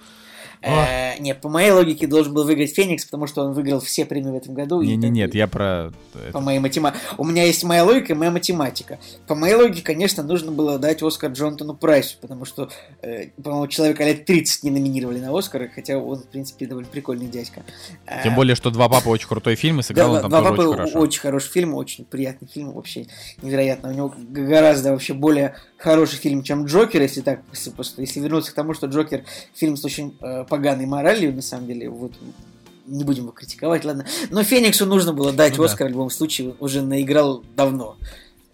[0.63, 4.31] Э, Нет, по моей логике должен был выиграть Феникс, потому что он выиграл все премии
[4.31, 4.83] в этом году.
[4.83, 5.93] Не, не, нет, я про.
[6.33, 7.01] По моей математике.
[7.19, 8.99] У меня есть моя логика и моя математика.
[9.27, 12.71] По моей логике, конечно, нужно было дать Оскар Джонатану Прайсу, потому что,
[13.03, 17.27] э, по-моему, человека лет 30 не номинировали на Оскар, хотя он, в принципе, довольно прикольный
[17.27, 17.63] дядька.
[18.07, 20.41] Э, Тем более, что два папа очень крутой фильм, и сыграл да, он там «Два
[20.41, 20.99] тоже папы» очень хорошо.
[21.01, 23.07] очень хороший фильм, очень приятный фильм, вообще
[23.43, 23.91] невероятно.
[23.91, 25.55] У него гораздо вообще более
[25.85, 29.25] хороший фильм, чем Джокер, если так, если, просто- если вернуться к тому, что Джокер
[29.55, 32.13] фильм с очень э, поганой моралью, на самом деле, вот
[32.87, 34.07] не будем его критиковать, ладно.
[34.31, 35.65] Но Фениксу нужно было дать Ну да.
[35.67, 37.97] Оскар в любом случае, уже наиграл давно.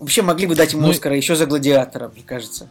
[0.00, 2.68] Вообще могли бы дать ему Ну Оскара еще за Гладиатора, мне кажется,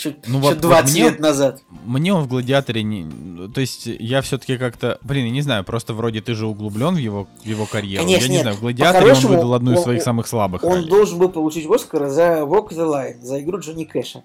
[0.00, 1.62] Еще, Ну еще вот- вот 20 мне- лет назад.
[1.84, 3.48] Мне он в Гладиаторе не...
[3.52, 4.98] То есть я все-таки как-то...
[5.02, 8.04] Блин, я не знаю, просто вроде ты же углублен в его, в его карьеру.
[8.04, 8.42] Конечно, я не нет.
[8.42, 10.88] знаю, в Гладиаторе он выдал одну из он- своих он- самых слабых Он ролей.
[10.88, 14.24] должен был получить Оскара за Walk the Line, за игру Джонни Кэша.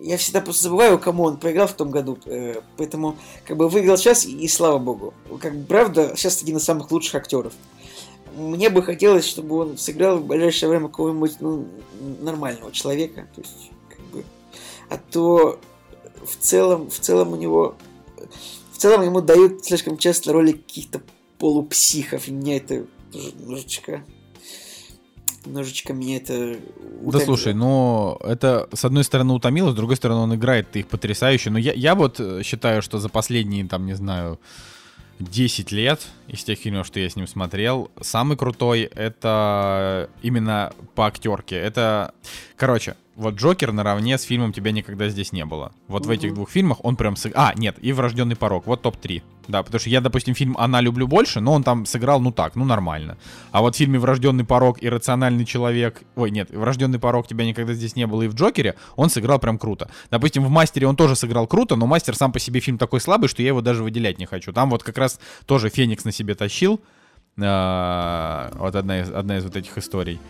[0.00, 2.18] Я всегда просто забываю, кому он проиграл в том году.
[2.26, 5.14] э, Поэтому, как бы, выиграл сейчас, и, и слава богу.
[5.40, 7.52] Как бы, правда, сейчас один из самых лучших актеров.
[8.36, 11.66] Мне бы хотелось, чтобы он сыграл в ближайшее время какого-нибудь ну,
[12.20, 13.28] нормального человека.
[13.36, 13.70] То есть,
[14.94, 15.60] а то
[16.24, 17.76] в целом, в целом у него...
[18.72, 21.00] В целом ему дают слишком часто роли каких-то
[21.38, 22.28] полупсихов.
[22.28, 24.04] И меня это немножечко
[25.46, 26.58] немножечко меня это Да
[27.02, 27.24] утомило.
[27.26, 31.50] слушай, ну это с одной стороны утомило, с другой стороны он играет их потрясающе.
[31.50, 34.40] Но я, я вот э, считаю, что за последние, там, не знаю,
[35.18, 41.06] 10 лет из тех фильмов, что я с ним смотрел, самый крутой это именно по
[41.06, 41.56] актерке.
[41.56, 42.12] Это,
[42.56, 45.72] короче, вот Джокер наравне с фильмом «Тебя никогда здесь не было».
[45.86, 47.14] Вот в этих двух фильмах он прям...
[47.14, 48.66] сыг- А, нет, и «Врожденный порог».
[48.66, 49.22] Вот топ-3.
[49.46, 52.56] Да, потому что я, допустим, фильм «Она люблю больше», но он там сыграл, ну так,
[52.56, 53.16] ну нормально.
[53.52, 57.74] А вот в фильме «Врожденный порог» и «Рациональный человек», ой, нет, «Врожденный порог» тебя никогда
[57.74, 59.90] здесь не было и в «Джокере», он сыграл прям круто.
[60.10, 63.28] Допустим, в «Мастере» он тоже сыграл круто, но «Мастер» сам по себе фильм такой слабый,
[63.28, 64.52] что я его даже выделять не хочу.
[64.52, 66.80] Там вот как раз тоже Феникс на себе тащил.
[67.40, 70.20] А, Вот одна из, одна из вот этих историй.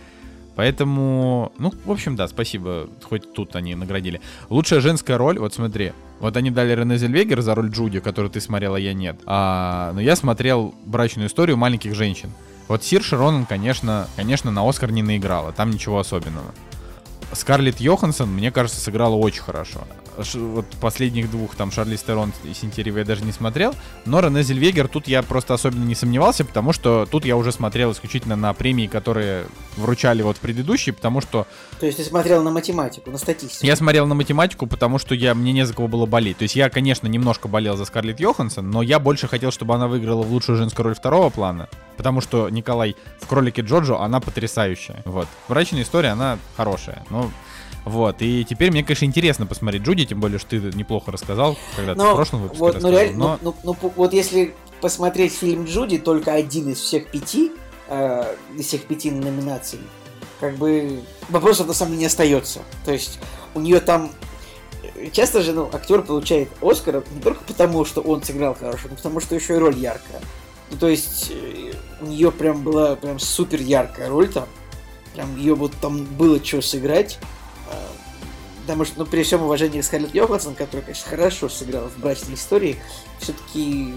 [0.57, 4.21] Поэтому, ну, в общем, да, спасибо, хоть тут они наградили.
[4.51, 8.41] Лучшая женская роль, вот смотри, вот они дали Рене Зельвегер за роль Джуди, которую ты
[8.41, 9.17] смотрел, а я нет.
[9.27, 12.31] А, но я смотрел брачную историю маленьких женщин.
[12.69, 16.55] Вот Сирши Ронан, конечно, конечно, на Оскар не наиграла, там ничего особенного.
[17.33, 19.81] Скарлетт Йоханссон, мне кажется, сыграла очень хорошо.
[20.35, 23.75] Вот последних двух, там, Шарли Стерон и Синтерева я даже не смотрел,
[24.05, 27.93] но Рене Зельвегер тут я просто особенно не сомневался, потому что тут я уже смотрел
[27.93, 29.47] исключительно на премии, которые
[29.77, 31.47] вручали вот предыдущие, потому что
[31.81, 33.67] То есть ты смотрел на математику, на статистику.
[33.67, 36.39] я смотрел на математику, потому что я, мне не за кого было болеть.
[36.39, 39.89] То есть я, конечно, немножко болел за Скарлетт Йоханссон, но я больше хотел, чтобы она
[39.89, 45.03] выиграла в лучшую женскую роль второго плана, потому что Николай в «Кролике Джоджо» она потрясающая.
[45.05, 45.29] Вот.
[45.49, 47.05] Брачная история, она хорошая.
[47.11, 47.31] Ну,
[47.85, 48.17] вот.
[48.21, 52.01] И теперь мне, конечно, интересно посмотреть Джуди, тем более, что ты неплохо рассказал, когда ты
[52.01, 52.99] в Но, прошлом выпуске вот, ну, рассказывал.
[52.99, 53.39] реально, но...
[53.43, 57.53] ну, ну, ну, вот если посмотреть фильм Джуди, только один из всех пяти,
[57.89, 59.81] э, из всех пяти номинаций,
[60.41, 62.61] как бы вопросов на самом деле не остается.
[62.85, 63.19] То есть
[63.55, 64.11] у нее там
[64.83, 68.97] э, часто же, ну, актер получает Оскар не только потому, что он сыграл хорошо, но
[68.97, 70.21] потому что еще и роль яркая.
[70.71, 74.47] Ну, то есть э, у нее прям была прям супер яркая роль там.
[75.15, 77.19] Прям ее вот там было что сыграть.
[78.67, 82.35] Потому что, ну, при всем уважении к Скарлетт Йоханссон, которая, конечно, хорошо сыграла в брачной
[82.35, 82.77] истории,
[83.19, 83.93] все-таки,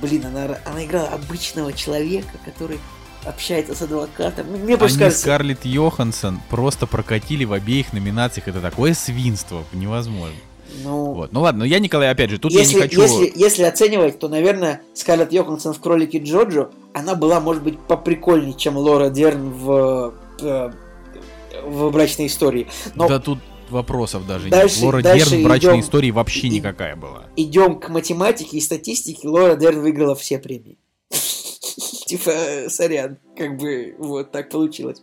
[0.00, 2.78] блин, она, она играла обычного человека, который
[3.24, 4.46] общается с адвокатом.
[4.50, 8.46] Ну, Мне Они кажется, Скарлетт Йоханссон просто прокатили в обеих номинациях.
[8.46, 10.36] Это такое свинство, невозможно.
[10.84, 11.32] ну, Вот.
[11.32, 13.02] Ну ладно, но я, Николай, опять же, тут если, я не хочу...
[13.02, 18.54] если, если оценивать, то, наверное, Скарлетт Йоханссон в «Кролике Джоджо», она была, может быть, поприкольнее,
[18.54, 20.70] чем Лора Дерн в, э,
[21.64, 22.66] в «Брачной истории».
[22.94, 23.38] Но Да тут
[23.70, 24.84] вопросов даже Дальше- нет.
[24.84, 25.80] Лора дальше Дерн в брачной идем.
[25.80, 27.26] истории вообще И- никакая была.
[27.36, 30.78] идем к математике и статистике, Лора Дерн выиграла все премии.
[32.06, 35.02] Типа, э, сорян, как бы вот так получилось.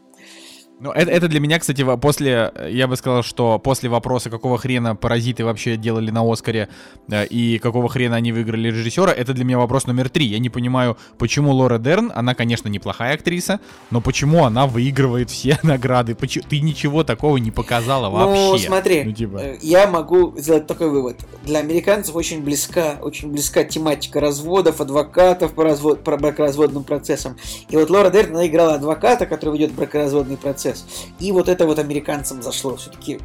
[0.84, 4.58] Ну, это, это для меня, кстати, после, э, я бы сказал, что после вопроса, какого
[4.58, 6.70] хрена паразиты вообще делали на Оскаре
[7.08, 10.26] э, и какого хрена они выиграли режиссера, это для меня вопрос номер три.
[10.26, 13.60] Я не понимаю, почему Лора Дерн, она, конечно, неплохая актриса,
[13.92, 16.16] но почему она выигрывает все награды?
[16.16, 16.46] Почему?
[16.50, 18.42] Ты ничего такого не показала вообще.
[18.42, 21.18] Ну, смотри, Ну, типа, э, я могу сделать такой вывод.
[21.44, 27.38] Для американцев очень близка, очень близка тематика разводов, адвокатов по, развод, по бракоразводным процессам.
[27.70, 30.71] И вот Лора Дерн, она играла адвоката, который ведет бракоразводный процесс.
[31.20, 32.76] И вот это вот американцам зашло.
[32.76, 33.20] Все-таки,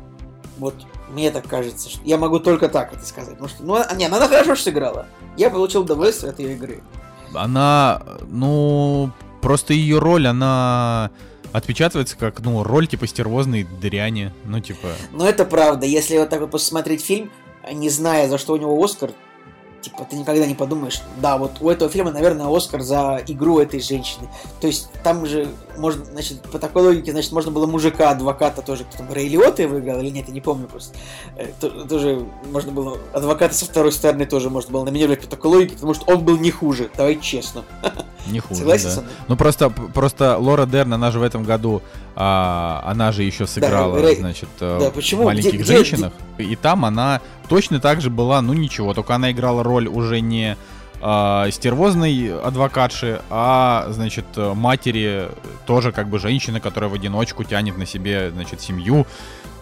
[0.59, 0.75] вот
[1.11, 3.33] мне так кажется, что я могу только так это сказать.
[3.33, 5.07] Потому что, ну, а- не, она хорошо сыграла.
[5.37, 6.83] Я получил удовольствие от ее игры.
[7.35, 9.11] она, ну,
[9.43, 11.11] просто ее роль, она
[11.53, 14.33] отпечатывается как, ну, роль типа стервозной дряни.
[14.45, 14.89] Ну, типа...
[15.13, 15.87] Но это правда.
[15.87, 17.31] Если вот так вот посмотреть фильм,
[17.73, 19.13] не зная, за что у него Оскар,
[19.81, 23.81] типа, ты никогда не подумаешь, да, вот у этого фильма, наверное, Оскар за игру этой
[23.81, 24.29] женщины.
[24.61, 28.85] То есть там же можно, значит, по такой логике, значит, можно было мужика, адвоката тоже,
[28.85, 30.97] кто там, Рэй Лиотта выиграл или нет, я не помню просто.
[31.37, 35.51] Э, то- тоже можно было, адвоката со второй стороны тоже можно было номинировать по такой
[35.51, 37.65] логике, потому что он был не хуже, давай честно.
[38.27, 38.91] Не хуже, Согласен да.
[38.97, 39.13] со мной?
[39.29, 41.81] Ну просто, просто Лора Дерн, она же в этом году,
[42.17, 45.23] а, она же еще сыграла, Рэй- значит, э, да, почему?
[45.23, 49.15] в маленьких Где- где- женщинах, и там она точно так же была, ну ничего, только
[49.15, 50.57] она играла роль уже не
[51.01, 55.29] а, стервозной адвокатши, а, значит, э, матери
[55.67, 59.07] тоже как бы женщины, которая в одиночку тянет на себе, значит, семью,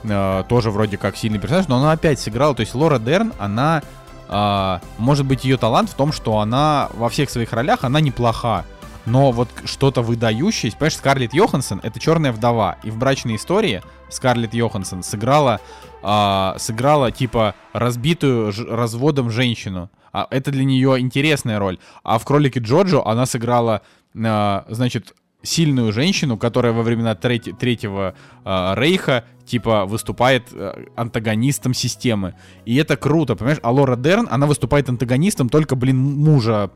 [0.04, 3.82] э, тоже вроде как сильный персонаж, но она опять сыграла, то есть Лора Дерн, она
[4.28, 8.64] а, может быть, ее талант в том, что она во всех своих ролях, она неплоха.
[9.06, 12.78] Но вот что-то выдающееся, понимаешь, Скарлетт Йоханссон— это черная вдова.
[12.82, 15.60] И в брачной истории Скарлетт Йоханссон сыграла,
[16.02, 19.90] а, сыграла типа разбитую разводом женщину.
[20.14, 21.78] А это для нее интересная роль.
[22.04, 23.82] А в «Кролике Джоджо» она сыграла,
[24.14, 25.12] а, значит,
[25.42, 28.14] сильную женщину, которая во времена трети- Третьего
[28.44, 32.34] а, Рейха типа выступает э, антагонистом системы.
[32.64, 33.58] И это круто, понимаешь?
[33.62, 36.70] А Лора Дерн, она выступает антагонистом только, блин, мужа,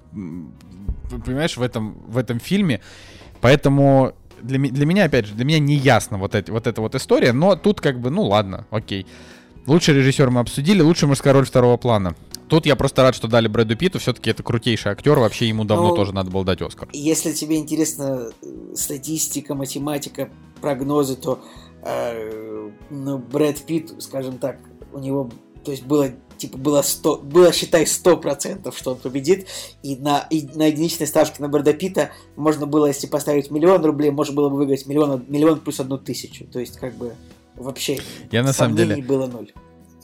[1.25, 2.83] понимаешь, в этом, в этом фильме.
[3.41, 4.13] Поэтому
[4.43, 7.33] для, для меня, опять же, для меня не ясно вот, эти, вот эта вот история,
[7.33, 9.07] но тут как бы, ну ладно, окей.
[9.67, 12.15] Лучший режиссер мы обсудили, лучшая мужская роль второго плана.
[12.49, 15.91] Тут я просто рад, что дали Брэду Питту, все-таки это крутейший актер, вообще ему давно
[15.91, 16.89] Ну, тоже надо было дать Оскар.
[16.93, 20.31] Если тебе интересна э, статистика, математика,
[20.61, 21.41] прогнозы, то
[21.83, 24.59] э, ну, Брэд Питт, скажем так,
[24.93, 25.31] у него,
[25.65, 29.49] то есть было типа было 100, было, считай, 100%, что он победит,
[29.83, 34.11] и на, и на единичной ставке на Брэда Питта можно было, если поставить миллион рублей,
[34.11, 37.15] можно было бы выиграть миллион, миллион плюс одну тысячу, то есть как бы
[37.57, 37.99] вообще
[38.31, 39.53] Я на самом деле- было ноль.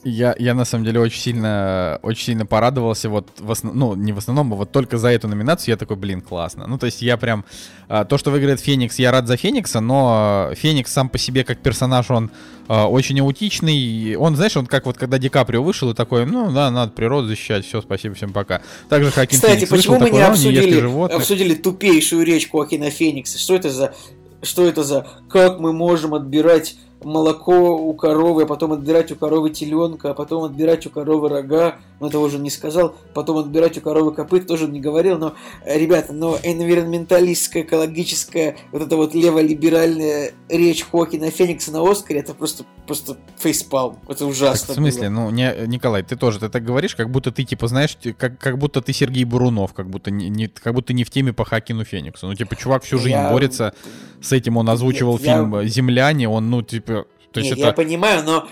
[0.07, 4.13] Я, я на самом деле очень сильно, очень сильно порадовался, вот, в основ- ну, не
[4.13, 6.67] в основном, а вот только за эту номинацию я такой, блин, классно.
[6.67, 7.43] Ну, то есть я прям,
[7.87, 11.57] а, то, что выиграет Феникс, я рад за Феникса, но Феникс сам по себе как
[11.57, 12.29] персонаж, он
[12.67, 16.51] а, очень аутичный, он, знаешь, он как вот когда Ди Каприо вышел и такой, ну,
[16.51, 18.61] да, надо природу защищать, все, спасибо, всем пока.
[18.89, 21.19] Также Хакин Кстати, Феникс почему вышел, мы не такой, «Ну, ешьте обсудили, животных».
[21.19, 23.39] обсудили тупейшую речь Хоакина Феникса?
[23.39, 23.95] Что это за
[24.43, 29.49] что это за как мы можем отбирать молоко у коровы, а потом отбирать у коровы
[29.49, 33.81] теленка, а потом отбирать у коровы рога, ну этого уже не сказал, потом отбирать у
[33.81, 35.33] коровы копыт, тоже не говорил, но,
[35.65, 42.65] ребята, но энвиронменталистская, экологическая, вот эта вот леволиберальная речь Хокина Феникса на Оскаре, это просто,
[42.87, 44.67] просто фейспалм, это ужасно.
[44.67, 45.21] Так, в смысле, было.
[45.21, 48.57] ну, не, Николай, ты тоже, ты так говоришь, как будто ты, типа, знаешь, как, как
[48.57, 51.83] будто ты Сергей Бурунов, как будто не, не, как будто не в теме по Хакину
[51.83, 52.27] Фениксу.
[52.27, 53.73] Ну, типа, чувак всю жизнь Я- борется
[54.21, 57.67] с этим, он озвучивал я- фильм «Земляне», он, ну, типа, то есть Нет, это...
[57.67, 58.47] я понимаю, но...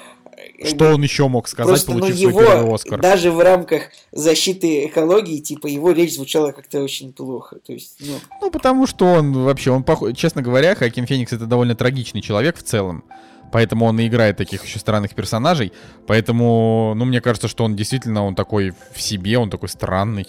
[0.60, 2.99] э, Что он еще мог сказать, Просто, ну, получив свой его, первый Оскар?
[3.01, 7.57] даже в рамках защиты экологии, типа, его речь звучала как-то очень плохо.
[7.65, 10.15] То есть, ну, Ну, потому что он вообще, он похож...
[10.18, 13.03] Честно говоря, Хакин Феникс это довольно трагичный человек в целом.
[13.51, 15.72] Поэтому он и играет таких еще странных персонажей.
[16.07, 20.26] Поэтому, ну, мне кажется, что он действительно, он такой в себе, он такой странный.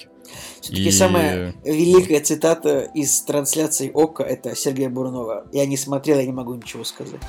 [0.61, 5.47] все-таки И- самая великая цитата из трансляции ОККО это Сергея Бурунова.
[5.53, 7.21] Я не смотрел, я не могу ничего сказать.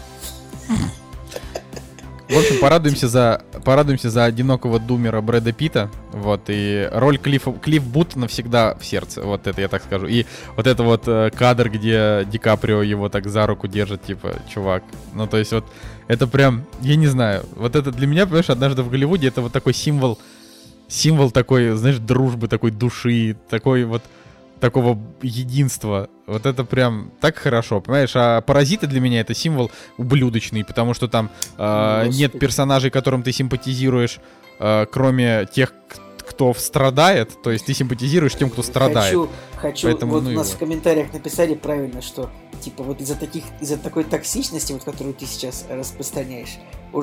[2.28, 5.92] В общем, порадуемся за, порадуемся за одинокого думера Брэда Питта.
[6.12, 9.22] Вот, и роль Клиффа, Клифф Бут навсегда в сердце.
[9.22, 10.08] Вот это я так скажу.
[10.08, 10.26] И
[10.56, 14.84] вот это вот э, кадр, где Ди Каприо его так за руку держит, типа, чувак.
[15.14, 15.66] Ну, то есть вот,
[16.08, 17.46] это прям, я не знаю.
[17.56, 20.18] Вот это для меня, понимаешь, однажды в Голливуде это вот такой символ,
[20.88, 24.02] символ такой, знаешь, дружбы, такой души, такой вот
[24.60, 26.10] такого единства.
[26.28, 28.12] Вот это прям так хорошо, понимаешь?
[28.16, 33.32] А паразиты для меня это символ ублюдочный, потому что там э, нет персонажей, которым ты
[33.32, 34.20] симпатизируешь,
[34.60, 35.74] э, кроме тех,
[36.28, 37.42] кто страдает.
[37.44, 39.14] То есть ты симпатизируешь тем, кто страдает.
[39.14, 40.56] Хочу, хочу Поэтому вот ну у нас его.
[40.56, 42.30] в комментариях написали правильно, что
[42.62, 46.58] типа вот из-за таких, из-за такой токсичности, вот которую ты сейчас распространяешь,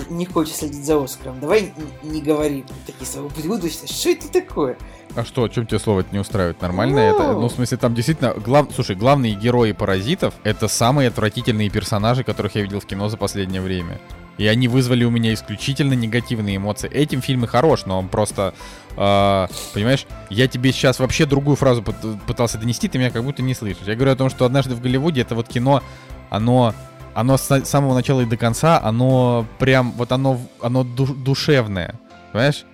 [0.08, 1.40] не хочешь следить за Оскаром.
[1.40, 3.26] Давай не говори такие слова.
[3.26, 3.86] Ублюдочно.
[3.86, 4.76] Что это такое?
[5.14, 6.62] А что, о чем тебе слово не устраивает?
[6.62, 7.32] Нормально это?
[7.34, 7.40] Ну.
[7.42, 8.32] Ну, в смысле, там действительно...
[8.32, 8.68] Глав...
[8.74, 13.60] Слушай, главные герои паразитов— это самые отвратительные персонажи, которых я видел в кино за последнее
[13.60, 14.00] время.
[14.38, 16.90] И они вызвали у меня исключительно негативные эмоции.
[16.90, 18.54] Этим фильм и хорош, но он просто...
[18.96, 23.42] э, понимаешь, я тебе сейчас вообще другую фразу пыт- пытался донести, ты меня как будто
[23.42, 23.86] не слышишь.
[23.86, 25.82] Я говорю о том, что «Однажды в Голливуде»— это вот кино,
[26.30, 26.74] оно...
[27.14, 32.00] Оно с самого начала и до конца, оно прям, вот оно, оно ду- душевное,
[32.32, 32.64] понимаешь?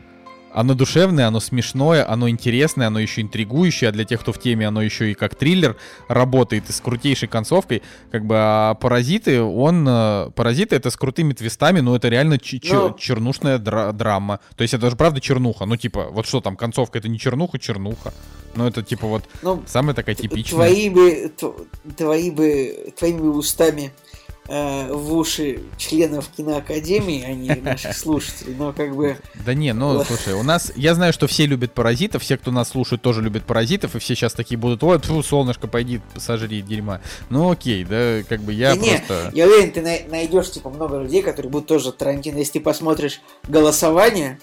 [0.50, 4.66] Оно душевное, оно смешное, оно интересное, оно еще интригующее, а для тех, кто в теме,
[4.66, 5.76] оно еще и как триллер
[6.08, 7.82] работает и с крутейшей концовкой.
[8.10, 9.86] Как бы, а паразиты, он...
[9.88, 12.94] э, Паразиты это с крутыми твистами, но это реально ч- Ну.
[12.98, 14.40] чернушная дра- драма.
[14.56, 15.66] То есть это же правда чернуха.
[15.66, 18.14] Ну, типа, вот что там, концовка, это не чернуха, чернуха.
[18.56, 20.56] Ну, это типа вот Ну, самая такая типичная.
[20.56, 21.30] твои бы,
[21.96, 23.92] твои бы, твоими устами
[24.48, 29.16] э, в уши членов киноакадемии, а не наших слушателей, но как бы...
[29.46, 32.70] Да не, ну, слушай, у нас, я знаю, что все любят паразитов, все, кто нас
[32.70, 37.00] слушает, тоже любят паразитов, и все сейчас такие будут, ой, фу, солнышко, пойди, сожри дерьма.
[37.30, 39.30] Ну, окей, да, как бы я Да не, просто...
[39.34, 42.38] Я уверен, ты най- найдешь типа много людей, которые будут тоже Тарантино.
[42.38, 44.38] Если ты посмотришь голосование,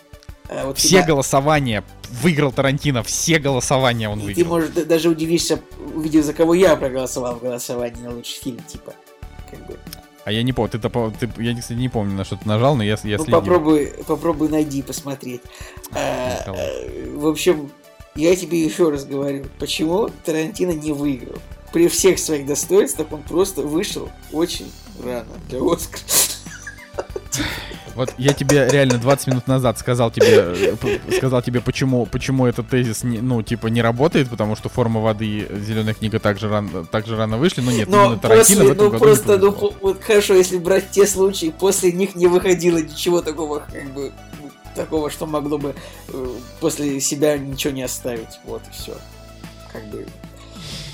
[0.49, 1.83] э, вот Все типа, голосования
[2.21, 4.47] выиграл Тарантино, все голосования он и ты, выиграл.
[4.47, 5.59] может, да- даже удивишься,
[5.95, 8.93] увидев, за кого я проголосовал в голосовании на лучший фильм, типа.
[9.49, 9.77] Как бы.
[10.25, 12.83] А я не помню, ты, ты, я, кстати, не помню, на что ты нажал, но
[12.83, 13.39] я, я ну, следил.
[13.39, 15.41] попробуй, попробуй найди, посмотреть.
[15.91, 16.51] А,
[17.13, 17.69] в общем,
[18.15, 21.37] я тебе еще раз говорю, почему Тарантино не выиграл.
[21.71, 24.71] При всех своих достоинствах он просто вышел очень
[25.03, 26.01] рано для Оскара.
[27.95, 32.67] Вот я тебе реально 20 минут назад сказал тебе, э, сказал тебе, почему, почему этот
[32.67, 36.49] тезис, не, ну, типа, не работает, потому что форма воды и зеленая книга так же
[36.49, 39.03] рано, так же рано вышли, но нет, Но именно Тарантино после, в этом ну году
[39.03, 43.93] просто, ну вот хорошо, если брать те случаи, после них не выходило ничего такого, как
[43.93, 45.73] бы, ну, такого, что могло бы
[46.09, 46.27] э,
[46.59, 48.39] после себя ничего не оставить.
[48.43, 48.97] Вот и все.
[49.71, 50.05] Как бы.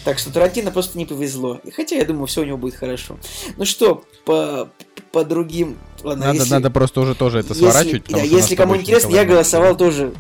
[0.04, 1.60] Так что Тарантино просто не повезло.
[1.64, 3.18] И хотя я думаю, все у него будет хорошо.
[3.58, 4.72] Ну что, по,
[5.12, 5.78] по другим.
[6.04, 8.04] Ладно, Надо, если- надо просто уже тоже это если- сворачивать.
[8.10, 10.14] да, если кому интересно, я голосовал тоже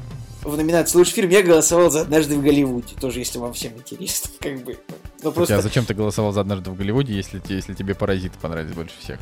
[0.43, 2.95] в номинации лучший фильм, я голосовал за однажды в Голливуде.
[2.99, 4.31] Тоже, если вам всем интересно.
[4.39, 4.77] Как бы.
[5.23, 5.61] Ну просто.
[5.61, 9.19] зачем ты голосовал за однажды в Голливуде, если, если тебе паразиты понравились больше всех?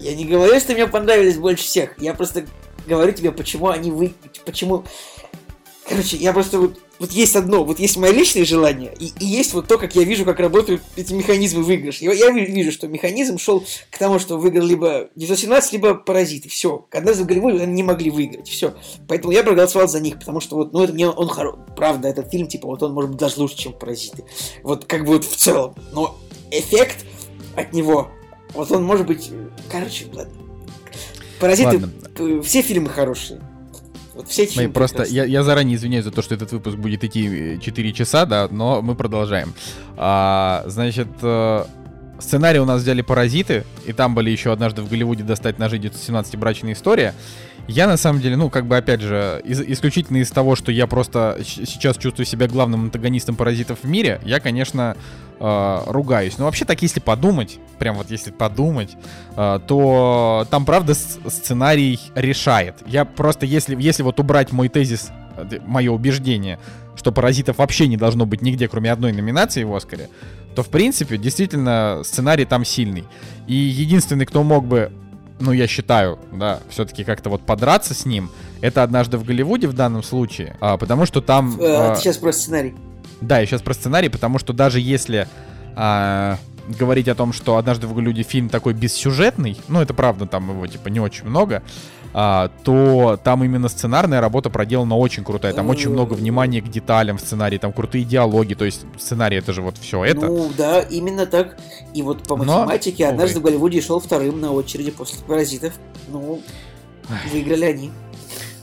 [0.00, 1.90] Я не говорю, что мне понравились больше всех.
[1.98, 2.46] Я просто
[2.86, 4.14] говорю тебе, почему они вы...
[4.44, 4.84] Почему...
[5.88, 6.78] Короче, я просто вот...
[7.00, 10.04] Вот есть одно, вот есть мои личные желания, и, и есть вот то, как я
[10.04, 12.04] вижу, как работают эти механизмы выигрыша.
[12.04, 16.48] Я, я ви- вижу, что механизм шел к тому, что выиграл либо 917, либо Паразиты.
[16.48, 16.86] Все.
[16.92, 18.46] Однажды в Голливуде они не могли выиграть.
[18.48, 18.74] Все.
[19.08, 21.58] Поэтому я проголосовал за них, потому что вот, ну, это мне он хоро...
[21.76, 24.24] Правда, этот фильм, типа, вот он может быть даже лучше, чем Паразиты.
[24.62, 25.74] Вот как бы вот в целом.
[25.92, 26.16] Но
[26.52, 27.04] эффект
[27.56, 28.08] от него,
[28.52, 29.32] вот он может быть...
[29.68, 30.32] Короче, ладно.
[31.40, 31.92] Паразиты, Ладно.
[32.18, 33.40] э, все фильмы хорошие.
[34.14, 37.56] Вот все Мы просто, я, я заранее извиняюсь за то, что этот выпуск будет идти
[37.56, 39.54] э, 4 часа, да, но мы продолжаем.
[39.96, 41.64] А, значит, э,
[42.20, 46.36] Сценарий у нас взяли «Паразиты», и там были еще «Однажды в Голливуде достать ножи 917
[46.36, 47.14] брачная история».
[47.66, 50.86] Я на самом деле, ну, как бы, опять же, из, исключительно из того, что я
[50.86, 54.96] просто сейчас чувствую себя главным антагонистом паразитов в мире, я, конечно,
[55.38, 56.38] э, ругаюсь.
[56.38, 58.96] Но вообще так, если подумать, прям вот если подумать,
[59.36, 62.76] э, то там, правда, сценарий решает.
[62.86, 66.58] Я просто, если, если вот убрать мой тезис, э, мое убеждение,
[66.96, 70.08] что паразитов вообще не должно быть нигде, кроме одной номинации в Оскаре,
[70.54, 73.04] то, в принципе, действительно, сценарий там сильный.
[73.46, 74.92] И единственный, кто мог бы
[75.40, 78.30] ну, я считаю, да, все-таки как-то вот подраться с ним,
[78.60, 81.60] это однажды в Голливуде в данном случае, а, потому что там...
[81.60, 82.74] Э, а, ты сейчас про сценарий.
[83.20, 85.28] Да, я сейчас про сценарий, потому что даже если
[85.76, 86.38] а,
[86.78, 90.66] говорить о том, что однажды в Голливуде фильм такой бессюжетный, ну, это правда, там его,
[90.66, 91.62] типа, не очень много,
[92.16, 95.52] а, то там именно сценарная работа проделана очень крутая.
[95.52, 99.52] Там очень много внимания к деталям в сценарии, там крутые диалоги, то есть сценарий это
[99.52, 100.26] же вот все это.
[100.26, 101.58] Ну да, именно так.
[101.92, 103.48] И вот по математике Но, однажды увы.
[103.48, 105.74] в Голливуде шел вторым на очереди после паразитов.
[106.08, 106.40] Ну,
[107.32, 107.90] выиграли они.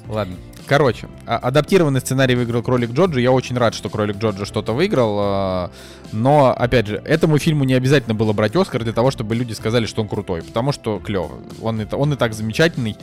[0.07, 0.37] Ладно.
[0.71, 3.19] Короче, а, адаптированный сценарий выиграл Кролик Джорджи.
[3.19, 5.17] Я очень рад, что Кролик Джорджи что-то выиграл.
[5.19, 5.71] А,
[6.13, 9.85] но, опять же, этому фильму не обязательно было брать Оскар для того, чтобы люди сказали,
[9.85, 10.43] что он крутой.
[10.43, 11.41] Потому что клево.
[11.61, 12.95] Он, он и так замечательный.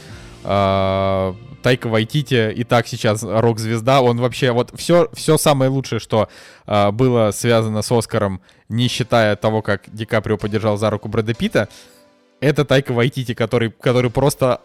[0.45, 4.01] А, Тайка Вайтити и так сейчас рок-звезда.
[4.01, 6.31] Он вообще вот все, все самое лучшее, что
[6.65, 8.41] было связано с Оскаром,
[8.71, 11.69] не считая того, как Ди Каприо поддержал за руку Брэда Питта,
[12.41, 14.63] это Тайка Вайтити, который, который просто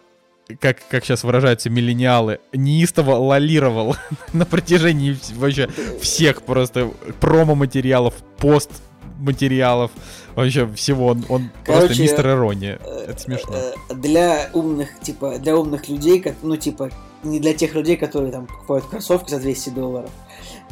[0.60, 3.96] как, как сейчас выражаются миллениалы, неистово лолировал
[4.32, 5.68] на протяжении вообще
[6.00, 6.90] всех просто
[7.20, 9.90] промо-материалов, пост-материалов,
[10.34, 11.06] вообще всего.
[11.06, 12.78] Он, он Короче, просто мистер ирония.
[12.84, 13.54] Э, Это смешно.
[13.54, 16.90] Э, для умных, типа, для умных людей, как, ну, типа,
[17.22, 20.10] не для тех людей, которые там покупают кроссовки за 200 долларов,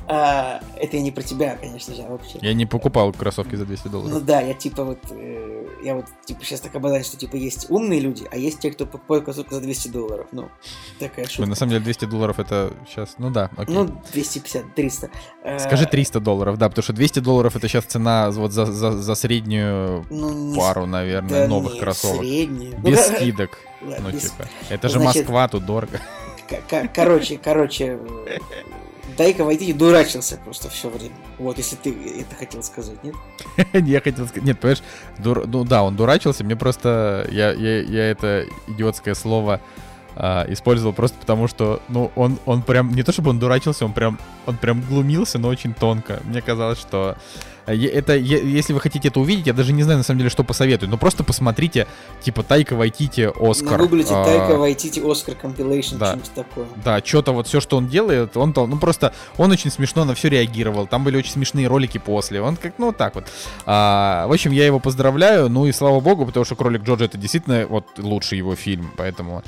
[0.09, 2.39] а, это я не про тебя, конечно же, а вообще.
[2.41, 4.13] Я не покупал кроссовки за 200 долларов.
[4.13, 7.71] Ну да, я типа вот, э, я вот типа сейчас так обладаю, что типа есть
[7.71, 10.27] умные люди, а есть те, кто покупают кроссовки за 200 долларов.
[10.33, 10.49] Ну,
[10.99, 11.47] такая шутка.
[11.47, 13.75] На самом деле 200 долларов это сейчас, ну да, окей.
[13.75, 15.11] Ну, 250, 300.
[15.59, 19.15] Скажи 300 долларов, да, потому что 200 долларов это сейчас цена вот за, за, за
[19.15, 22.21] среднюю ну, пару, наверное, да новых нет, кроссовок.
[22.21, 22.79] Среднюю.
[22.79, 23.59] Без ну, скидок.
[23.81, 24.23] Ладно, ну, без...
[24.23, 26.01] типа, это же Значит, Москва, тут дорого.
[26.93, 27.99] Короче, короче,
[29.17, 31.15] Тайка Вайтити дурачился просто все время.
[31.39, 31.91] Вот, если ты
[32.21, 33.15] это хотел сказать, нет?
[33.73, 34.83] Я хотел сказать, нет, понимаешь,
[35.19, 35.47] дур...
[35.47, 39.61] ну да, он дурачился, мне просто, я, я, я это идиотское слово
[40.15, 43.93] а, использовал просто потому, что, ну, он, он прям, не то чтобы он дурачился, он
[43.93, 46.21] прям, он прям глумился, но очень тонко.
[46.25, 47.17] Мне казалось, что
[47.67, 50.91] это, если вы хотите это увидеть, я даже не знаю, на самом деле, что посоветую.
[50.91, 51.87] Но просто посмотрите,
[52.21, 53.79] типа, Тайка Вайтити, Оскар.
[53.79, 56.67] Нагуглите а, Тайка Вайтити, Оскар, компилейшн, да, что-нибудь такое.
[56.85, 60.29] Да, что-то вот все, что он делает, он, ну, просто, он очень смешно на все
[60.29, 60.87] реагировал.
[60.87, 62.41] Там были очень смешные ролики после.
[62.43, 63.25] Он как, ну, вот так вот.
[63.67, 67.19] А, в общем, я его поздравляю, ну и слава богу, потому что Кролик Джорджа это
[67.19, 69.43] действительно вот лучший его фильм, поэтому...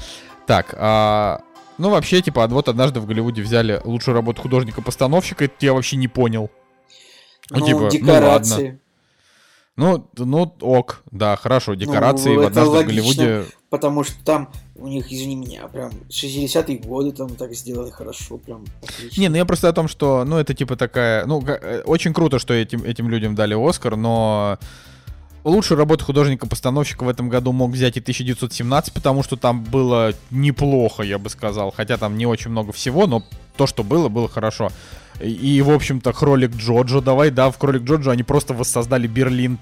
[0.46, 1.40] Так, а...
[1.76, 6.06] Ну, вообще, типа, вот однажды в Голливуде взяли лучшую работу художника-постановщика, это я вообще не
[6.06, 6.48] понял.
[7.50, 8.80] Ну, ну типа, декорации.
[9.76, 10.08] Ну, ладно.
[10.16, 13.44] Ну, ну, ок, да, хорошо, декорации ну, в однажды логично, в Голливуде.
[13.70, 18.64] Потому что там у них, извини меня, прям 60-е годы там так сделали хорошо, прям
[18.82, 19.20] отлично.
[19.20, 22.38] Не, ну я просто о том, что, ну, это типа такая, ну, э, очень круто,
[22.38, 24.58] что этим, этим людям дали Оскар, но
[25.42, 31.02] лучшую работу художника-постановщика в этом году мог взять и 1917, потому что там было неплохо,
[31.02, 33.24] я бы сказал, хотя там не очень много всего, но
[33.56, 34.70] то, что было, было хорошо.
[35.20, 39.58] И, в общем-то, Кролик Джоджо, давай, да, в Кролик Джоджо они просто воссоздали Берлин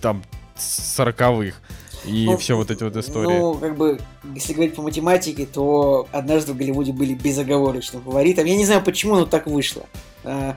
[0.00, 0.22] там
[0.56, 1.60] сороковых.
[2.04, 3.38] И ну, все вот эти вот истории.
[3.38, 4.00] Ну, как бы,
[4.34, 8.44] если говорить по математике, то однажды в Голливуде были безоговорочным фаворитом.
[8.44, 9.84] Я не знаю почему, но так вышло.
[10.24, 10.56] А,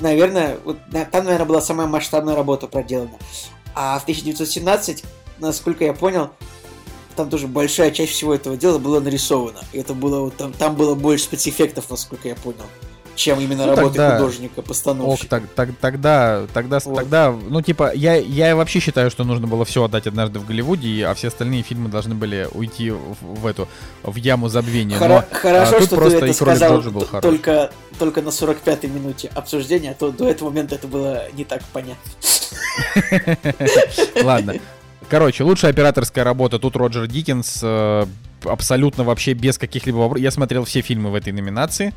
[0.00, 0.78] наверное, вот,
[1.10, 3.18] там, наверное, была самая масштабная работа проделана.
[3.74, 5.02] А в 1917,
[5.40, 6.30] насколько я понял,
[7.16, 9.60] там тоже большая часть всего этого дела была нарисована.
[9.72, 12.66] И это было там, там было больше спецэффектов, насколько я понял
[13.14, 14.18] чем именно ну, работы тогда...
[14.18, 15.36] художника, постановщика.
[15.36, 16.96] Ок, так, так, тогда, тогда, вот.
[16.96, 21.06] тогда, ну, типа, я, я вообще считаю, что нужно было все отдать однажды в Голливуде,
[21.06, 23.68] а все остальные фильмы должны были уйти в, в эту,
[24.02, 24.96] в яму забвения.
[24.96, 29.90] Хоро- Но, хорошо, а, что ты это сказал был только, только на 45-й минуте обсуждения,
[29.92, 32.10] а то до этого момента это было не так понятно.
[34.22, 34.54] Ладно.
[35.08, 37.60] Короче, лучшая операторская работа тут Роджер Диккенс.
[37.62, 38.06] Э,
[38.44, 40.22] абсолютно вообще без каких-либо вопросов.
[40.22, 41.88] Я смотрел все фильмы в этой номинации.
[41.88, 41.94] А,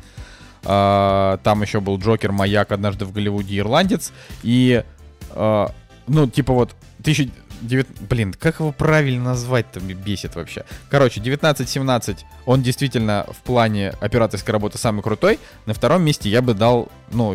[0.64, 4.12] там еще был Джокер, Маяк, однажды в Голливуде, Ирландец.
[4.42, 4.82] И,
[5.30, 5.70] а,
[6.06, 7.30] ну, типа вот, тысяч...
[7.62, 10.64] девят- блин, как его правильно назвать-то бесит вообще.
[10.90, 15.38] Короче, 19-17, он действительно в плане операторской работы самый крутой.
[15.66, 17.34] На втором месте я бы дал, ну,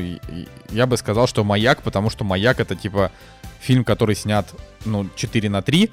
[0.69, 3.11] я бы сказал, что «Маяк», потому что «Маяк» это типа
[3.59, 4.47] фильм, который снят,
[4.85, 5.89] ну, 4 на 3,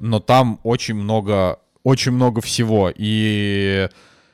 [0.00, 2.92] но там очень много, очень много всего.
[2.94, 3.88] И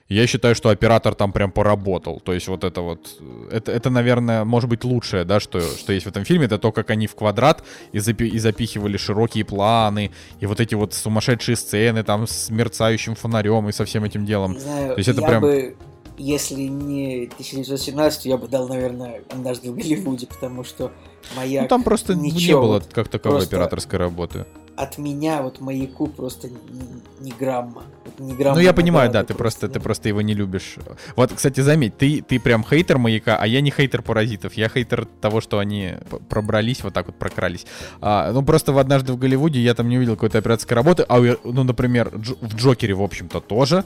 [0.08, 2.20] я считаю, что оператор там прям поработал.
[2.20, 5.92] То есть вот это вот, э, это, это наверное, может быть лучшее, да, что, что
[5.92, 7.62] есть в этом фильме, это то, как они в квадрат
[7.92, 10.10] и, запи- и запихивали широкие планы,
[10.40, 14.52] и вот эти вот сумасшедшие сцены там с мерцающим фонарем и со всем этим делом.
[14.54, 15.76] Не знаю, То есть это я прям- бы,
[16.16, 20.90] если не 1917, я бы дал, наверное, «Однажды в Голливуде», потому что
[21.36, 21.64] маяк...
[21.64, 24.46] Ну там просто ничего, не было как таковой просто операторской работы.
[24.78, 27.82] От меня вот маяку просто ни, ни грамма.
[28.20, 29.72] Ни грамма Ну я понимаю, да, ты просто, ну.
[29.72, 30.76] ты просто его не любишь.
[31.16, 34.54] Вот, кстати, заметь, ты, ты прям хейтер маяка, а я не хейтер паразитов.
[34.54, 35.94] Я хейтер того, что они
[36.28, 37.66] пробрались, вот так вот прокрались.
[38.00, 41.18] А, ну просто в однажды в Голливуде я там не увидел какой-то операторской работы, а
[41.42, 43.84] ну, например, Дж- в Джокере, в общем-то, тоже.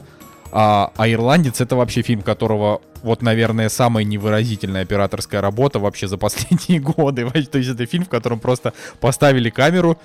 [0.55, 6.19] А, а Ирландец это вообще фильм, которого, вот, наверное, самая невыразительная операторская работа вообще за
[6.19, 7.27] последние годы.
[7.31, 9.97] То есть это фильм, в котором просто поставили камеру,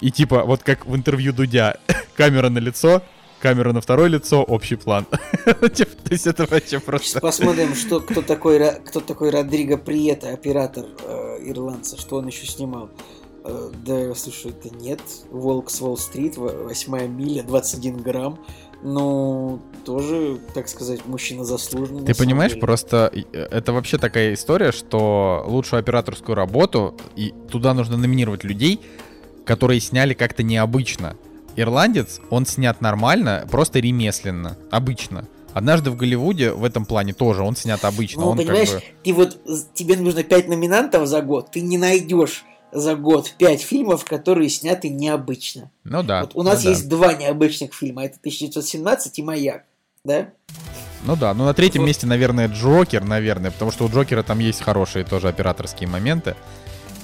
[0.00, 1.78] и типа, вот как в интервью Дудя,
[2.16, 3.02] камера на лицо,
[3.40, 5.06] камера на второе лицо, общий план.
[5.74, 7.20] Типа, То есть это вообще Сейчас просто...
[7.20, 12.90] посмотрим, что, кто, такой, кто такой Родриго Приета, оператор э, ирландца, что он еще снимал.
[13.44, 15.00] Э, да, слушай, это нет.
[15.30, 18.38] Волк с Уолл-стрит, во- восьмая миля, 21 грамм.
[18.82, 22.04] Ну, тоже, так сказать, мужчина заслуженный.
[22.04, 22.60] Ты понимаешь, деле.
[22.60, 28.80] просто э, это вообще такая история, что лучшую операторскую работу, и туда нужно номинировать людей,
[29.46, 31.16] которые сняли как-то необычно.
[31.54, 35.26] Ирландец, он снят нормально, просто ремесленно, обычно.
[35.54, 38.22] Однажды в Голливуде в этом плане тоже он снят обычно.
[38.22, 39.38] Ну, он как понимаешь, бы- ты вот,
[39.72, 44.90] тебе нужно 5 номинантов за год, ты не найдешь за год 5 фильмов, которые сняты
[44.90, 45.70] необычно.
[45.84, 46.22] Ну да.
[46.22, 46.70] вот у нас ну да.
[46.70, 49.64] есть два необычных фильма, это 1917 и «Маяк»,
[50.04, 50.28] да?
[51.06, 51.86] Ну да, ну на третьем Вот.
[51.86, 56.36] месте, наверное, Джокер, наверное, потому что у Джокера там есть хорошие тоже операторские моменты.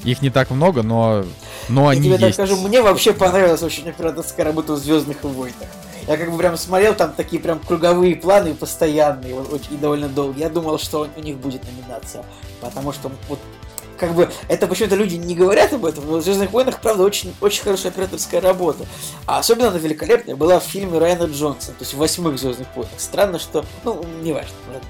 [0.05, 1.25] Их не так много, но,
[1.69, 2.35] но Я они тебе так есть.
[2.35, 5.69] скажу, мне вообще понравилась очень операторская работа в Звездных войнах.
[6.09, 10.09] Я как бы прям смотрел, там такие прям круговые планы постоянные, вот, очень, и довольно
[10.09, 10.39] долго.
[10.39, 12.25] Я думал, что у них будет номинация,
[12.61, 13.39] потому что вот
[13.99, 17.33] как бы это почему-то люди не говорят об этом, но в Звездных войнах, правда, очень,
[17.41, 18.85] очень хорошая операторская работа.
[19.27, 22.99] А особенно она великолепная была в фильме Райана Джонса, то есть в восьмых Звездных войнах.
[22.99, 23.65] Странно, что.
[23.85, 24.51] Ну, не важно.
[24.73, 24.89] ладно.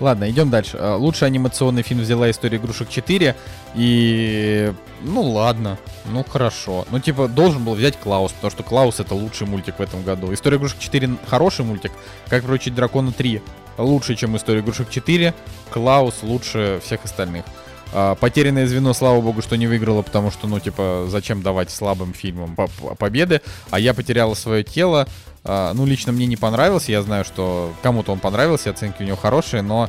[0.00, 0.76] Ладно, идем дальше.
[0.78, 3.34] А, Лучший анимационный фильм взяла «История игрушек 4».
[3.74, 4.72] И...
[5.02, 6.86] Ну ладно, ну хорошо.
[6.90, 10.32] Ну типа должен был взять Клаус, потому что Клаус это лучший мультик в этом году.
[10.32, 11.92] «История игрушек 4» хороший мультик.
[12.28, 13.42] Как приручить дракона 3
[13.78, 15.34] лучше, чем «История игрушек 4».
[15.70, 17.44] Клаус лучше всех остальных.
[17.92, 22.12] А, Потерянное звено, слава богу, что не выиграло, потому что, ну, типа, зачем давать слабым
[22.12, 23.40] фильмам по- по- победы?
[23.70, 25.06] А я потеряла свое тело.
[25.44, 26.90] А, Ну, лично мне не понравился.
[26.92, 29.88] Я знаю, что кому-то он понравился, оценки у него хорошие, но,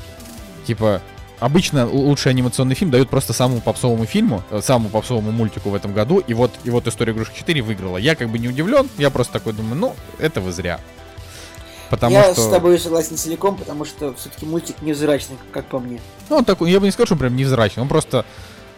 [0.68, 1.02] типа,
[1.40, 5.94] обычно лучший анимационный фильм дают просто самому попсовому фильму, э, самому попсовому мультику в этом
[5.94, 6.20] году.
[6.20, 7.98] И вот, и вот «История игрушек 4» выиграла.
[7.98, 10.80] Я как бы не удивлен, я просто такой думаю, ну, это вы зря.
[11.90, 12.42] Потому Я что...
[12.42, 16.02] с тобой согласен целиком, потому что все-таки мультик невзрачный, как по мне.
[16.30, 18.26] Ну, он такой, я бы не сказал, что он прям невзрачный, он просто,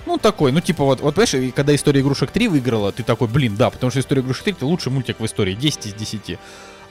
[0.06, 3.56] ну, такой, ну, типа, вот, вот, понимаешь, когда «История игрушек 3» выиграла, ты такой, блин,
[3.56, 6.40] да, потому что «История игрушек 3» это лучший мультик в истории, 10 из 10.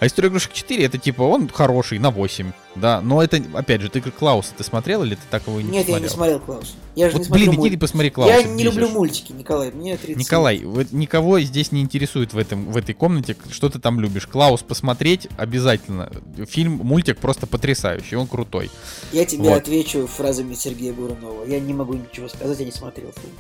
[0.00, 3.88] А «История игрушек 4» это, типа, он хороший, на 8, да, но это, опять же,
[3.88, 6.02] ты Клауса ты смотрел или ты так его не Нет, я смотрел?
[6.02, 6.74] не смотрел Клаус.
[6.94, 8.34] Я же Вот, не смотрю блин, иди мульт- ты посмотри Клауса.
[8.36, 10.16] Я не люблю мультики, Николай, мне 30.
[10.16, 14.26] Николай, вот никого здесь не интересует в, этом, в этой комнате, что ты там любишь.
[14.28, 16.10] Клаус посмотреть обязательно.
[16.48, 18.70] Фильм, мультик просто потрясающий, он крутой.
[19.12, 19.62] Я тебе Вот.
[19.62, 21.44] отвечу фразами Сергея Бурунова.
[21.44, 23.32] Я не могу ничего сказать, я не смотрел фильм.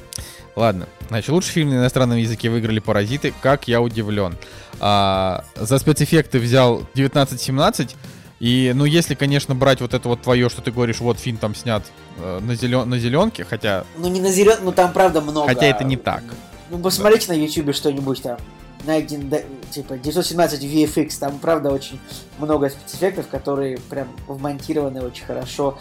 [0.56, 3.32] Ладно, значит, лучший фильм на иностранном языке выиграли «Паразиты».
[3.42, 4.36] Как я удивлен.
[4.80, 7.96] А, за спецэффекты взял 1917.
[8.40, 11.54] И, ну, если, конечно, брать вот это вот твое, что ты говоришь, вот фильм там
[11.54, 11.82] снят
[12.18, 12.88] э, на, зелен...
[12.88, 13.84] на зеленке, хотя...
[13.96, 15.48] Ну не на зелен, ну там правда много.
[15.48, 16.22] Хотя это не так.
[16.70, 18.38] Ну посмотрите на ютубе что-нибудь там.
[18.84, 21.98] Да, типа 917 VFX, там правда очень
[22.38, 25.78] много спецэффектов, которые прям вмонтированы очень хорошо.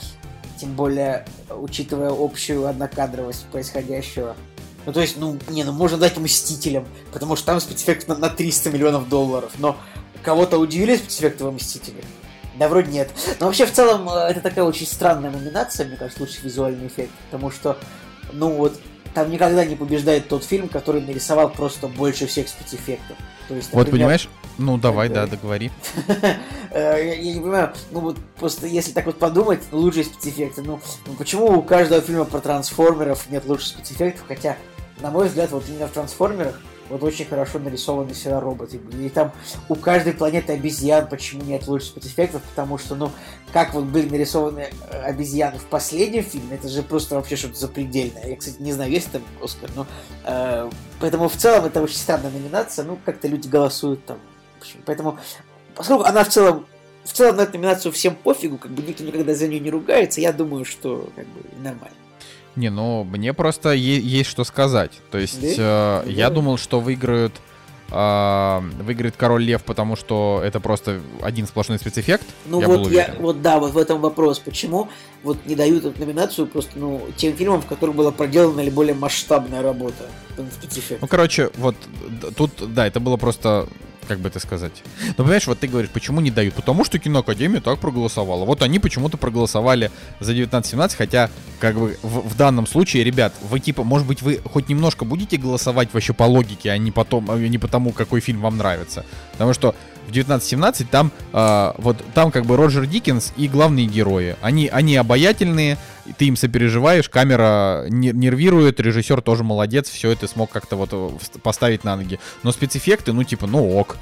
[0.60, 4.36] Тем более, учитывая общую однокадровость происходящего.
[4.88, 8.30] Ну то есть, ну, не, ну можно дать Мстителям, потому что там спецэффект на, на
[8.30, 9.52] 300 миллионов долларов.
[9.58, 9.76] Но
[10.24, 12.06] кого-то удивили спецэффекты во Мстителях?
[12.58, 13.12] Да, вроде нет.
[13.42, 17.12] Но вообще, в целом, э, это такая очень странная номинация, мне кажется, лучший визуальный эффект.
[17.30, 17.78] Потому что,
[18.32, 18.80] ну вот,
[19.14, 23.18] там никогда не побеждает тот фильм, который нарисовал просто больше всех спецэффектов.
[23.50, 24.30] То есть, Вот, например, понимаешь?
[24.58, 25.70] Ну, давай, да, договори.
[26.70, 30.82] Э, я, я не понимаю, ну вот просто если так вот подумать, лучшие спецэффекты, ну,
[31.06, 34.58] ну почему у каждого фильма про трансформеров нет лучших спецэффектов, хотя,
[35.00, 36.60] на мой взгляд, вот именно в трансформерах
[36.90, 38.80] Вот очень хорошо нарисованы всегда роботы.
[39.00, 39.34] И там
[39.68, 43.12] у каждой планеты обезьян, почему нет лучших спецэффектов, потому что, ну,
[43.52, 48.28] как вот были нарисованы э, обезьяны в последнем фильме, это же просто вообще что-то запредельное.
[48.28, 49.86] Я, кстати, не знаю, есть там Оскар, но...
[50.24, 50.70] Э,
[51.00, 54.18] поэтому в целом это очень странная номинация, ну, как-то люди голосуют там.
[54.60, 55.20] Общем, поэтому,
[55.76, 56.66] поскольку она в целом
[57.04, 60.22] в целом на эту номинацию всем пофигу, как бы никто никогда за нее не ругается,
[60.22, 61.96] я думаю, что как бы нормально.
[62.58, 64.92] Не, ну мне просто есть что сказать.
[65.12, 67.34] То есть э, я думал, что выиграют
[67.92, 72.26] э, выиграет Король Лев, потому что это просто один сплошной спецэффект.
[72.48, 74.90] Ну я вот я, вот да, вот в этом вопрос, почему
[75.24, 79.62] вот не дают эту номинацию просто ну тем фильмам, в которых была проделана наиболее масштабная
[79.62, 80.10] работа.
[81.02, 81.76] Ну короче, вот
[82.36, 83.70] тут да, это было просто
[84.08, 84.84] как бы это сказать.
[85.10, 86.54] Ну, понимаешь, вот ты говоришь, почему не дают?
[86.54, 88.46] Потому что киноакадемия так проголосовала.
[88.46, 91.30] Вот они почему-то проголосовали за 19-17, хотя,
[91.60, 95.38] как бы, в, в данном случае, ребят, вы типа, может быть, вы хоть немножко будете
[95.38, 99.06] голосовать вообще по логике, а не, потом, а не потому, какой фильм вам нравится.
[99.34, 99.76] Потому что
[100.08, 104.38] в 1917 там э, вот там как бы Роджер Диккенс и главные герои.
[104.42, 105.78] Они, они обаятельные,
[106.18, 111.84] ты им сопереживаешь, камера нервирует, режиссер тоже молодец, все это смог как-то вот э, поставить
[111.84, 112.20] на ноги.
[112.44, 113.98] Но спецэффекты, ну типа, ну ок.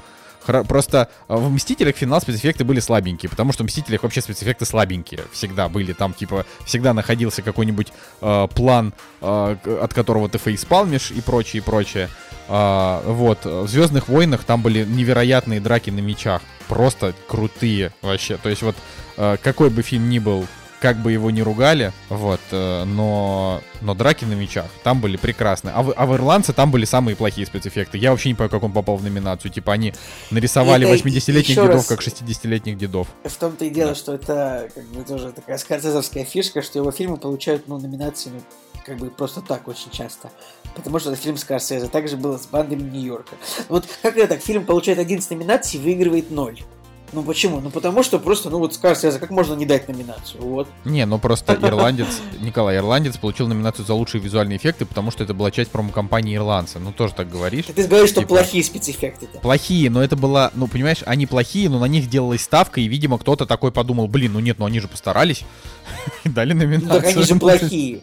[0.46, 5.20] Просто э, в «Мстителях» финал спецэффекты были слабенькие, потому что в «Мстителях» вообще спецэффекты слабенькие
[5.32, 5.92] всегда были.
[5.92, 11.64] Там, типа, всегда находился какой-нибудь э, план, э, от которого ты фейспалмишь и прочее, и
[11.64, 12.08] прочее.
[12.48, 13.44] Э, вот.
[13.44, 16.42] В «Звездных войнах» там были невероятные драки на мечах.
[16.68, 18.36] Просто крутые вообще.
[18.36, 18.76] То есть вот
[19.16, 20.46] э, какой бы фильм ни был
[20.80, 25.72] как бы его не ругали, вот, э, но, но драки на мечах там были прекрасные.
[25.74, 27.98] А в, а в «Ирландце» там были самые плохие спецэффекты.
[27.98, 29.50] Я вообще не понимаю, как он попал в номинацию.
[29.50, 29.94] Типа они
[30.30, 31.86] нарисовали 80-летних дедов, раз...
[31.86, 33.08] как 60-летних дедов.
[33.24, 33.94] В том-то и дело, да.
[33.94, 38.40] что это как бы тоже такая скорцезовская фишка, что его фильмы получают ну, номинации ну,
[38.84, 40.30] как бы просто так очень часто.
[40.74, 41.88] Потому что это фильм Скорсезе.
[41.88, 43.36] Также было с бандами Нью-Йорка.
[43.68, 46.60] Вот как это так, фильм получает 11 номинаций, выигрывает 0.
[47.12, 47.60] Ну почему?
[47.60, 50.42] Ну потому что просто, ну вот скажешь, как можно не дать номинацию?
[50.42, 50.68] Вот.
[50.84, 55.34] Не, ну просто ирландец, Николай, ирландец получил номинацию за лучшие визуальные эффекты, потому что это
[55.34, 56.78] была часть промо-компании ирландца.
[56.78, 57.66] Ну тоже так говоришь.
[57.66, 59.28] Ты говоришь, что типа, плохие спецэффекты.
[59.40, 63.18] Плохие, но это было, ну понимаешь, они плохие, но на них делалась ставка, и, видимо,
[63.18, 65.44] кто-то такой подумал, блин, ну нет, ну они же постарались.
[66.24, 66.88] И дали номинацию.
[66.88, 68.00] Ну, так они же плохие.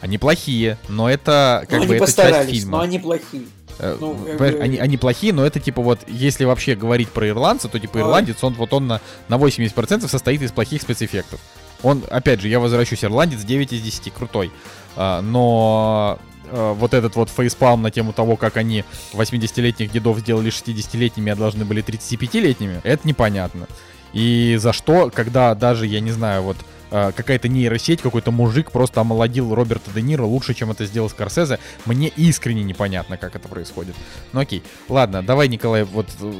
[0.00, 2.78] Они плохие, но это как ну, бы это часть фильма.
[2.78, 3.46] Но они плохие.
[3.78, 4.58] Э, ну, бы...
[4.60, 8.42] они, они плохие, но это типа вот, если вообще говорить про ирландца, то типа ирландец,
[8.42, 11.40] он вот он на, на 80% состоит из плохих спецэффектов.
[11.82, 14.50] Он, опять же, я возвращусь, ирландец 9 из 10, крутой.
[14.96, 16.18] А, но
[16.50, 21.36] а, вот этот вот фейспалм на тему того, как они 80-летних дедов сделали 60-летними, а
[21.36, 23.66] должны были 35-летними, это непонятно.
[24.12, 26.56] И за что, когда даже, я не знаю, вот
[26.94, 31.58] какая-то нейросеть, какой-то мужик просто омолодил Роберта Де Ниро лучше, чем это сделал Скорсезе.
[31.86, 33.94] Мне искренне непонятно, как это происходит.
[34.32, 36.32] Ну окей, ладно, давай, Николай, вот э,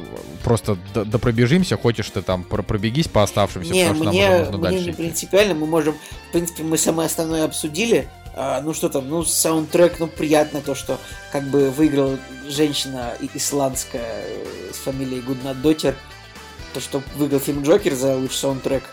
[0.43, 4.63] просто допробежимся, хочешь ты там пробегись по оставшимся, не, потому мне, что нам нужно мне
[4.63, 4.85] дальше.
[4.87, 5.95] не принципиально, мы можем,
[6.29, 8.07] в принципе, мы самое основное обсудили.
[8.37, 10.99] А, ну что там, ну саундтрек, ну приятно то, что
[11.31, 12.17] как бы выиграла
[12.47, 15.95] женщина исландская э, с фамилией Гуднадотер,
[16.73, 18.83] то, что выиграл фильм Джокер за лучший саундтрек.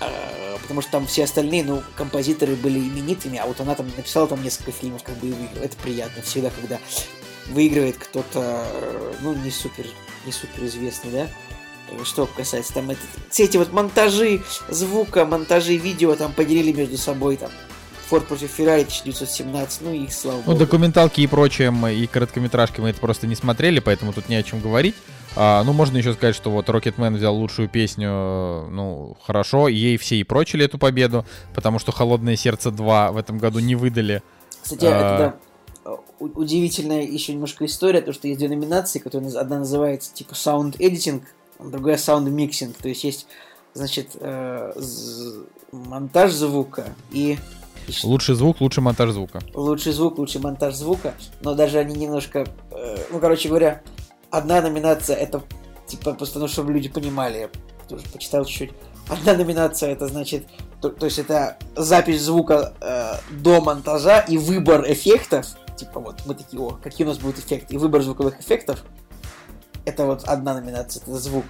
[0.00, 4.26] А, потому что там все остальные, ну, композиторы были именитыми, а вот она там написала
[4.26, 5.64] там несколько фильмов, как бы и выиграла.
[5.64, 6.78] Это приятно всегда, когда
[7.48, 8.66] выигрывает кто-то,
[9.20, 9.86] ну, не супер,
[10.26, 11.28] не супер известный, да?
[12.04, 13.00] Что касается там это,
[13.30, 17.50] все эти вот монтажи звука, монтажи видео там поделили между собой там
[18.08, 23.00] Форд против Феррари 1917, ну и слава Ну, документалки и прочее, и короткометражки мы это
[23.00, 24.94] просто не смотрели, поэтому тут не о чем говорить.
[25.36, 30.16] А, ну, можно еще сказать, что вот Rocketman взял лучшую песню, ну, хорошо, ей все
[30.16, 31.24] и прочили эту победу,
[31.54, 34.22] потому что «Холодное сердце 2» в этом году не выдали.
[34.62, 34.88] Кстати, а...
[34.88, 40.32] это, да, удивительная еще немножко история, то, что есть две номинации, которые одна называется типа
[40.32, 41.22] Sound Editing,
[41.58, 43.26] другая Sound Mixing, то есть есть,
[43.74, 44.72] значит, э,
[45.72, 47.38] монтаж звука и
[48.02, 49.40] Лучший звук, лучший монтаж звука.
[49.52, 51.12] Лучший звук, лучший монтаж звука.
[51.42, 52.46] Но даже они немножко...
[52.70, 53.82] Э, ну, короче говоря,
[54.36, 55.42] одна номинация это
[55.86, 57.50] типа просто, ну, чтобы люди понимали, я
[57.88, 58.72] тоже почитал чуть-чуть.
[59.08, 60.46] Одна номинация это значит,
[60.80, 65.46] то, то есть это запись звука э, до монтажа и выбор эффектов.
[65.76, 67.74] Типа вот мы такие, о, какие у нас будут эффекты.
[67.74, 68.82] И выбор звуковых эффектов.
[69.84, 71.44] Это вот одна номинация, это звук.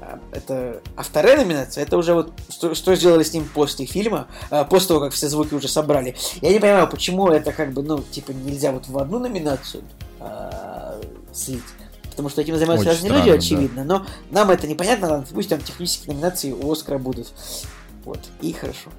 [0.00, 0.80] А, это...
[0.94, 4.88] А вторая номинация, это уже вот что, что сделали с ним после фильма, а, после
[4.88, 6.14] того, как все звуки уже собрали.
[6.40, 9.82] Я не понимаю, почему это как бы, ну, типа, нельзя вот в одну номинацию
[10.20, 11.00] а,
[11.32, 11.64] слить
[12.10, 13.84] потому что этим занимаются Очень разные люди, очевидно.
[13.84, 13.98] Да.
[13.98, 17.32] Но нам это непонятно, пусть там технические номинации у Оскара будут.
[18.04, 18.90] Вот, и хорошо.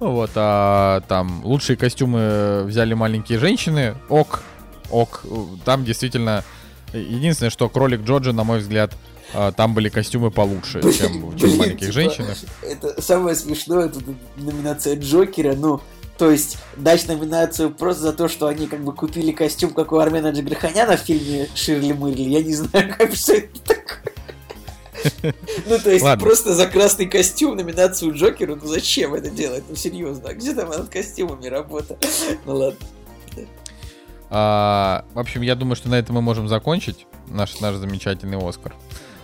[0.00, 4.42] Ну вот, а там лучшие костюмы взяли маленькие женщины, ок,
[4.90, 5.24] ок,
[5.64, 6.44] там действительно
[6.92, 8.92] Единственное, что кролик Джорджа, на мой взгляд,
[9.32, 12.36] а, там были костюмы получше, чем, чем в маленьких типа, женщинах.
[12.62, 14.00] Это самое смешное, это
[14.36, 15.80] номинация Джокера, ну,
[16.20, 19.96] то есть дать номинацию просто за то, что они как бы купили костюм, как у
[19.96, 25.32] Армена Джигарханяна в фильме Ширли Мырли, я не знаю, как что это такое.
[25.66, 26.22] Ну, то есть, Ладно.
[26.22, 29.64] просто за красный костюм номинацию Джокеру, ну зачем это делать?
[29.66, 31.96] Ну, серьезно, а где там над костюмами работа?
[32.44, 32.78] Ну, ладно.
[34.28, 38.74] А, в общем, я думаю, что на этом мы можем закончить наш, наш замечательный Оскар.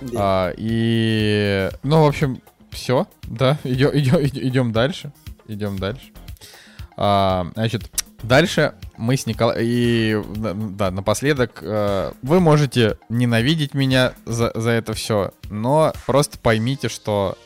[0.00, 0.18] Да.
[0.18, 2.40] А, и, ну, в общем,
[2.70, 5.12] все, да, идем, идем, идем дальше,
[5.46, 6.10] идем дальше.
[6.96, 7.90] А, значит,
[8.22, 10.22] дальше мы с Николаем, и,
[10.76, 17.36] да, напоследок, э, вы можете ненавидеть меня за, за это все, но просто поймите, что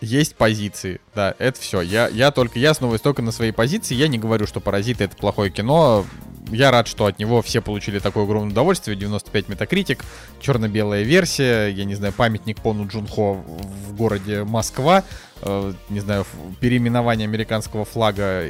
[0.00, 1.80] есть позиции, да, это все.
[1.80, 5.16] Я, я только, я основываюсь только на своей позиции, я не говорю, что «Паразиты»— это
[5.16, 6.04] плохое кино,
[6.50, 8.96] я рад, что от него все получили такое огромное удовольствие.
[8.96, 10.04] 95 метакритик,
[10.40, 15.04] черно-белая версия, я не знаю, памятник Пону Джунхо в городе Москва,
[15.42, 16.26] э, не знаю,
[16.60, 18.44] переименование американского флага,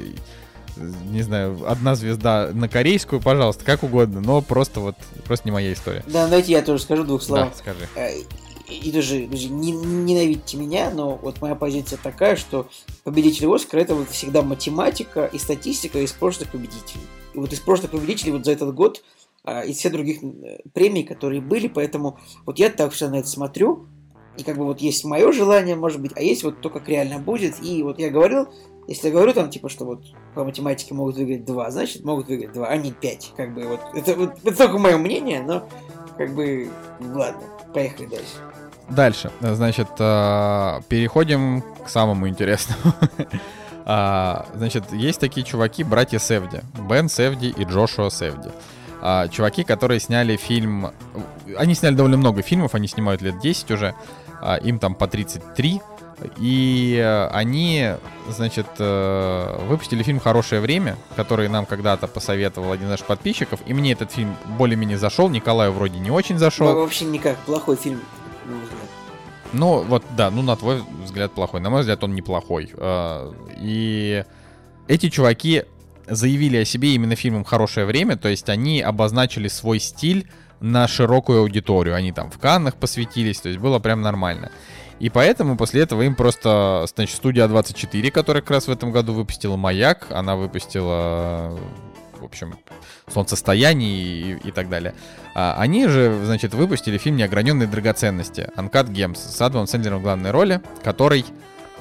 [0.77, 5.73] не знаю, одна звезда на корейскую, пожалуйста, как угодно, но просто вот, просто не моя
[5.73, 6.03] история.
[6.07, 7.53] Да, давайте я тоже скажу двух Да, словах.
[7.57, 7.89] скажи.
[7.95, 8.11] Э,
[8.69, 12.69] И даже не, ненавидьте меня, но вот моя позиция такая, что
[13.05, 17.03] победитель Оскара это вот всегда математика и статистика из прошлых победителей.
[17.35, 19.03] И вот из прошлых победителей вот за этот год
[19.45, 23.29] а, из всех других э, премий, которые были, поэтому вот я так все на это
[23.29, 23.87] смотрю,
[24.39, 27.19] и как бы вот есть мое желание, может быть, а есть вот то, как реально
[27.19, 28.49] будет, и вот я говорил,
[28.89, 30.05] если я говорю там, типа, что вот
[30.35, 33.81] по математике могут выиграть 2, значит, могут выиграть 2, а не 5, как бы вот,
[33.95, 35.69] это, вот, это только мое мнение, но
[36.17, 36.71] как бы,
[37.01, 37.43] ладно,
[37.75, 38.35] поехали дальше.
[38.89, 42.95] Дальше, значит, э, переходим к самому интересному.
[43.87, 48.51] А, Значит, есть такие чуваки, братья Севди, Бен Севди и Джошуа Севди.
[49.03, 50.91] А, Чуваки, которые сняли фильм...
[51.59, 53.95] Они сняли довольно много фильмов, они снимают лет 10 уже,
[54.41, 55.81] а, им там по 33.
[56.39, 57.91] И они,
[58.31, 63.61] значит, э, выпустили фильм «Хорошее время», который нам когда-то посоветовал один из наших подписчиков.
[63.67, 66.73] И мне этот фильм более-менее зашел, Николаю вроде не очень зашел.
[66.73, 68.01] Вообще никак, плохой фильм.
[69.53, 71.61] Ну, вот, да, ну, на твой взгляд, плохой.
[71.61, 72.71] На мой взгляд, он неплохой.
[72.77, 74.25] А, И
[74.89, 75.65] эти чуваки
[76.07, 80.29] заявили о себе именно фильмом «Хорошее время», то есть они обозначили свой стиль
[80.61, 81.95] на широкую аудиторию.
[81.95, 84.51] Они там в Каннах посвятились, то есть было прям нормально.
[85.01, 89.13] И поэтому после этого им просто, значит, студия 24, которая как раз в этом году
[89.13, 91.59] выпустила «Маяк», она выпустила,
[92.25, 92.59] в общем,
[93.13, 94.95] «Солнцестояние» и, и так далее.
[95.35, 100.31] А, они же, значит, выпустили фильм «Неограненные драгоценности» Uncut Gems с Адамом Сэндлером в главной
[100.31, 101.25] роли, который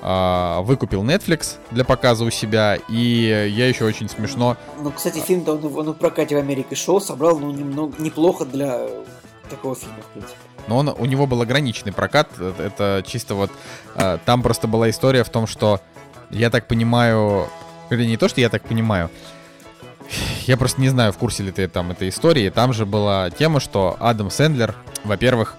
[0.02, 4.58] а, выкупил Netflix для показа у себя, и я еще очень смешно...
[4.82, 8.86] Ну, кстати, фильм-то он, он в прокате в Америке шел, собрал, ну, немного, неплохо для
[9.50, 10.38] такого фильма, в принципе.
[10.68, 13.52] Но он, у него был ограниченный прокат, э, это чисто вот...
[13.96, 15.80] а, там просто была история в том, что,
[16.30, 17.48] я так понимаю...
[17.90, 19.10] Или не то, что я так понимаю,
[20.46, 22.50] я просто не знаю, в курсе ли ты там этой истории.
[22.50, 25.56] Там же была тема, что Адам Сэндлер, во-первых,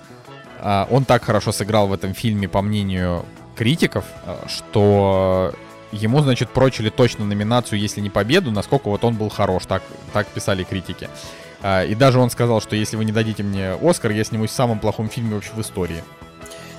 [0.60, 3.24] а, он так хорошо сыграл в этом фильме, по мнению
[3.56, 5.54] критиков, а, что
[5.92, 10.26] ему, значит, прочили точно номинацию, если не победу, насколько вот он был хорош, так, так
[10.28, 11.08] писали критики.
[11.62, 14.54] А, И даже он сказал, что если вы не дадите мне Оскар, я снимусь в
[14.54, 16.02] самом плохом фильме вообще в истории,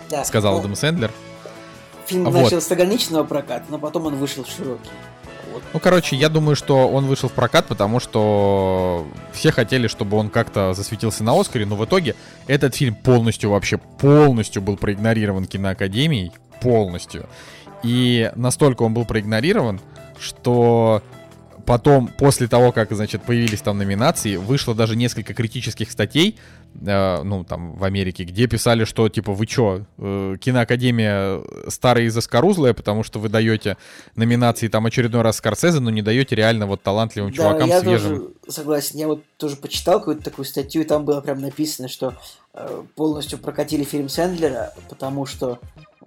[0.10, 1.12] Да, сказал ну, Адам Сэндлер.
[2.06, 2.44] Фильм Вот.
[2.44, 4.92] начал с ограниченного проката, но потом он вышел в широкий.
[5.74, 10.30] Ну, короче, я думаю, что он вышел в прокат, потому что все хотели, чтобы он
[10.30, 12.16] как-то засветился на Оскаре, но в итоге
[12.48, 17.28] этот фильм полностью, вообще полностью был проигнорирован киноакадемией, полностью.
[17.84, 19.80] И настолько он был проигнорирован,
[20.20, 21.04] что
[21.66, 26.38] потом, после того, как, значит, появились там номинации, вышло даже несколько критических статей,
[26.80, 32.10] э, ну, там, в Америке, где писали, что, типа, вы чё, э, киноакадемия старая и
[32.10, 33.78] заскорузлая, потому что вы даете
[34.16, 38.18] номинации там очередной раз Скорсезе, но не даете реально вот талантливым чувакам я свежим.
[38.18, 39.00] тоже согласен.
[39.00, 42.14] Я вот тоже почитал какую-то такую статью, и там было прям написано, что
[42.54, 45.60] э, полностью прокатили фильм Сэндлера, потому что,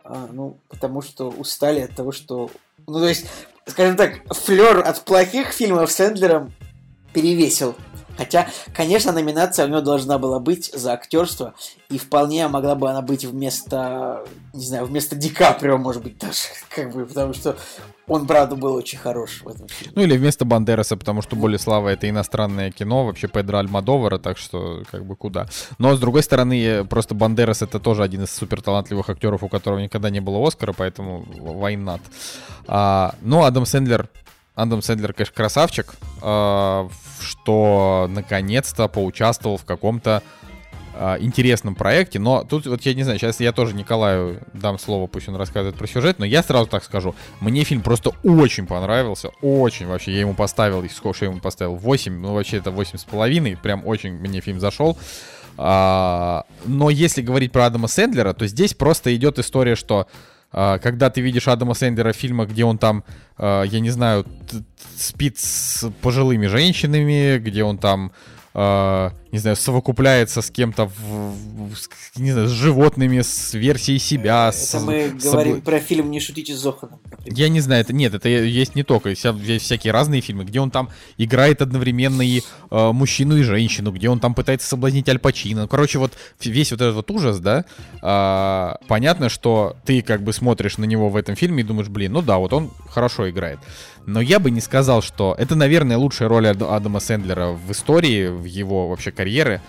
[0.05, 2.51] э, ну, потому что устали от того, что...
[2.87, 3.27] Ну, то есть,
[3.69, 6.53] скажем так, флер от плохих фильмов Сэндлером
[7.13, 7.75] перевесил.
[8.19, 11.55] Хотя, конечно, номинация у него должна была быть за актерство,
[11.89, 16.49] и вполне могла бы она быть вместо, не знаю, вместо Ди Каприо, может быть, даже,
[16.69, 17.57] как бы, потому что
[18.09, 19.93] он, правда, был очень хорош в этом фильме.
[19.95, 24.37] Ну или вместо Бандераса, потому что более слава это иностранное кино, вообще Педро Альмадовара, так
[24.37, 25.47] что как бы куда.
[25.79, 29.49] Но с другой стороны, э, просто Бандерас это тоже один из супер талантливых актеров, у
[29.49, 32.01] которого никогда не было Оскара, поэтому not.
[32.67, 34.09] А, ну, Адам Сэндлер,
[34.59, 36.89] Адам Сэндлер, конечно, красавчик, а,
[37.21, 40.23] что наконец-то поучаствовал в каком-то
[40.95, 45.07] э, интересном проекте, но тут вот я не знаю, сейчас я тоже Николаю дам слово,
[45.07, 49.31] пусть он рассказывает про сюжет, но я сразу так скажу, мне фильм просто очень понравился,
[49.43, 53.05] очень вообще, я ему поставил, сколько я ему поставил, 8, ну вообще это 8 с
[53.05, 54.99] половиной, прям очень мне фильм зашел.
[55.57, 60.07] А, но если говорить про Адама Сэндлера, то здесь просто идет история, что а,
[60.51, 63.05] когда ты видишь Адама Сэндлера в фильмах, где он там,
[63.37, 64.25] а, я не знаю,
[64.97, 68.13] спит с пожилыми женщинами, где он там
[68.59, 74.49] э, не знаю, совокупляется с кем-то, в, в, не знаю, с животными, с версией себя.
[74.49, 75.61] Это с, мы с, говорим с...
[75.61, 76.99] про фильм «Не шутите с Зоханом».
[77.25, 80.71] Я не знаю, это нет, это есть не только, есть всякие разные фильмы, где он
[80.71, 85.63] там играет одновременно и э, мужчину, и женщину, где он там пытается соблазнить Аль Пачино.
[85.63, 87.65] Ну, короче, вот весь вот этот вот ужас, да,
[88.03, 92.13] э, понятно, что ты как бы смотришь на него в этом фильме и думаешь, блин,
[92.13, 93.61] ну да, вот он хорошо играет.
[94.09, 98.45] Но я бы не сказал, что это, наверное, лучшая роль Адама Сэндлера в истории, в
[98.45, 99.61] его вообще карьеры.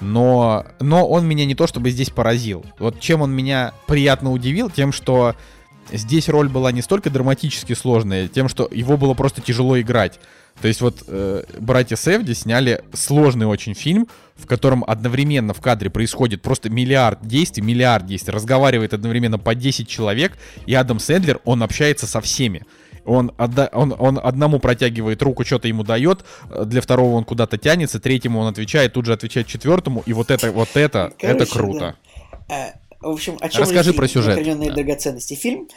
[0.00, 2.64] Но, но он меня не то чтобы здесь поразил.
[2.78, 5.34] Вот чем он меня приятно удивил, тем, что
[5.92, 10.20] здесь роль была не столько драматически сложная, тем, что его было просто тяжело играть.
[10.62, 15.90] То есть вот э, братья Севди сняли сложный очень фильм, в котором одновременно в кадре
[15.90, 21.62] происходит просто миллиард действий, миллиард действий, разговаривает одновременно по 10 человек, и Адам Сэндлер, он
[21.62, 22.64] общается со всеми.
[23.04, 26.24] Он, отда- он, он одному протягивает руку, что-то ему дает,
[26.64, 30.52] для второго он куда-то тянется, третьему он отвечает, тут же отвечает четвертому, и вот это,
[30.52, 31.96] вот это, Короче, это круто.
[32.48, 32.74] Да.
[33.02, 34.36] А, в общем, о чем Расскажи про сюжет.
[34.36, 34.76] Сохраненные да.
[34.76, 35.34] драгоценности.
[35.34, 35.68] Фильм,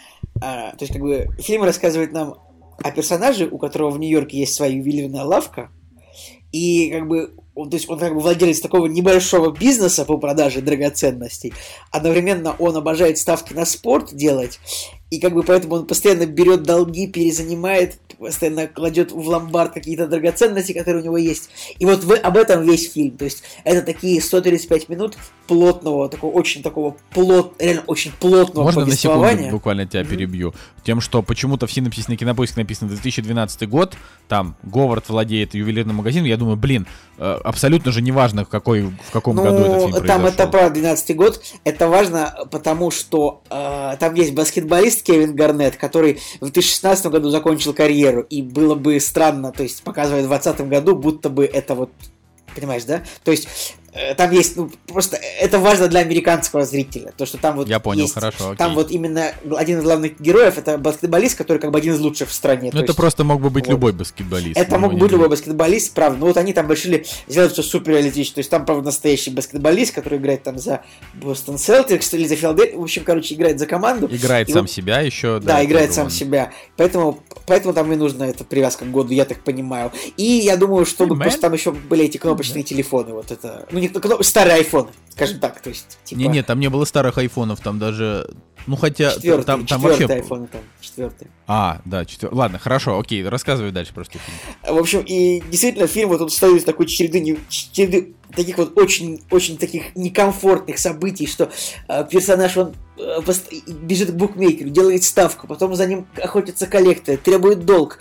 [0.41, 2.35] а, то есть как бы фильм рассказывает нам
[2.77, 5.72] о персонаже, у которого в Нью-Йорке есть своя ювелирная лавка,
[6.52, 10.61] и как бы он, то есть он как бы владелец такого небольшого бизнеса по продаже
[10.61, 11.53] драгоценностей.
[11.91, 14.60] Одновременно он обожает ставки на спорт делать,
[15.16, 20.74] и как бы поэтому он постоянно берет долги, перезанимает, постоянно кладет в ломбард какие-то драгоценности,
[20.74, 21.50] которые у него есть.
[21.80, 23.18] И вот вы, об этом весь фильм.
[23.18, 25.18] То есть это такие 135 минут
[25.48, 30.10] плотного, такого очень такого плот, реально очень плотного Можно на секунду буквально тебя mm-hmm.
[30.10, 30.54] перебью?
[30.84, 33.96] Тем, что почему-то в синопсисе на кинопоиске написано 2012 год,
[34.28, 36.88] там Говард владеет ювелирным магазином, я думаю, блин,
[37.18, 40.28] э, абсолютно же неважно, в, какой, в каком ну, году этот фильм там произошел.
[40.28, 46.19] это про 12 год, это важно, потому что э, там есть баскетболист Кевин Гарнет, который
[46.41, 50.95] в 2016 году закончил карьеру, и было бы странно, то есть показывать в 2020 году,
[50.95, 51.91] будто бы это вот
[52.56, 53.03] Понимаешь, да?
[53.23, 53.76] То есть
[54.17, 58.03] там есть, ну, просто это важно для американского зрителя, то, что там вот Я понял,
[58.03, 58.57] есть, хорошо, окей.
[58.57, 62.30] Там вот именно один из главных героев, это баскетболист, который как бы один из лучших
[62.30, 62.72] в стране.
[62.73, 63.72] Ну, это есть, просто мог бы быть вот.
[63.72, 64.57] любой баскетболист.
[64.57, 66.19] Это мог быть любой баскетболист, правда.
[66.19, 69.93] Ну, вот они там решили сделать все супер реалистично, то есть там, правда, настоящий баскетболист,
[69.93, 70.81] который играет там за
[71.13, 74.07] Бостон Селтикс или за Филадельфию, в общем, короче, играет за команду.
[74.11, 75.39] Играет сам вот, себя еще.
[75.39, 76.11] Да, да играет сам он...
[76.11, 76.51] себя.
[76.76, 79.93] Поэтому, поэтому там и нужна эта привязка к году, я так понимаю.
[80.17, 84.24] И я думаю, hey, просто там еще были эти кнопочные телефоны, вот это, ну, не
[84.24, 86.20] старые iPhone, скажем так, то есть, типа...
[86.20, 88.30] Не-не, там не было старых айфонов, там даже...
[88.68, 89.12] Ну, хотя...
[89.12, 90.06] Четвертый, там, там вообще...
[90.06, 91.28] iPhone там, четвертый.
[91.48, 92.36] А, да, четвертый.
[92.36, 94.76] Ладно, хорошо, окей, рассказывай дальше просто фильм.
[94.76, 99.24] В общем, и действительно, фильм вот он стоит из такой череды, череды таких вот очень,
[99.32, 101.52] очень таких некомфортных событий, что
[101.88, 103.20] э, персонаж, он э,
[103.68, 107.99] бежит к букмекеру, делает ставку, потом за ним охотятся коллекторы, требует долг,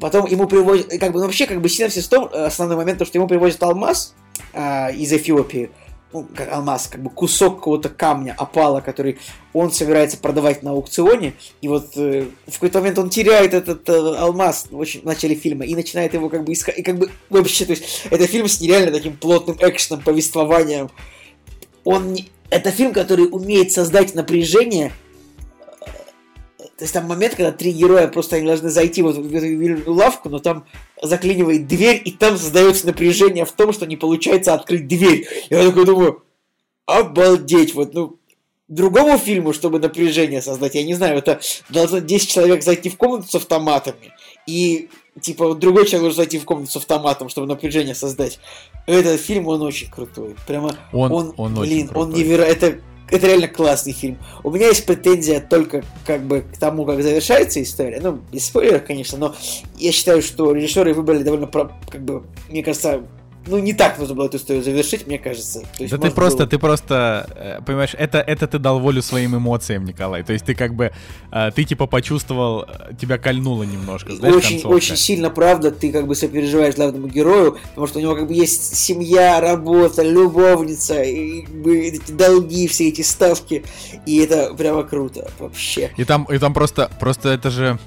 [0.00, 2.98] потом ему привозят, как бы, ну, вообще, как бы, синапсис в том, э, основной момент,
[2.98, 4.14] то, что ему привозят алмаз,
[4.52, 5.70] э, из Эфиопии,
[6.12, 9.18] ну, алмаз, как бы кусок какого-то камня, опала, который
[9.52, 14.16] он собирается продавать на аукционе, и вот э, в какой-то момент он теряет этот э,
[14.16, 17.10] алмаз в, очень, в начале фильма и начинает его как бы искать, и как бы
[17.28, 20.90] вообще, то есть это фильм с нереально таким плотным экшеном, повествованием.
[21.84, 22.28] Он не...
[22.50, 24.92] Это фильм, который умеет создать напряжение,
[26.78, 30.28] то есть там момент, когда три героя просто они должны зайти вот в эту лавку,
[30.28, 30.64] но там
[31.02, 35.26] заклинивает дверь, и там создается напряжение в том, что не получается открыть дверь.
[35.50, 36.22] Я такой думаю,
[36.86, 38.16] обалдеть, вот, ну,
[38.68, 43.28] другому фильму, чтобы напряжение создать, я не знаю, это должно 10 человек зайти в комнату
[43.28, 44.12] с автоматами,
[44.46, 44.88] и,
[45.20, 48.38] типа, другой человек должен зайти в комнату с автоматом, чтобы напряжение создать.
[48.86, 50.36] Этот фильм, он очень крутой.
[50.46, 52.80] Прямо, он, он, он блин, он невероятно это
[53.10, 54.18] реально классный фильм.
[54.42, 58.00] У меня есть претензия только как бы к тому, как завершается история.
[58.00, 59.34] Ну, без спойлеров, конечно, но
[59.76, 63.02] я считаю, что режиссеры выбрали довольно, как бы, мне кажется,
[63.48, 65.60] ну, не так нужно было эту историю завершить, мне кажется.
[65.60, 66.46] То есть, да ты просто, было...
[66.48, 70.22] ты просто, э, понимаешь, это, это ты дал волю своим эмоциям, Николай.
[70.22, 70.92] То есть ты как бы,
[71.32, 74.74] э, ты типа почувствовал, э, тебя кольнуло немножко, знаешь, Очень, концовка.
[74.74, 78.34] очень сильно, правда, ты как бы сопереживаешь главному герою, потому что у него как бы
[78.34, 83.64] есть семья, работа, любовница, и, как бы, эти долги, все эти ставки,
[84.06, 85.90] и это прямо круто, вообще.
[85.96, 87.78] И там, и там просто, просто это же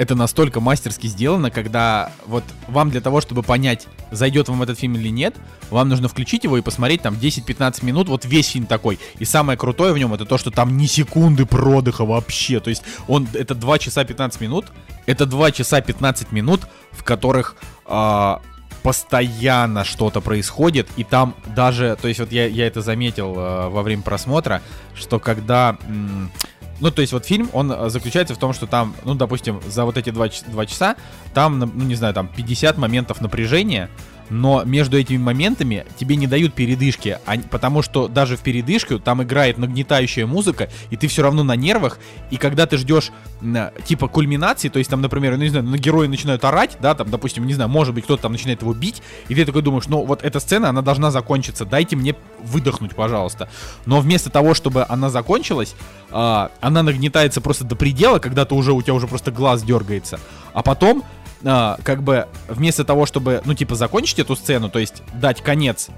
[0.00, 4.94] это настолько мастерски сделано, когда вот вам для того, чтобы понять, зайдет вам этот фильм
[4.94, 5.36] или нет,
[5.68, 8.98] вам нужно включить его и посмотреть там 10-15 минут, вот весь фильм такой.
[9.18, 12.60] И самое крутое в нем это то, что там ни секунды продыха вообще.
[12.60, 14.68] То есть он, это 2 часа 15 минут,
[15.04, 16.62] это 2 часа 15 минут,
[16.92, 18.36] в которых э,
[18.82, 23.82] постоянно что-то происходит, и там даже, то есть вот я, я это заметил э, во
[23.82, 24.62] время просмотра,
[24.94, 25.76] что когда...
[25.86, 26.30] М-
[26.80, 29.84] ну, то есть вот фильм, он э, заключается в том, что там, ну, допустим, за
[29.84, 30.96] вот эти два, два часа,
[31.34, 33.90] там, ну, не знаю, там 50 моментов напряжения,
[34.30, 39.22] но между этими моментами тебе не дают передышки, а, потому что даже в передышке там
[39.22, 41.98] играет нагнетающая музыка, и ты все равно на нервах,
[42.30, 43.10] и когда ты ждешь
[43.84, 47.10] типа кульминации, то есть там, например, ну не знаю, на герои начинают орать, да, там,
[47.10, 50.04] допустим, не знаю, может быть, кто-то там начинает его бить, и ты такой думаешь, ну
[50.04, 53.48] вот эта сцена, она должна закончиться, дайте мне выдохнуть, пожалуйста.
[53.86, 55.74] Но вместо того, чтобы она закончилась,
[56.10, 60.20] э, она нагнетается просто до предела, когда ты уже, у тебя уже просто глаз дергается,
[60.52, 61.04] а потом
[61.44, 65.88] а, как бы вместо того, чтобы, ну, типа, закончить эту сцену, то есть дать конец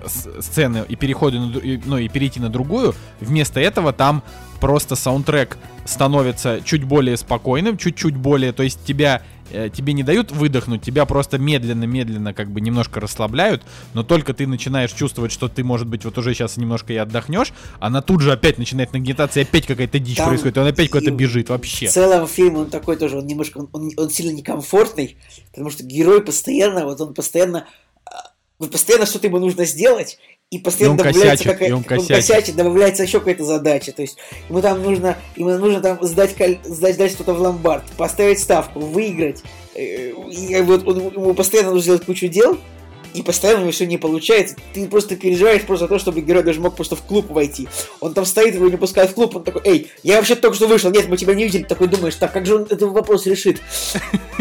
[0.40, 4.22] сцены и переходу, на, ну, и перейти на другую, вместо этого там
[4.60, 9.41] просто саундтрек становится чуть более спокойным, чуть-чуть более, то есть тебя Э,
[9.74, 13.62] тебе не дают выдохнуть, тебя просто медленно-медленно как бы немножко расслабляют,
[13.94, 17.52] но только ты начинаешь чувствовать, что ты, может быть, вот уже сейчас немножко и отдохнешь,
[17.78, 20.90] она тут же опять начинает нагнетаться, и опять какая-то дичь Там происходит, и он опять
[20.90, 21.88] куда-то бежит вообще.
[21.88, 25.16] В целом фильм, он такой тоже, он немножко, он, он, он сильно некомфортный,
[25.50, 27.66] потому что герой постоянно, вот он постоянно
[28.04, 30.18] а, вот постоянно что-то ему нужно сделать,
[30.52, 32.10] и постоянно и добавляется косячит, и он косячит.
[32.10, 33.90] он косячит, добавляется еще какая-то задача.
[33.92, 34.18] То есть
[34.50, 39.42] ему там нужно, ему нужно там сдать, сдать, сдать что-то в ломбард, поставить ставку, выиграть.
[39.74, 42.58] Э, и вот он, ему постоянно нужно сделать кучу дел,
[43.14, 44.56] и постоянно у него все не получается.
[44.74, 47.68] Ты просто переживаешь просто за то, чтобы герой даже мог просто в клуб войти.
[48.00, 50.66] Он там стоит, его не пускают в клуб, он такой, эй, я вообще только что
[50.66, 51.62] вышел, нет, мы тебя не видели.
[51.62, 53.60] Такой думаешь, так как же он этот вопрос решит?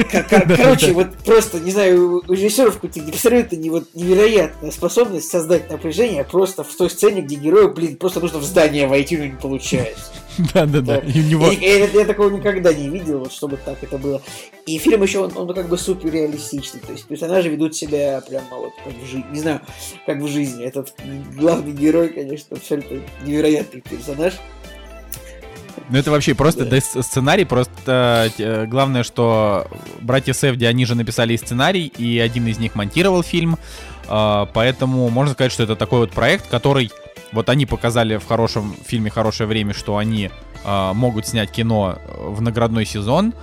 [0.29, 6.75] Короче, вот просто, не знаю, у режиссеров не вот невероятная способность создать напряжение просто в
[6.75, 10.11] той сцене, где герою, блин, просто нужно в здание войти, но не получается.
[10.53, 11.01] Да-да-да.
[11.05, 14.21] Я такого никогда не видел, вот чтобы так это было.
[14.65, 16.79] И фильм еще, он, он как бы супер реалистичный.
[16.79, 19.25] То есть персонажи ведут себя прямо вот как в жизни.
[19.31, 19.61] Не знаю,
[20.05, 20.63] как в жизни.
[20.63, 20.93] Этот
[21.35, 24.33] главный герой, конечно, абсолютно невероятный персонаж.
[25.89, 26.79] Ну это вообще просто да.
[26.79, 29.67] сценарий, просто э, главное, что
[29.99, 33.57] братья Севди, они же написали сценарий, и один из них монтировал фильм,
[34.07, 36.91] э, поэтому можно сказать, что это такой вот проект, который
[37.31, 40.29] вот они показали в хорошем фильме «Хорошее время», что они
[40.63, 43.33] э, могут снять кино в наградной сезон,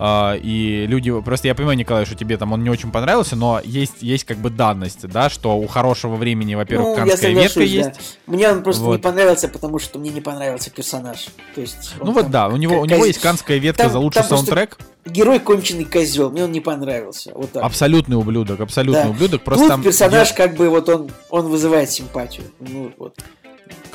[0.00, 3.96] и люди, просто я понимаю, Николай, что тебе там он не очень понравился, но есть,
[4.00, 7.90] есть как бы данность, да, что у хорошего времени, во-первых, ну, канская ветка есть.
[8.26, 8.32] Да.
[8.32, 8.96] Мне он просто вот.
[8.96, 11.26] не понравился, потому что мне не понравился персонаж.
[11.54, 14.22] То есть ну вот да, у него, у него есть канская ветка там, за лучший
[14.22, 14.78] саундтрек.
[15.04, 17.32] Герой конченый козел, мне он не понравился.
[17.34, 17.64] Вот так.
[17.64, 19.10] Абсолютный ублюдок, абсолютный да.
[19.10, 19.42] ублюдок.
[19.42, 20.36] Просто Тут там персонаж, я...
[20.36, 22.44] как бы, вот он, он вызывает симпатию.
[22.60, 23.18] Ну, вот.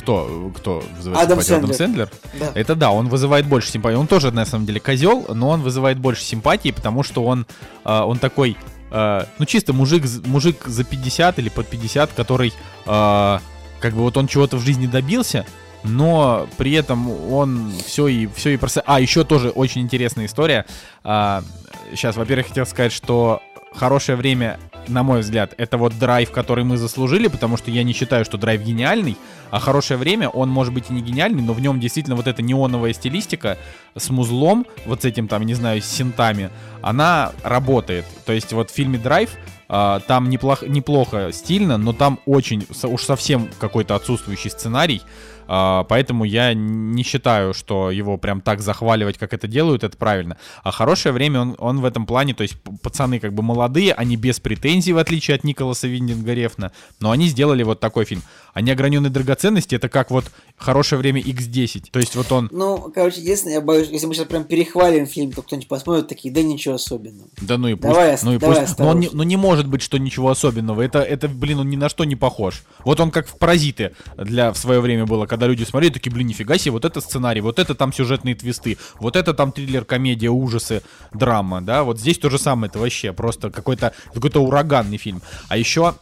[0.03, 1.57] Кто, кто вызывает Адам симпатию?
[1.57, 1.63] Сэндler.
[1.63, 2.09] Адам Сэндлер?
[2.39, 2.51] Да.
[2.55, 3.95] Это да, он вызывает больше симпатии.
[3.95, 7.47] Он тоже, на самом деле, козел, но он вызывает больше симпатии, потому что он,
[7.85, 8.57] э, он такой,
[8.91, 12.53] э, ну, чисто мужик, мужик за 50 или под 50, который,
[12.85, 13.39] э,
[13.79, 15.45] как бы вот он чего-то в жизни добился,
[15.83, 18.83] но при этом он все и все и просто.
[18.85, 20.65] А еще тоже очень интересная история.
[21.03, 21.43] А,
[21.91, 23.41] сейчас, во-первых, хотел сказать, что
[23.73, 27.93] хорошее время, на мой взгляд, это вот драйв, который мы заслужили, потому что я не
[27.93, 29.17] считаю, что драйв гениальный,
[29.51, 32.41] а хорошее время, он может быть и не гениальный, но в нем действительно вот эта
[32.41, 33.57] неоновая стилистика
[33.95, 36.49] с музлом, вот с этим там, не знаю, с синтами,
[36.81, 38.05] она работает.
[38.25, 39.31] То есть вот в фильме «Драйв»
[39.69, 45.01] Uh, там неплохо, неплохо стильно, но там очень уж совсем какой-то отсутствующий сценарий.
[45.47, 50.37] А, поэтому я не считаю, что его прям так захваливать, как это делают, это правильно.
[50.63, 54.15] А хорошее время он, он в этом плане, то есть пацаны как бы молодые, они
[54.15, 58.21] без претензий, в отличие от Николаса Виндинга Рефна, но они сделали вот такой фильм.
[58.53, 60.25] А неограненные драгоценности это как вот
[60.57, 61.85] хорошее время X10.
[61.91, 62.49] То есть вот он...
[62.51, 66.33] Ну, короче, единственное, я боюсь, если мы сейчас прям перехвалим фильм, то кто-нибудь посмотрит такие,
[66.33, 67.29] да ничего особенного.
[67.41, 67.93] Да ну и пусть.
[67.93, 68.79] Давай, ну и давай пусть.
[68.79, 70.81] Но он не, ну не может быть, что ничего особенного.
[70.81, 72.63] Это, это, блин, он ни на что не похож.
[72.85, 76.27] Вот он как в «Паразиты» для в свое время было, когда люди смотрели, такие, блин,
[76.27, 80.29] нифига себе, вот это сценарий, вот это там сюжетные твисты, вот это там триллер, комедия,
[80.29, 85.23] ужасы, драма, да, вот здесь то же самое, это вообще просто какой-то какой-то ураганный фильм.
[85.49, 85.95] А еще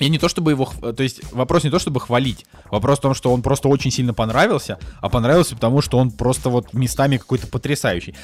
[0.00, 3.14] я не то чтобы его, то есть вопрос не то чтобы хвалить, вопрос в том,
[3.14, 7.46] что он просто очень сильно понравился, а понравился потому, что он просто вот местами какой-то
[7.46, 8.16] потрясающий.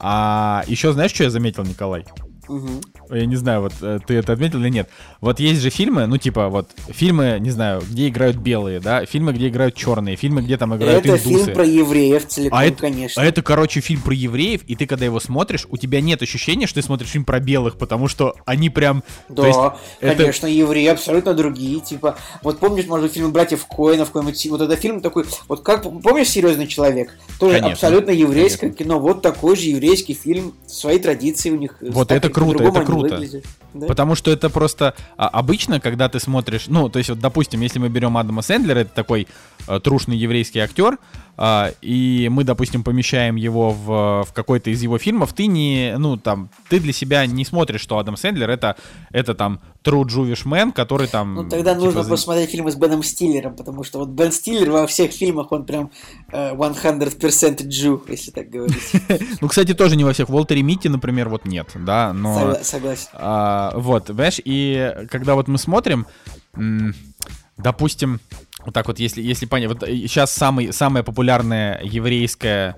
[0.00, 2.04] А еще знаешь, что я заметил, Николай?
[2.48, 2.80] Мгм.
[3.10, 4.88] Я не знаю, вот э, ты это отметил или нет.
[5.20, 9.32] Вот есть же фильмы, ну типа вот фильмы, не знаю, где играют белые, да, фильмы,
[9.32, 11.44] где играют черные, фильмы, где там играют Это индусы.
[11.44, 13.22] фильм про евреев целиком, А это, конечно.
[13.22, 16.66] а это, короче, фильм про евреев, и ты, когда его смотришь, у тебя нет ощущения,
[16.66, 19.02] что ты смотришь фильм про белых, потому что они прям...
[19.28, 19.58] Да, есть
[20.00, 21.80] это- конечно, евреи абсолютно другие.
[21.80, 25.82] Типа, вот помнишь, может быть, фильм братьев Коинов, какой-нибудь, вот это фильм такой, вот как,
[25.82, 27.16] помнишь «Серьезный человек»?
[27.38, 28.98] Тоже Конечно, абсолютно еврейское кино.
[28.98, 31.76] Вот такой же еврейский фильм, свои традиции у них.
[31.80, 33.16] Вот так это круто, это они круто.
[33.16, 33.44] выглядят.
[33.74, 33.86] Да.
[33.86, 37.78] Потому что это просто а, обычно, когда ты смотришь, ну, то есть вот, допустим, если
[37.78, 39.26] мы берем Адама Сэндлера, это такой
[39.68, 40.98] э, трушный еврейский актер,
[41.36, 46.16] а, и мы, допустим, помещаем его в, в какой-то из его фильмов, ты не, ну,
[46.16, 48.76] там, ты для себя не смотришь, что Адам Сэндлер это,
[49.10, 51.34] это там true Jewish man, который там...
[51.34, 54.70] Ну, тогда типа, нужно за- посмотреть фильмы с Беном Стиллером, потому что вот Бен Стиллер
[54.70, 55.90] во всех фильмах, он прям
[56.32, 58.76] э, 100% Jew, если так говорить.
[59.40, 60.28] Ну, кстати, тоже не во всех.
[60.28, 62.38] В Уолтере Митти, например, вот нет, да, но...
[62.40, 63.08] Согла- Согласен.
[63.12, 66.06] А, вот, понимаешь, и когда вот мы смотрим,
[67.56, 68.20] допустим,
[68.66, 72.76] вот так вот, если, если понять, вот сейчас самый, самая популярная еврейская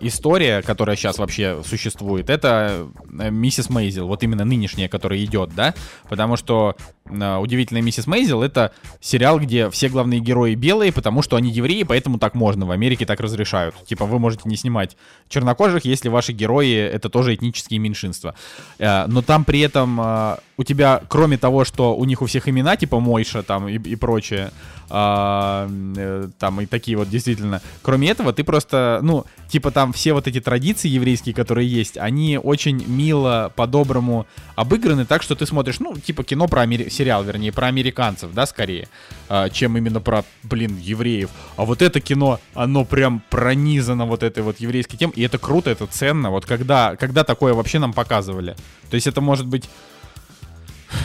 [0.00, 2.88] история, которая сейчас вообще существует, это
[3.18, 5.74] э, Миссис Мейзел, вот именно нынешняя, которая идет, да,
[6.08, 11.36] потому что э, удивительная Миссис Мейзел это сериал, где все главные герои белые, потому что
[11.36, 13.74] они евреи, поэтому так можно, в Америке так разрешают.
[13.86, 14.96] Типа вы можете не снимать
[15.28, 18.34] чернокожих, если ваши герои это тоже этнические меньшинства.
[18.78, 22.48] Э, Но там при этом э, у тебя, кроме того, что у них у всех
[22.48, 24.50] имена, типа Мойша там и, и прочее,
[24.90, 27.60] а, э, там и такие вот действительно.
[27.82, 32.38] Кроме этого, ты просто, ну, типа там все вот эти традиции еврейские, которые есть, они
[32.42, 37.52] очень мило, по-доброму обыграны, так что ты смотришь, ну, типа кино про амери- сериал, вернее,
[37.52, 38.88] про американцев, да, скорее,
[39.28, 41.30] а, чем именно про, блин, евреев.
[41.56, 45.70] А вот это кино, оно прям пронизано вот этой вот еврейской темой, и это круто,
[45.70, 46.30] это ценно.
[46.30, 48.56] Вот когда, когда такое вообще нам показывали?
[48.90, 49.68] То есть это может быть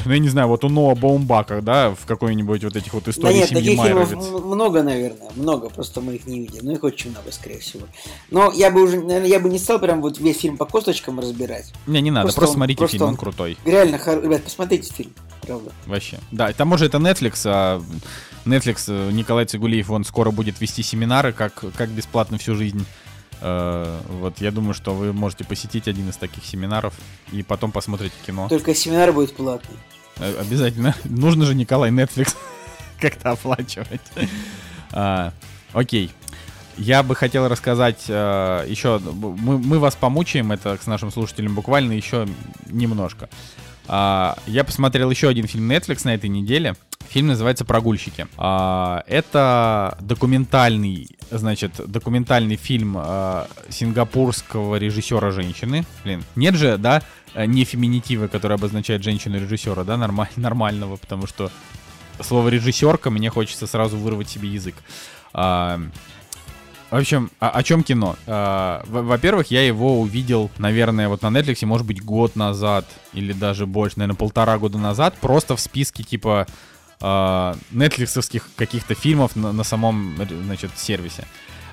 [0.06, 3.12] ну, я не знаю, вот у Ноа Баумбака, да, в какой-нибудь вот этих вот Да
[3.12, 6.84] историях нет, семьи таких фильмов много, наверное, много, просто мы их не видели, ну их
[6.84, 7.86] очень много, скорее всего.
[8.32, 11.20] Но я бы уже, наверное, я бы не стал прям вот весь фильм по косточкам
[11.20, 11.74] разбирать.
[11.86, 13.58] Не, не надо, Просто просто, он- смотрите просто фильм, он он- крутой.
[13.66, 15.72] Реально, хор- ребят, посмотрите фильм, правда.
[15.86, 16.20] Вообще.
[16.32, 17.82] Да, тому же это Netflix, а
[18.46, 22.86] Netflix, э, Николай Цигулиев, он скоро будет вести семинары, как, как бесплатно всю жизнь.
[23.42, 26.94] Э, Вот я думаю, что вы можете посетить один из таких семинаров
[27.32, 28.48] и потом посмотрите кино.
[28.50, 29.78] Только семинар будет платный.
[30.18, 30.96] Э, Обязательно.
[31.06, 32.36] Нужно же, Николай, Netflix
[33.00, 34.02] как-то оплачивать.
[34.92, 35.32] А,
[35.74, 36.12] Окей.
[36.78, 39.00] Я бы хотел рассказать э, еще...
[39.00, 42.28] Мы, мы вас помучаем, это с нашим слушателям буквально еще
[42.68, 43.30] немножко.
[43.88, 46.76] А, я посмотрел еще один фильм Netflix на этой неделе.
[47.10, 48.28] Фильм называется «Прогульщики».
[48.38, 55.86] А, это документальный, значит, документальный фильм а, сингапурского режиссера женщины.
[56.04, 57.02] Блин, нет же, да,
[57.36, 61.50] не феминитива, который обозначает женщину-режиссера, да, нормаль- нормального, потому что
[62.22, 64.76] слово режиссерка мне хочется сразу вырвать себе язык.
[65.34, 65.80] А,
[66.90, 68.16] в общем, о, о чем кино?
[68.28, 73.34] А, во- Во-первых, я его увидел, наверное, вот на Netflix, может быть, год назад, или
[73.34, 76.48] даже больше, наверное, полтора года назад, просто в списке типа
[77.02, 80.16] а, нетфликсовских каких-то фильмов на, на самом,
[80.46, 81.26] значит, сервисе.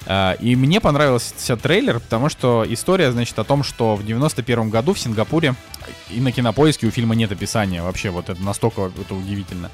[0.06, 4.92] А, И мне понравился трейлер, потому что история, значит, о том, что в 91 году
[4.94, 5.54] в Сингапуре
[6.10, 9.70] и на кинопоиске у фильма нет описания вообще, вот это настолько это удивительно.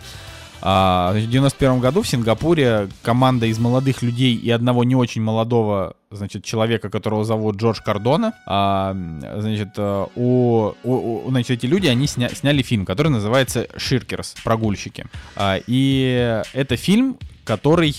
[0.62, 5.94] А, в 91 году в Сингапуре команда из молодых людей и одного не очень молодого,
[6.10, 8.94] значит, человека, которого зовут Джордж Кардона, а,
[9.38, 14.34] значит, э, у, у- значит, эти люди, они сня- сняли фильм, который называется «Ширкерс.
[14.44, 15.06] Прогульщики».
[15.36, 17.96] А, и это фильм, который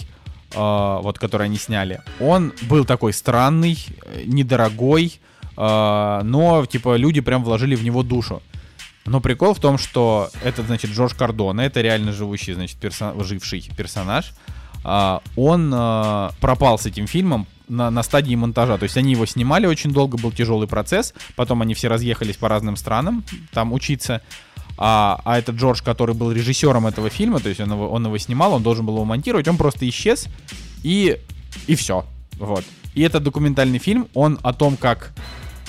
[0.54, 5.20] а, вот который они сняли, он был такой странный, э, недорогой,
[5.58, 8.42] а, но типа люди прям вложили в него душу.
[9.06, 13.70] Но прикол в том, что этот, значит, Джордж Кардона, это реально живущий, значит, персо- живший
[13.76, 14.34] персонаж,
[14.84, 18.78] а, он а, пропал с этим фильмом на, на стадии монтажа.
[18.78, 21.14] То есть они его снимали очень долго, был тяжелый процесс.
[21.36, 23.24] Потом они все разъехались по разным странам
[23.54, 24.22] там учиться.
[24.78, 28.18] А, а этот Джордж, который был режиссером этого фильма, то есть он его, он его
[28.18, 30.28] снимал, он должен был его монтировать, он просто исчез,
[30.84, 31.20] и,
[31.68, 32.06] и все.
[32.40, 32.64] Вот.
[32.96, 35.14] И этот документальный фильм, он о том, как,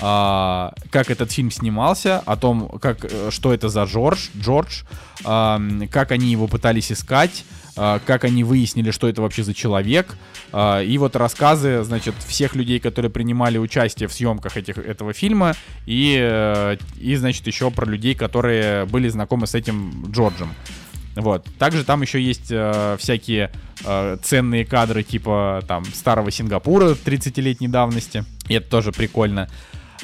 [0.01, 4.83] а, как этот фильм снимался, о том, как, э, что это за Джордж, Джордж,
[5.23, 7.45] ам, как они его пытались искать,
[7.75, 10.15] а, как они выяснили, что это вообще за человек,
[10.51, 15.55] а, и вот рассказы, значит, всех людей, которые принимали участие в съемках этих, этого фильма,
[15.85, 20.49] и, э, и, значит, еще про людей, которые были знакомы с этим Джорджем.
[21.15, 21.45] Вот.
[21.59, 23.51] Также там еще есть э, всякие
[23.85, 28.25] э, ценные кадры типа там старого Сингапура 30-летней давности.
[28.47, 29.47] И это тоже прикольно.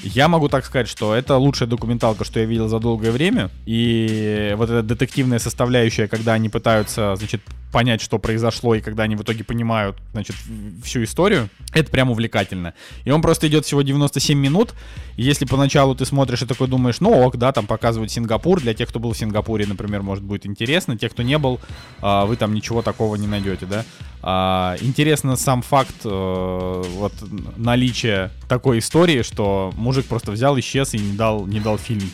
[0.04, 3.50] Я могу так сказать, что это лучшая документалка, что я видел за долгое время.
[3.66, 9.16] И вот эта детективная составляющая, когда они пытаются, значит, понять, что произошло, и когда они
[9.16, 10.36] в итоге понимают, значит,
[10.84, 12.74] всю историю, это прям увлекательно.
[13.06, 14.74] И он просто идет всего 97 минут,
[15.18, 18.74] и если поначалу ты смотришь и такой думаешь, ну ок, да, там показывают Сингапур, для
[18.74, 21.60] тех, кто был в Сингапуре, например, может будет интересно, тех, кто не был,
[22.02, 23.86] а, вы там ничего такого не найдете, да.
[24.22, 27.14] А, интересно сам факт э, вот
[27.58, 32.10] наличия такой истории, что мужик просто взял, исчез и не дал, не дал фильм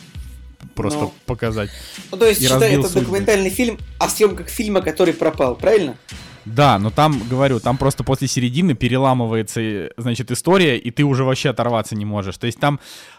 [0.74, 1.14] просто Ну.
[1.26, 1.70] показать.
[2.12, 3.00] Ну, то есть, считай, это судьбы.
[3.00, 5.96] документальный фильм о съемках фильма, который пропал, правильно?
[6.44, 11.24] Да, но там, говорю, там просто после середины переламывается, э, значит, история, и ты уже
[11.24, 12.36] вообще оторваться не можешь.
[12.38, 12.78] То есть там,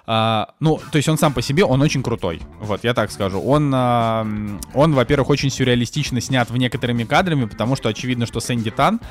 [0.10, 2.42] а, ну, то есть он сам по себе, он очень крутой.
[2.62, 3.42] Вот, я так скажу.
[3.42, 4.26] Он, а,
[4.74, 9.02] он во-первых, очень сюрреалистично снят в некоторыми кадрами, потому что очевидно, что Сэнди Тан,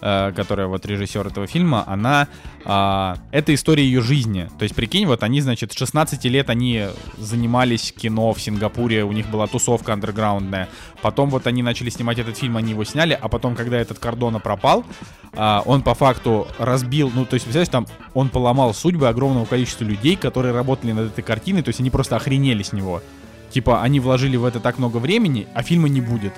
[0.00, 2.28] э, которая вот режиссер этого фильма, она,
[2.64, 4.48] а, это история ее жизни.
[4.58, 6.86] То есть, прикинь, вот они, значит, с 16 лет они
[7.18, 10.70] занимались кино в Сингапуре, у них была тусовка андерграундная.
[11.02, 14.40] Потом вот они начали снимать этот фильм, они его сняли, а потом, когда этот Кордона
[14.40, 14.86] пропал,
[15.36, 19.84] а, он по факту разбил, ну, то есть, представляешь, там он поломал судьбы огромного количества
[19.84, 23.02] людей, которые работали над этой картиной, то есть они просто охренели с него.
[23.50, 26.32] Типа, они вложили в это так много времени, а фильма не будет.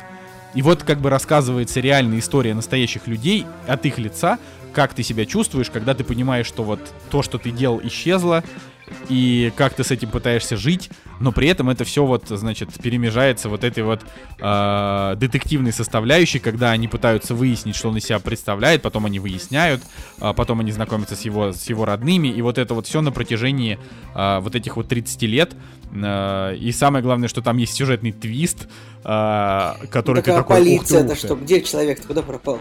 [0.54, 4.38] И вот как бы рассказывается реальная история настоящих людей от их лица,
[4.72, 6.80] как ты себя чувствуешь, когда ты понимаешь, что вот
[7.10, 8.44] то, что ты делал, исчезло,
[9.08, 10.90] и как ты с этим пытаешься жить,
[11.20, 14.02] но при этом это все вот, значит, перемежается вот этой вот
[14.38, 19.82] э, детективной составляющей, когда они пытаются выяснить, что он из себя представляет, потом они выясняют,
[20.20, 23.10] а потом они знакомятся с его, с его родными, и вот это вот все на
[23.12, 23.78] протяжении
[24.14, 25.54] э, вот этих вот 30 лет.
[25.92, 28.68] Э, и самое главное, что там есть сюжетный твист,
[29.04, 31.26] э, который Ну, ты так, такой, «Ух ты, полиция-то ух ты».
[31.26, 31.36] что?
[31.36, 32.06] Где человек-то?
[32.06, 32.60] Куда пропал?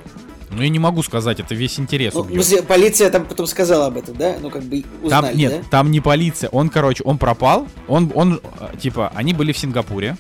[0.50, 2.46] Ну я не могу сказать, это весь интерес Ну, убьет.
[2.50, 4.38] ну, полиция там потом сказала об этом, да?
[4.42, 5.68] Ну, как бы узнали, Там, нет, да?
[5.70, 6.17] там не полиция.
[6.52, 7.68] Он, короче, он пропал.
[7.88, 10.18] Он, он, э, типа, они были в Сингапуре.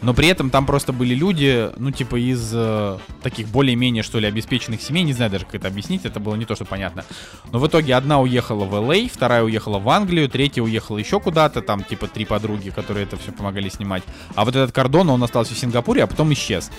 [0.00, 4.28] Но при этом там просто были люди, ну, типа, из э, таких более-менее, что ли,
[4.28, 5.02] обеспеченных семей.
[5.02, 7.04] Не знаю даже, как это объяснить, это было не то, что понятно.
[7.50, 11.62] Но в итоге одна уехала в Л.А., вторая уехала в Англию, третья уехала еще куда-то,
[11.62, 14.04] там, типа, три подруги, которые это все помогали снимать.
[14.36, 16.70] А вот этот кордон, он остался в Сингапуре, а потом исчез.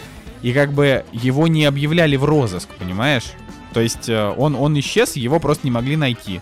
[0.41, 3.33] И как бы его не объявляли в розыск, понимаешь?
[3.73, 6.41] То есть э, он, он исчез, его просто не могли найти.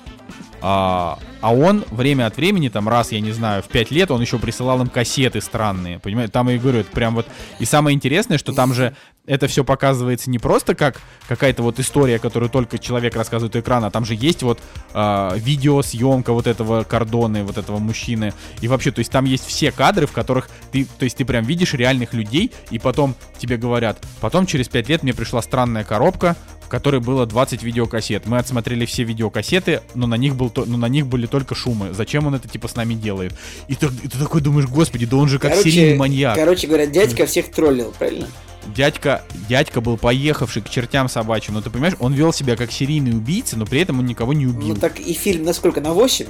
[0.61, 4.21] А, а он время от времени, там раз, я не знаю, в пять лет, он
[4.21, 6.31] еще присылал им кассеты странные, понимаете?
[6.31, 7.27] Там, я говорю, это прям вот...
[7.59, 8.95] И самое интересное, что там же
[9.27, 13.88] это все показывается не просто как какая-то вот история, которую только человек рассказывает у экрана,
[13.88, 14.59] а там же есть вот
[14.93, 18.34] а, видеосъемка вот этого кордона, вот этого мужчины.
[18.61, 21.43] И вообще, то есть там есть все кадры, в которых ты, то есть ты прям
[21.43, 26.35] видишь реальных людей, и потом тебе говорят, потом через пять лет мне пришла странная коробка,
[26.68, 28.26] в которой было 20 видеокассет.
[28.26, 31.94] Мы отсмотрели все видеокассеты, но на них, был, но на них были только шумы.
[31.94, 33.34] Зачем он это типа с нами делает?
[33.69, 36.35] И ты, и ты такой думаешь, господи, да он же как серийный маньяк.
[36.35, 38.27] короче говоря, дядька всех троллил, правильно?
[38.76, 43.11] Дядька, дядька был поехавший к чертям собачьим, но ты понимаешь, он вел себя как серийный
[43.11, 44.68] убийца, но при этом он никого не убил.
[44.68, 45.80] Ну так и фильм на сколько?
[45.80, 46.26] На 8?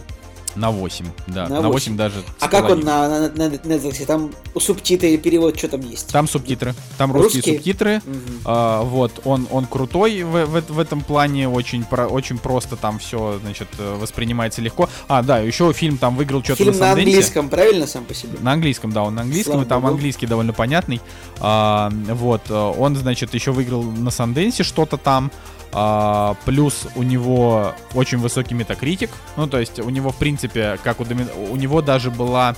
[0.56, 1.48] На 8, да.
[1.48, 2.16] На На 8, 8 даже.
[2.40, 4.06] А как он на, на, на Netflix?
[4.06, 6.12] Там субтитры или перевод, что там есть?
[6.12, 6.74] Там субтитры.
[6.98, 7.56] Там русские, Русские?
[7.56, 8.02] субтитры.
[8.06, 8.22] Мгм.
[8.46, 12.98] А, вот, он, он крутой в, в, в этом плане, очень, про, очень просто там
[13.00, 14.90] все, значит, воспринимается легко.
[15.08, 17.10] А, да, еще фильм там выиграл что-то Фильм на на Санденсе.
[17.12, 18.38] английском, правильно, сам по себе?
[18.42, 19.94] На английском, да, он на английском, Слава и там богу.
[19.94, 21.02] английский довольно понятный.
[21.40, 25.32] А, вот, он, значит, еще выиграл на Санденсе что-то там.
[25.74, 29.10] А, плюс у него очень высокий метакритик.
[29.36, 32.56] Ну, то есть у него, в принципе, как у Доми- у него даже была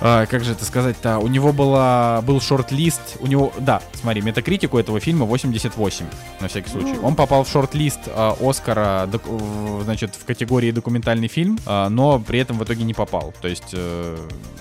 [0.00, 1.18] а, как же это сказать-то?
[1.18, 6.06] У него была, был шорт-лист, у него, да, смотри, метакритик у этого фильма 88,
[6.40, 6.92] на всякий случай.
[6.94, 7.06] Ну.
[7.06, 12.18] Он попал в шорт-лист а, Оскара, док- в- значит, в категории документальный фильм, а, но
[12.20, 13.34] при этом в итоге не попал.
[13.40, 14.16] То есть, э,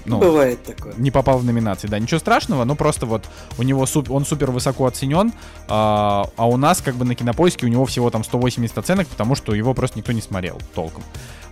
[0.05, 0.93] ну, Бывает такое.
[0.97, 3.26] не попал в номинации, да, ничего страшного, но просто вот
[3.57, 5.34] у него суп, он супер высоко оценен,
[5.68, 9.35] а, а у нас как бы на кинопоиске у него всего там 180 оценок, потому
[9.35, 11.03] что его просто никто не смотрел толком.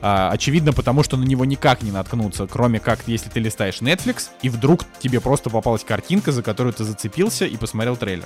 [0.01, 4.29] А, очевидно, потому что на него никак не наткнуться, кроме как если ты листаешь Netflix,
[4.41, 8.25] и вдруг тебе просто попалась картинка, за которую ты зацепился и посмотрел трейлер.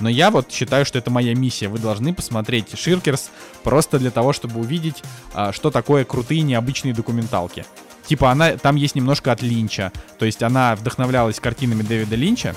[0.00, 1.68] Но я вот считаю, что это моя миссия.
[1.68, 3.30] Вы должны посмотреть Ширкерс
[3.62, 5.02] просто для того, чтобы увидеть,
[5.34, 7.64] а, что такое крутые необычные документалки.
[8.06, 9.92] Типа она, там есть немножко от Линча.
[10.18, 12.54] То есть она вдохновлялась картинами Дэвида Линча.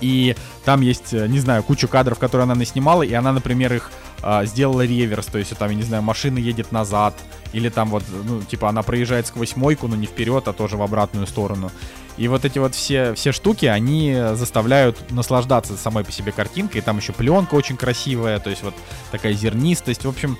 [0.00, 3.90] И там есть, э, не знаю, кучу кадров, которые она наснимала, и она, например, их
[4.20, 7.14] а, сделала реверс, то есть там, я не знаю, машина едет назад,
[7.52, 10.82] или там вот, ну, типа она проезжает сквозь мойку, но не вперед, а тоже в
[10.82, 11.70] обратную сторону.
[12.16, 16.96] И вот эти вот все, все штуки, они заставляют наслаждаться самой по себе картинкой, там
[16.96, 18.74] еще пленка очень красивая, то есть вот
[19.12, 20.36] такая зернистость, в общем,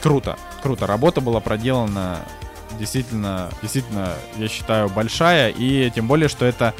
[0.00, 0.86] круто, круто.
[0.86, 2.20] Работа была проделана
[2.78, 6.74] действительно, действительно, я считаю, большая, и тем более, что это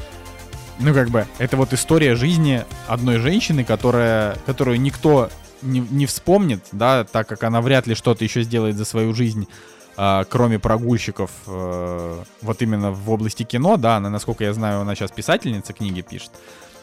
[0.80, 5.28] ну, как бы, это вот история жизни одной женщины, которая, которую никто
[5.62, 9.48] не, не вспомнит, да, так как она вряд ли что-то еще сделает за свою жизнь,
[9.96, 14.94] э, кроме прогульщиков, э, вот именно в области кино, да, она, насколько я знаю, она
[14.94, 16.30] сейчас писательница книги пишет,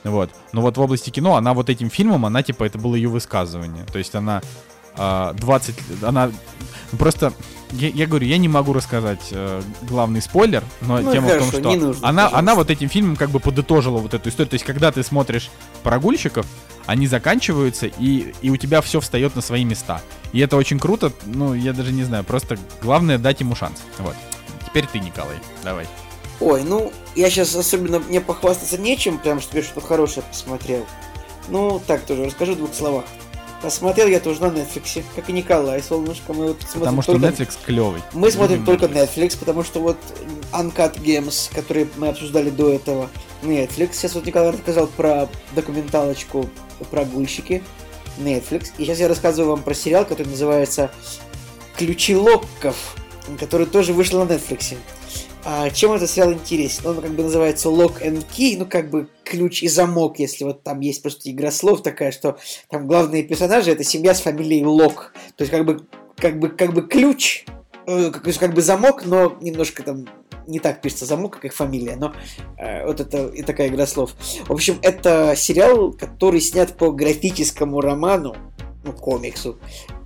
[0.03, 3.09] вот, но вот в области кино она вот этим фильмом, она, типа, это было ее
[3.09, 4.41] высказывание, то есть она
[4.97, 6.31] э, 20, она
[6.97, 7.33] просто
[7.75, 11.51] я, я говорю, я не могу рассказать э, главный спойлер, но ну, тема хорошо, в
[11.51, 14.49] том, что нужно, она, она вот этим фильмом как бы подытожила вот эту историю.
[14.49, 15.49] То есть, когда ты смотришь
[15.83, 16.45] прогульщиков,
[16.85, 20.01] они заканчиваются, и, и у тебя все встает на свои места.
[20.33, 23.81] И это очень круто, ну, я даже не знаю, просто главное дать ему шанс.
[23.99, 24.15] Вот.
[24.65, 25.87] Теперь ты, Николай, давай.
[26.39, 30.85] Ой, ну, я сейчас особенно мне похвастаться нечем, прям что я что-то хорошее посмотрел.
[31.47, 33.05] Ну, так тоже, расскажу в двух словах.
[33.61, 36.33] Посмотрел я тоже на Netflix, как и Николай, солнышко.
[36.33, 37.27] Мы вот потому что только...
[37.27, 38.01] Netflix клевый.
[38.13, 39.97] Мы смотрим Любим только Netflix, потому что вот
[40.51, 43.09] Uncut Games, которые мы обсуждали до этого,
[43.41, 43.93] Netflix.
[43.93, 46.49] Сейчас вот Николай рассказал про документалочку
[46.91, 47.63] «Прогульщики»,
[48.17, 48.71] Netflix.
[48.77, 50.91] И сейчас я рассказываю вам про сериал, который называется
[51.77, 52.95] «Ключи Локков»,
[53.39, 54.75] который тоже вышел на Netflix.
[55.47, 56.87] А чем этот сериал интересен?
[56.87, 60.63] Он как бы называется Lock and Key, ну как бы ключ и замок, если вот
[60.63, 65.13] там есть просто игра слов такая, что там главные персонажи это семья с фамилией Лок.
[65.37, 65.85] То есть как бы
[66.17, 67.45] как бы как бы ключ,
[67.85, 70.07] э, как, как бы замок, но немножко там
[70.47, 72.15] не так пишется замок, как их фамилия, но
[72.57, 74.15] э, вот это и такая игра слов.
[74.47, 78.35] В общем, это сериал, который снят по графическому роману,
[78.83, 79.59] ну, комиксу,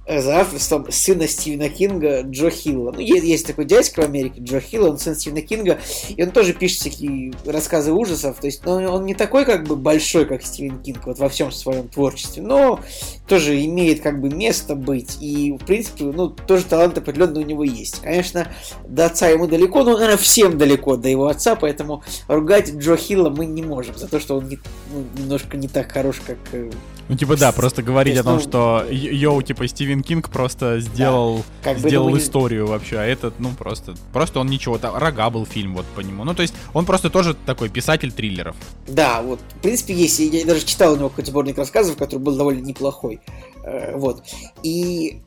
[0.09, 2.91] за авторством сына Стивена Кинга Джо Хилла.
[2.91, 5.79] Ну, есть, такой дядька в Америке, Джо Хилл, он сын Стивена Кинга,
[6.09, 9.75] и он тоже пишет всякие рассказы ужасов, то есть ну, он не такой как бы
[9.75, 12.79] большой, как Стивен Кинг, вот во всем своем творчестве, но
[13.27, 17.63] тоже имеет как бы место быть, и в принципе, ну, тоже талант определенно у него
[17.63, 18.01] есть.
[18.01, 18.51] Конечно,
[18.87, 23.29] до отца ему далеко, но, наверное, всем далеко до его отца, поэтому ругать Джо Хилла
[23.29, 24.59] мы не можем за то, что он не,
[24.91, 26.71] ну, немножко не так хорош, как э,
[27.09, 30.79] ну, типа, да, просто говорить есть, о том, ну, что йоу, типа, Стивен Кинг просто
[30.79, 34.95] сделал, да, как сделал бы, историю вообще, а этот, ну, просто, просто он ничего, там,
[34.95, 36.23] Рога был фильм вот по нему.
[36.23, 38.55] Ну, то есть, он просто тоже такой писатель триллеров.
[38.87, 42.37] Да, вот, в принципе, есть, я даже читал у него какой-то сборник рассказов, который был
[42.37, 43.19] довольно неплохой,
[43.63, 44.23] э, вот.
[44.61, 45.19] И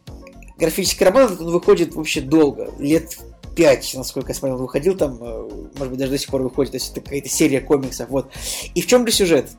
[0.59, 3.18] графический роман, он выходит вообще долго, лет
[3.56, 6.76] 5, насколько я смотрел, выходил там, э, может быть, даже до сих пор выходит, то
[6.76, 8.30] есть это какая-то серия комиксов, вот.
[8.76, 9.50] И в чем же сюжет?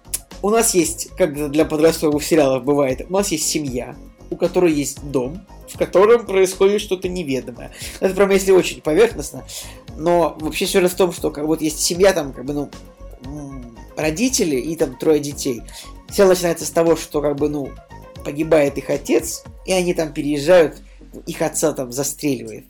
[0.43, 3.95] У нас есть, как для подростковых сериалов бывает, у нас есть семья,
[4.29, 7.71] у которой есть дом, в котором происходит что-то неведомое.
[8.01, 9.45] Это прям если очень поверхностно.
[9.95, 12.69] Но вообще все в том, что как вот есть семья, там, как бы, ну,
[13.95, 15.61] родители и там трое детей.
[16.09, 17.69] Все начинается с того, что как бы, ну,
[18.25, 20.81] погибает их отец, и они там переезжают,
[21.25, 22.65] их отца там застреливает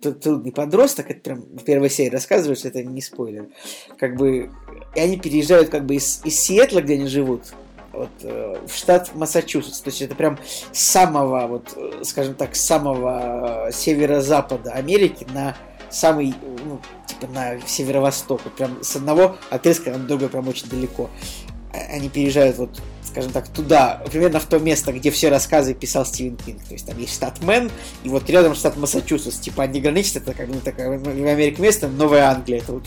[0.00, 3.48] трудный подросток, это прям в первой серии рассказывается, это не спойлер.
[3.98, 4.50] Как бы,
[4.96, 7.52] и они переезжают как бы из, из Сиэтла, где они живут,
[7.92, 9.80] вот, э, в штат Массачусетс.
[9.80, 10.38] То есть это прям
[10.72, 15.56] с самого, вот, э, скажем так, с самого северо-запада Америки на
[15.90, 18.40] самый, ну, типа на северо-восток.
[18.44, 21.10] Вот прям с одного отрезка на другой прям очень далеко.
[21.72, 22.80] А, они переезжают вот
[23.16, 26.62] скажем так, туда, примерно в то место, где все рассказы писал Стивен Кинг.
[26.64, 27.70] То есть там есть штат Мэн,
[28.04, 29.38] и вот рядом штат Массачусетс.
[29.38, 32.58] Типа они граничат, это как бы такая в Америке место, Новая Англия.
[32.58, 32.84] Это вот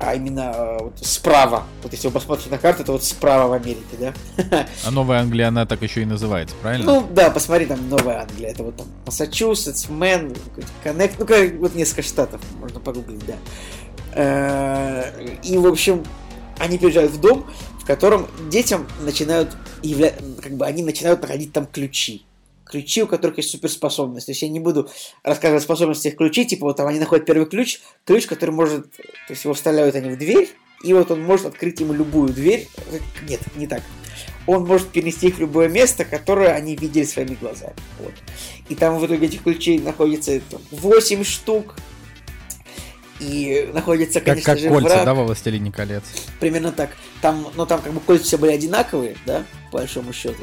[0.00, 1.64] а именно э, вот справа.
[1.82, 4.66] Вот если вы посмотрите на карту, это вот справа в Америке, да?
[4.84, 6.84] А Новая Англия, она так еще и называется, правильно?
[6.84, 8.50] Ну, да, посмотри, там Новая Англия.
[8.50, 10.34] Это вот там Массачусетс, Мэн,
[10.82, 13.34] Коннект, ну, как вот несколько штатов, можно погуглить, да.
[14.14, 16.04] Э, и, в общем,
[16.58, 17.46] они приезжают в дом,
[17.80, 20.12] в котором детям начинают явля...
[20.42, 22.24] как бы они начинают находить там ключи.
[22.74, 24.26] Ключи, у которых есть суперспособность.
[24.26, 24.90] То есть я не буду
[25.22, 29.02] рассказывать о способностях ключей, типа вот там они находят первый ключ, ключ, который может, то
[29.28, 30.50] есть его вставляют они в дверь,
[30.82, 32.66] и вот он может открыть ему любую дверь.
[33.28, 33.84] Нет, не так.
[34.48, 37.76] Он может перенести их в любое место, которое они видели своими глазами.
[38.00, 38.14] Вот.
[38.68, 40.40] И там в итоге этих ключей находится
[40.72, 41.76] 8 штук,
[43.20, 45.04] и находится, конечно как, как же, кольца, враг.
[45.04, 46.02] да, во «Властелине колец»?
[46.40, 46.90] Примерно так.
[47.22, 50.42] Там, ну, там как бы кольца все были одинаковые, да, по большому счету.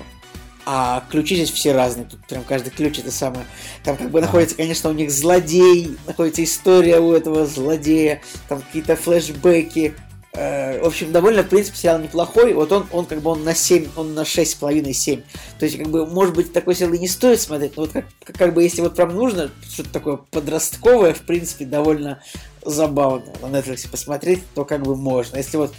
[0.65, 2.05] А ключи здесь все разные.
[2.05, 3.45] Тут прям каждый ключ это самое.
[3.83, 4.27] Там как бы ага.
[4.27, 9.95] находится, конечно, у них злодей, находится история у этого злодея, там какие-то флешбеки,
[10.33, 12.53] Э, в общем, довольно, в принципе, сериал неплохой.
[12.53, 15.23] Вот он, он как бы он на 7, он на 6,5-7.
[15.59, 18.05] То есть, как бы, может быть, такой сериал и не стоит смотреть, но вот как,
[18.25, 22.21] как бы, если вот прям нужно что-то такое подростковое, в принципе, довольно
[22.63, 25.37] забавно на Netflix посмотреть, то как бы можно.
[25.37, 25.73] Если вот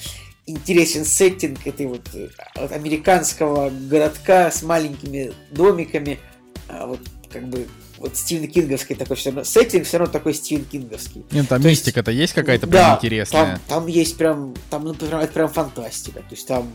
[0.46, 6.18] интересен сеттинг этой вот, э, вот американского городка с маленькими домиками,
[6.68, 7.00] а вот
[7.30, 7.66] как бы
[7.98, 11.24] вот Стивен Кинговский такой все равно, сеттинг все равно такой Стивен Кинговский.
[11.30, 13.44] Нет, там То есть- мистика-то есть какая-то Да, прям интересная.
[13.46, 16.20] Там, там есть прям, там, ну, прям, это прям фантастика.
[16.20, 16.70] То есть там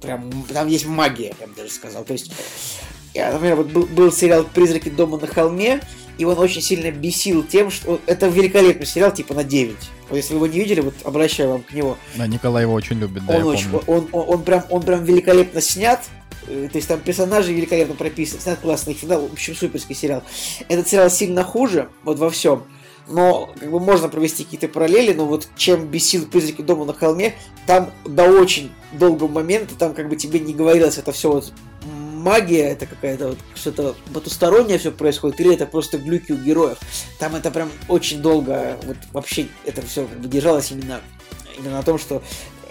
[0.00, 2.04] прям, там есть магия, я бы даже сказал.
[2.04, 2.30] То есть,
[3.14, 5.80] я, например, вот был, был сериал «Призраки дома на холме»,
[6.18, 9.76] и он очень сильно бесил тем, что это великолепный сериал, типа на 9.
[10.10, 11.96] Вот если вы его не видели, вот обращаю вам к нему.
[12.16, 13.84] Да, Николай его очень любит, да, он, очень, помню.
[13.86, 16.00] он, он, он прям, он прям великолепно снят.
[16.48, 20.24] Э, То есть там персонажи великолепно прописаны, снят классный финал, в общем, суперский сериал.
[20.68, 22.64] Этот сериал сильно хуже, вот во всем.
[23.06, 27.34] Но как бы можно провести какие-то параллели, но вот чем бесил призраки дома на холме,
[27.66, 31.52] там до очень долгого момента, там как бы тебе не говорилось, это все вот
[32.18, 36.78] магия, это какая-то вот что-то потустороннее все происходит, или это просто глюки у героев.
[37.18, 41.00] Там это прям очень долго, вот вообще это все держалось именно,
[41.58, 42.22] именно на том, что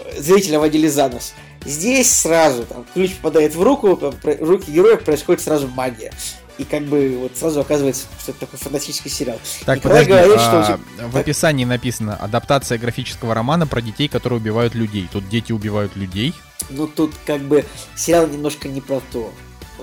[0.04, 1.34] э, зрителя водили за нос.
[1.64, 6.12] Здесь сразу там ключ попадает в руку, про- руки героев происходит сразу магия.
[6.58, 9.38] И как бы вот сразу оказывается, что это такой фантастический сериал.
[9.64, 14.08] Так, Николай подожди, говорит, что а, тебя- в описании написано адаптация графического романа про детей,
[14.08, 15.08] которые убивают людей.
[15.12, 16.34] Тут дети убивают людей.
[16.70, 17.64] Ну тут как бы
[17.94, 19.32] сериал немножко не про то.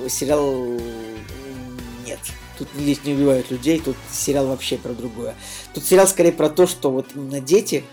[0.09, 0.79] Сериал
[2.05, 2.19] нет.
[2.57, 5.35] Тут здесь не убивают людей, тут сериал вообще про другое.
[5.73, 7.83] Тут сериал скорее про то, что вот именно дети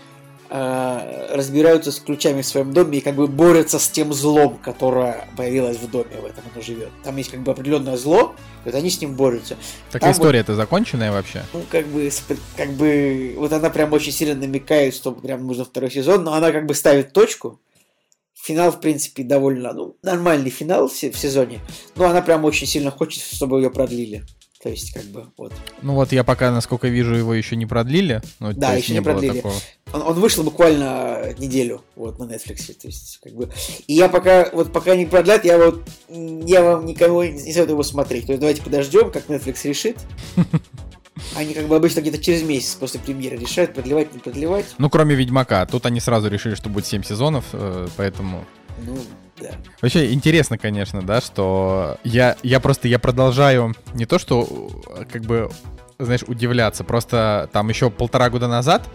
[0.55, 5.27] а, разбираются с ключами в своем доме и как бы борются с тем злом, которое
[5.35, 6.89] появилось в доме, в этом оно живет.
[7.03, 9.57] Там есть как бы определенное зло, и вот они с ним борются.
[9.89, 11.43] Так Там история-то законченная вообще?
[11.53, 12.07] Ну, как бы,
[12.55, 16.51] как бы, вот она прям очень сильно намекает, что прям нужно второй сезон, но она
[16.51, 17.59] как бы ставит точку.
[18.35, 21.61] Финал, в принципе, довольно, ну, нормальный финал в, в сезоне,
[21.95, 24.23] но она прям очень сильно хочет, чтобы ее продлили.
[24.63, 25.51] То есть, как бы, вот.
[25.81, 28.21] Ну вот я пока, насколько вижу, его еще не продлили.
[28.39, 29.35] Ну, Да, еще не было продлили.
[29.35, 29.53] такого.
[29.91, 33.49] Он, он вышел буквально неделю, вот, на Netflix, то есть, как бы...
[33.87, 37.83] И я пока, вот, пока не продлят, я вот, я вам никого не советую его
[37.83, 38.27] смотреть.
[38.27, 39.97] То есть, давайте подождем, как Netflix решит.
[41.35, 44.65] Они как бы обычно где-то через месяц после премьеры решают, продлевать, не продлевать.
[44.77, 45.65] Ну, кроме Ведьмака.
[45.65, 48.45] Тут они сразу решили, что будет 7 сезонов, э, поэтому...
[48.85, 48.97] Ну,
[49.39, 49.49] да.
[49.81, 54.69] Вообще интересно, конечно, да, что я, я просто, я продолжаю не то, что
[55.11, 55.49] как бы,
[55.97, 58.87] знаешь, удивляться, просто там еще полтора года назад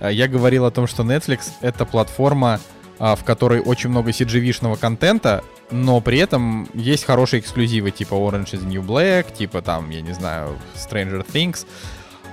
[0.00, 2.60] э, я говорил о том, что Netflix это платформа,
[2.98, 8.52] а, в которой очень много CGV-шного контента, но при этом есть хорошие эксклюзивы, типа Orange
[8.52, 11.66] is the New Black, типа там, я не знаю, Stranger Things,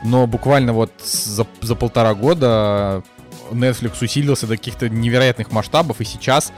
[0.03, 3.03] но буквально вот за, за полтора года
[3.51, 6.53] Netflix усилился до каких-то невероятных масштабов, и сейчас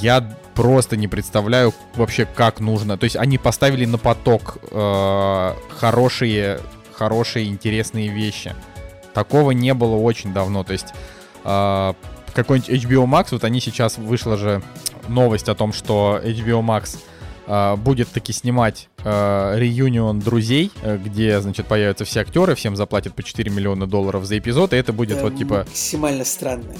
[0.00, 0.22] я
[0.54, 2.98] просто не представляю вообще, как нужно.
[2.98, 6.60] То есть они поставили на поток э, хорошие,
[6.92, 8.54] хорошие, интересные вещи.
[9.14, 10.64] Такого не было очень давно.
[10.64, 10.88] То есть
[11.44, 11.92] э,
[12.34, 14.62] какой-нибудь HBO Max, вот они сейчас вышла же
[15.08, 16.98] новость о том, что HBO Max
[17.46, 23.14] э, будет таки снимать э, реюнион друзей, э, где, значит, появятся все актеры, всем заплатят
[23.14, 26.74] по 4 миллиона долларов за эпизод, и это будет Это вот типа максимально странно.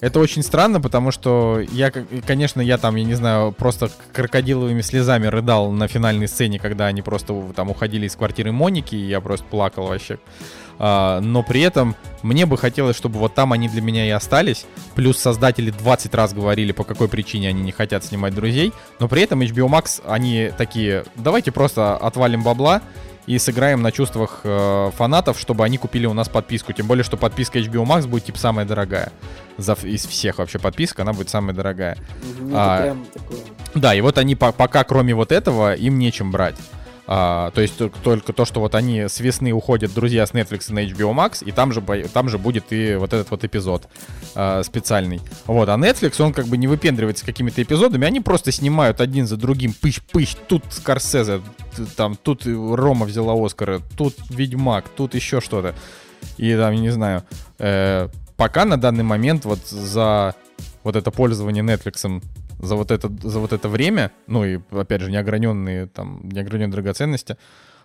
[0.00, 5.26] Это очень странно, потому что я, конечно, я там, я не знаю, просто крокодиловыми слезами
[5.26, 9.44] рыдал на финальной сцене, когда они просто там уходили из квартиры Моники, и я просто
[9.46, 10.18] плакал вообще.
[10.78, 14.66] А, но при этом мне бы хотелось, чтобы вот там они для меня и остались.
[14.94, 18.72] Плюс создатели 20 раз говорили, по какой причине они не хотят снимать друзей.
[18.98, 22.82] Но при этом HBO Max, они такие, давайте просто отвалим бабла
[23.26, 26.72] и сыграем на чувствах э, фанатов, чтобы они купили у нас подписку.
[26.72, 29.12] Тем более, что подписка HBO Max будет типа самая дорогая.
[29.56, 31.96] За, из всех вообще подписок она будет самая дорогая.
[32.40, 33.40] Ну, А, такое.
[33.74, 36.56] Да, и вот они по- пока, кроме вот этого, им нечем брать.
[37.06, 40.84] А, то есть только, то, что вот они с весны уходят, друзья, с Netflix на
[40.84, 41.82] HBO Max, и там же,
[42.12, 43.88] там же будет и вот этот вот эпизод
[44.34, 45.20] а, специальный.
[45.46, 49.36] Вот, а Netflix, он как бы не выпендривается какими-то эпизодами, они просто снимают один за
[49.36, 51.42] другим, пыщ-пыщ, тут Скорсезе,
[51.96, 55.74] там, тут Рома взяла Оскара, тут Ведьмак, тут еще что-то.
[56.38, 57.24] И там, не знаю,
[57.58, 60.34] э, пока на данный момент вот за
[60.82, 62.22] вот это пользование Netflix
[62.60, 67.36] за вот это, за вот это время, ну и, опять же, неограненные, там, неограненные драгоценности,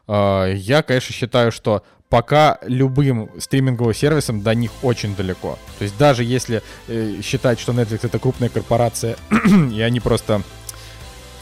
[0.08, 5.58] э, я, конечно, считаю, что пока любым стриминговым сервисом до них очень далеко.
[5.78, 9.16] То есть даже если э, считать, что Netflix это крупная корпорация,
[9.72, 10.42] и они просто,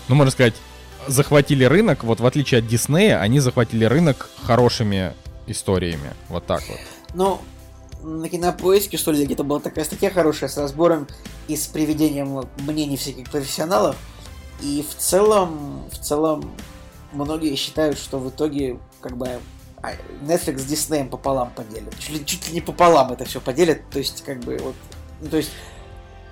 [0.10, 0.56] ну, можно сказать,
[1.08, 5.14] захватили рынок, вот в отличие от Disney, они захватили рынок хорошими
[5.48, 6.12] историями.
[6.28, 6.80] Вот так вот.
[7.14, 7.42] Ну,
[8.04, 11.08] на кинопоиске, что ли, где-то была такая статья хорошая с разбором
[11.48, 13.96] и с приведением мнений всяких профессионалов.
[14.62, 16.52] И в целом, в целом,
[17.12, 19.40] многие считают, что в итоге, как бы,
[19.82, 19.92] а,
[20.24, 21.98] Netflix с Disney пополам поделят.
[22.00, 23.88] Чуть ли, чуть ли не пополам это все поделят.
[23.92, 24.76] То есть, как бы, вот,
[25.22, 25.52] ну, то есть,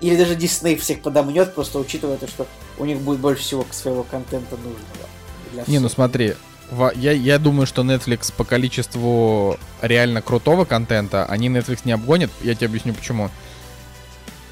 [0.00, 2.46] или даже Disney всех подомнет, просто учитывая то, что
[2.78, 5.66] у них будет больше всего своего контента нужного.
[5.68, 6.34] Не, ну смотри,
[6.96, 12.30] Я, я думаю, что Netflix по количеству реально крутого контента, они Netflix не обгонят.
[12.42, 13.30] Я тебе объясню почему.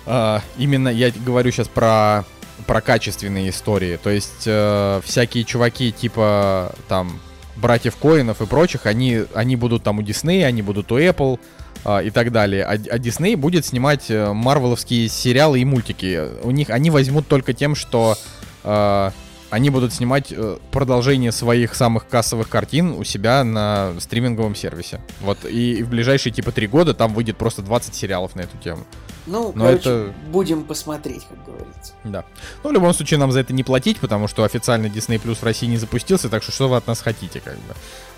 [0.07, 2.25] А, именно я говорю сейчас про,
[2.67, 3.99] про качественные истории.
[4.03, 7.21] То есть э, всякие чуваки типа там
[7.57, 11.39] братьев Коинов и прочих, они, они будут там у Disney, они будут у Apple
[11.85, 12.65] а, и так далее.
[12.65, 16.29] А, а Disney будет снимать э, марвеловские сериалы и мультики.
[16.43, 18.17] У них они возьмут только тем, что
[18.63, 19.11] э,
[19.55, 25.01] они будут снимать э, продолжение своих самых кассовых картин у себя на стриминговом сервисе.
[25.21, 28.85] Вот и в ближайшие типа три года там выйдет просто 20 сериалов на эту тему.
[29.27, 31.93] Ну, Но короче, это- будем посмотреть, как говорится.
[32.03, 32.25] Да.
[32.63, 35.43] Ну, в любом случае, нам за это не платить, потому что официально Disney Plus в
[35.45, 37.75] России не запустился, так что что вы от нас хотите, как бы.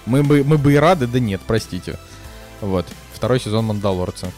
[0.07, 1.99] Мы бы, мы бы и рады, да нет, простите.
[2.61, 2.87] Вот.
[3.13, 4.33] Второй сезон Мандалорца.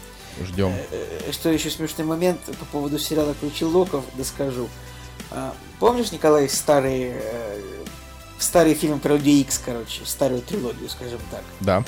[0.45, 0.73] Ждем.
[0.91, 4.69] Э, Что еще смешный момент по поводу сериала «Ключи Локов», доскажу.
[4.69, 4.69] А,
[5.79, 7.61] Помнишь, Николай, старые, э,
[8.39, 11.43] старые фильмы про Люди Икс, короче, старую трилогию, скажем так.
[11.61, 11.85] Да.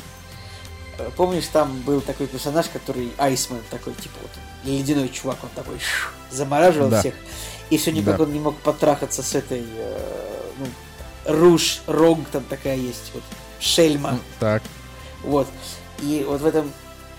[0.98, 4.30] Э, Помнишь, там был такой персонаж, который Айсмен, такой, типа, вот,
[4.64, 7.00] ледяной чувак, он такой ш- замораживал Да.
[7.00, 7.14] всех.
[7.70, 8.24] И все никак Да.
[8.24, 10.66] он не мог потрахаться с этой, э, ну,
[11.26, 13.22] Руж, Рог там такая есть, вот,
[13.60, 14.18] Шельма.
[14.38, 14.62] Так.
[15.22, 15.46] Вот.
[16.00, 16.72] И вот в этом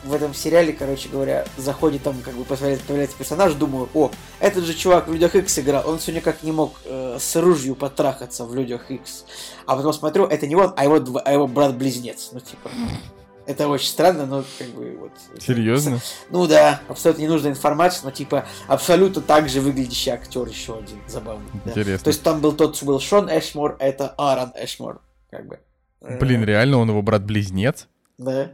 [0.03, 4.63] в этом сериале, короче говоря, заходит там, как бы появляется, появляется персонаж, думаю, о, этот
[4.63, 8.45] же чувак в Людях Икс играл, он все никак не мог э, с ружью потрахаться
[8.45, 9.25] в Людях Икс.
[9.65, 12.29] А потом смотрю, это не он, а его, дв- а его брат-близнец.
[12.31, 12.69] Ну, типа,
[13.45, 15.11] это очень странно, но как бы вот...
[15.41, 15.99] Серьезно?
[16.29, 21.49] Ну да, абсолютно ненужная информация, но типа абсолютно так же выглядящий актер еще один, забавный.
[21.65, 21.71] да.
[21.71, 22.03] Интересно.
[22.03, 25.59] То есть там был тот был Шон Эшмор, это Аарон Эшмор, как бы.
[26.01, 27.87] Э, Блин, реально он его брат-близнец?
[28.17, 28.51] Да.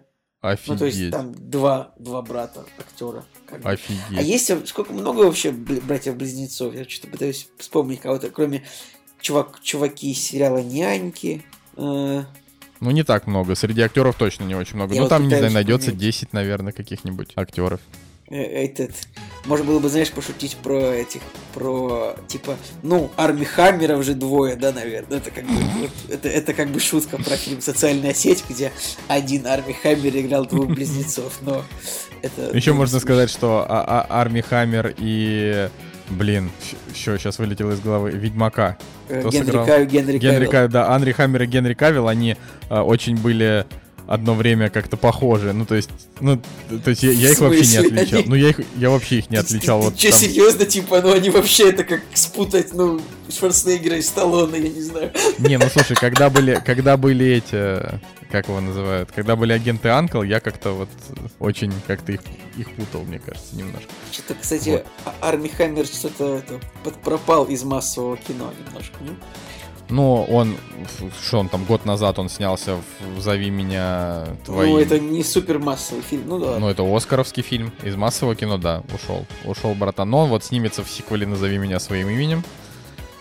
[0.49, 0.67] Офигеть.
[0.69, 3.25] Ну, то есть там два, два брата актера.
[3.45, 3.69] как бы.
[3.69, 4.01] Офигеть.
[4.17, 6.73] А есть сколько много вообще бл- братьев-близнецов?
[6.73, 8.63] Я что-то пытаюсь вспомнить кого-то, кроме
[9.19, 11.43] чувак, чуваки из сериала Няньки.
[11.75, 12.23] Э,
[12.79, 13.55] Ну, не так много.
[13.55, 14.93] Среди актеров точно не очень много.
[14.93, 16.01] Я ну, вот там, не знаю, найдется понять.
[16.01, 17.81] 10, наверное, каких-нибудь актеров.
[18.29, 18.91] Э, этот.
[19.45, 21.21] Можно было бы, знаешь, пошутить про этих,
[21.53, 25.19] про типа, ну, Арми Хаммеров же двое, да, наверное.
[25.19, 28.71] Это как бы, вот, это, это как бы шутка про фильм «Социальная сеть», где
[29.07, 31.63] один Арми Хаммер играл двух близнецов, но
[32.21, 32.55] это...
[32.55, 35.69] Еще ну, можно сказать, что а- а- Арми Хаммер и...
[36.09, 36.51] Блин,
[36.93, 38.11] еще сейчас вылетело из головы.
[38.11, 38.77] Ведьмака.
[39.09, 39.65] Э, кто Генри сыграл?
[39.65, 40.69] Кавилл, Генри Генри Кавилл.
[40.69, 42.37] Да, Анри Хаммер и Генри Кавилл, они
[42.69, 43.65] а, очень были
[44.07, 45.53] одно время как-то похожи.
[45.53, 45.89] Ну, то есть,
[46.19, 46.41] ну,
[46.83, 48.19] то есть я, я их вообще не отличал.
[48.19, 49.79] Они- Ну, я их, я вообще их не отличал.
[49.81, 54.01] Ты, Вот что, там- серьезно, типа, ну они вообще это как спутать, ну, Шварценеггера и
[54.01, 55.11] Сталлоне, я не знаю.
[55.39, 57.99] Не, ну слушай, когда были, когда были эти,
[58.31, 60.89] как его называют, когда были агенты Анкл, я как-то вот
[61.39, 62.21] очень как-то их,
[62.57, 63.89] их путал, мне кажется, немножко.
[64.11, 64.85] Что-то, кстати, Вот.
[65.21, 69.11] Арми Хаммер что-то это, подпропал из массового кино немножко, не?
[69.89, 70.57] Ну, он,
[71.21, 72.77] что он там, год назад он снялся
[73.15, 74.73] в «Зови меня твоим».
[74.73, 76.59] Ну, это не супер массовый фильм, ну да.
[76.59, 77.71] Ну, это Оскаровский фильм.
[77.83, 79.25] Из массового кино, да, ушел.
[79.45, 80.09] Ушел, братан.
[80.09, 82.43] Но он вот снимется в сиквеле «Назови меня своим именем».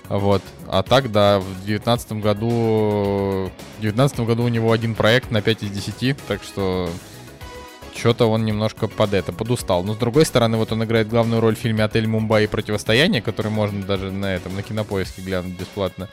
[0.09, 0.43] Вот.
[0.69, 3.51] А так, да, в девятнадцатом году...
[3.79, 6.89] В девятнадцатом году у него один проект на 5 из 10, так что...
[7.95, 9.83] Что-то он немножко под это, подустал.
[9.83, 13.51] Но с другой стороны, вот он играет главную роль в фильме «Отель Мумбаи противостояние», который
[13.51, 16.09] можно даже на этом, на кинопоиске глянуть бесплатно.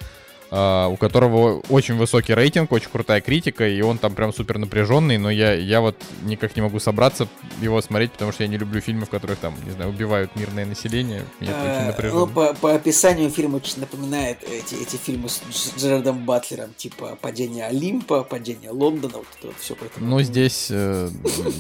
[0.56, 5.18] А, у которого очень высокий рейтинг, очень крутая критика, и он там прям супер напряженный,
[5.18, 7.28] но я, я вот никак не могу собраться
[7.60, 10.68] его смотреть, потому что я не люблю фильмы, в которых там, не знаю, убивают мирное
[10.68, 11.24] население.
[11.40, 12.20] Меня это очень напряженно.
[12.20, 17.18] ну, по, по описанию фильм очень напоминает эти, эти фильмы с Дж- Джерардом Батлером, типа
[17.20, 20.06] «Падение Олимпа», «Падение Лондона», вот это вот все поэтому.
[20.06, 21.10] Ну, здесь, э,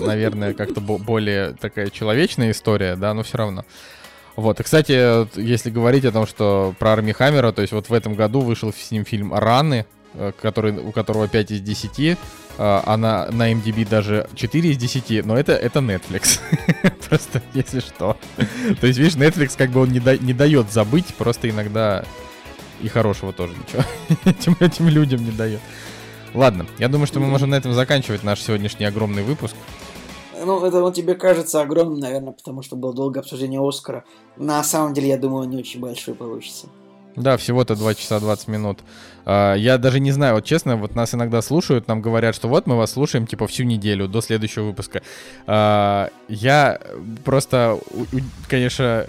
[0.01, 3.65] наверное, как-то бо- более такая человечная история, да, но все равно.
[4.35, 7.93] Вот, и, кстати, если говорить о том, что про Арми Хаммера, то есть вот в
[7.93, 9.85] этом году вышел с ним фильм «Раны»,
[10.15, 12.15] э, который, у которого 5 из 10, э,
[12.57, 16.39] а на, на MDB даже 4 из 10, но это, это Netflix.
[17.09, 18.17] Просто, если что.
[18.81, 22.03] То есть, видишь, Netflix как бы он не, да- не дает забыть, просто иногда
[22.81, 23.83] и хорошего тоже ничего
[24.25, 25.61] этим, этим людям не дает.
[26.33, 29.55] Ладно, я думаю, что мы можем на этом заканчивать наш сегодняшний огромный выпуск.
[30.45, 34.03] Ну, это он тебе кажется огромным, наверное, потому что было долгое обсуждение Оскара.
[34.37, 36.67] На самом деле, я думаю, он не очень большой получится.
[37.15, 38.79] Да, всего-то 2 часа 20 минут.
[39.25, 42.65] А, Я даже не знаю, вот честно, вот нас иногда слушают, нам говорят, что вот
[42.65, 45.03] мы вас слушаем, типа, всю неделю до следующего выпуска.
[45.45, 46.79] А, Я
[47.23, 47.79] просто,
[48.49, 49.05] конечно,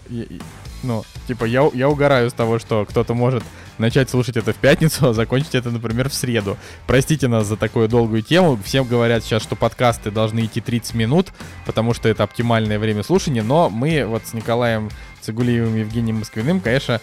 [0.85, 3.43] ну, типа, я, я угораю с того, что кто-то может
[3.79, 6.57] начать слушать это в пятницу, а закончить это, например, в среду.
[6.87, 8.59] Простите нас за такую долгую тему.
[8.63, 11.29] Всем говорят сейчас, что подкасты должны идти 30 минут,
[11.67, 14.91] потому что это оптимальное время слушания, но мы вот с Николаем
[15.23, 17.01] Цигулиевым и Евгением Москвиным, конечно,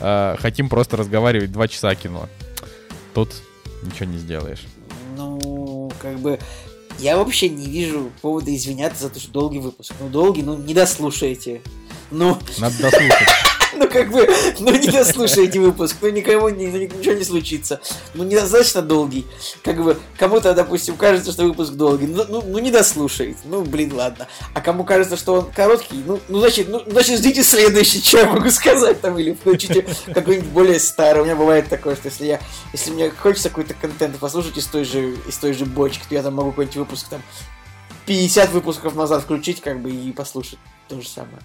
[0.00, 2.28] э, хотим просто разговаривать два часа кино.
[3.12, 3.32] Тут
[3.82, 4.62] ничего не сделаешь.
[5.16, 6.38] Ну, как бы
[6.98, 9.92] я вообще не вижу повода извиняться за то, что долгий выпуск.
[10.00, 11.60] Ну, долгий, ну, не дослушайте.
[12.14, 12.38] Ну...
[12.58, 13.28] Надо дослушать.
[13.76, 14.28] Ну, как бы,
[14.60, 17.80] ну, не дослушайте выпуск, ну, никому не, ничего не случится.
[18.14, 19.26] Ну, недостаточно долгий.
[19.64, 23.36] Как бы, кому-то, допустим, кажется, что выпуск долгий, ну, ну, ну, не дослушает.
[23.44, 24.28] Ну, блин, ладно.
[24.54, 28.26] А кому кажется, что он короткий, ну, ну значит, ну, значит, ждите следующий, что я
[28.26, 29.84] могу сказать там, или включите
[30.14, 31.22] какой-нибудь более старый.
[31.22, 32.40] У меня бывает такое, что если я,
[32.72, 36.22] если мне хочется какой-то контент послушать из той же, из той же бочки, то я
[36.22, 37.22] там могу какой-нибудь выпуск там
[38.06, 41.40] 50 выпусков назад включить, как бы, и послушать то же самое.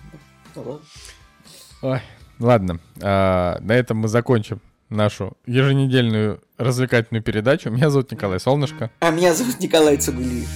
[1.81, 2.01] Ой,
[2.39, 7.69] ладно, а, на этом мы закончим нашу еженедельную развлекательную передачу.
[7.69, 8.91] Меня зовут Николай Солнышко.
[8.99, 10.49] А меня зовут Николай Цугулиев.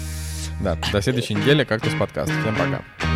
[0.61, 2.33] Да, до следующей недели как-то с подкаста.
[2.41, 3.12] Всем пока.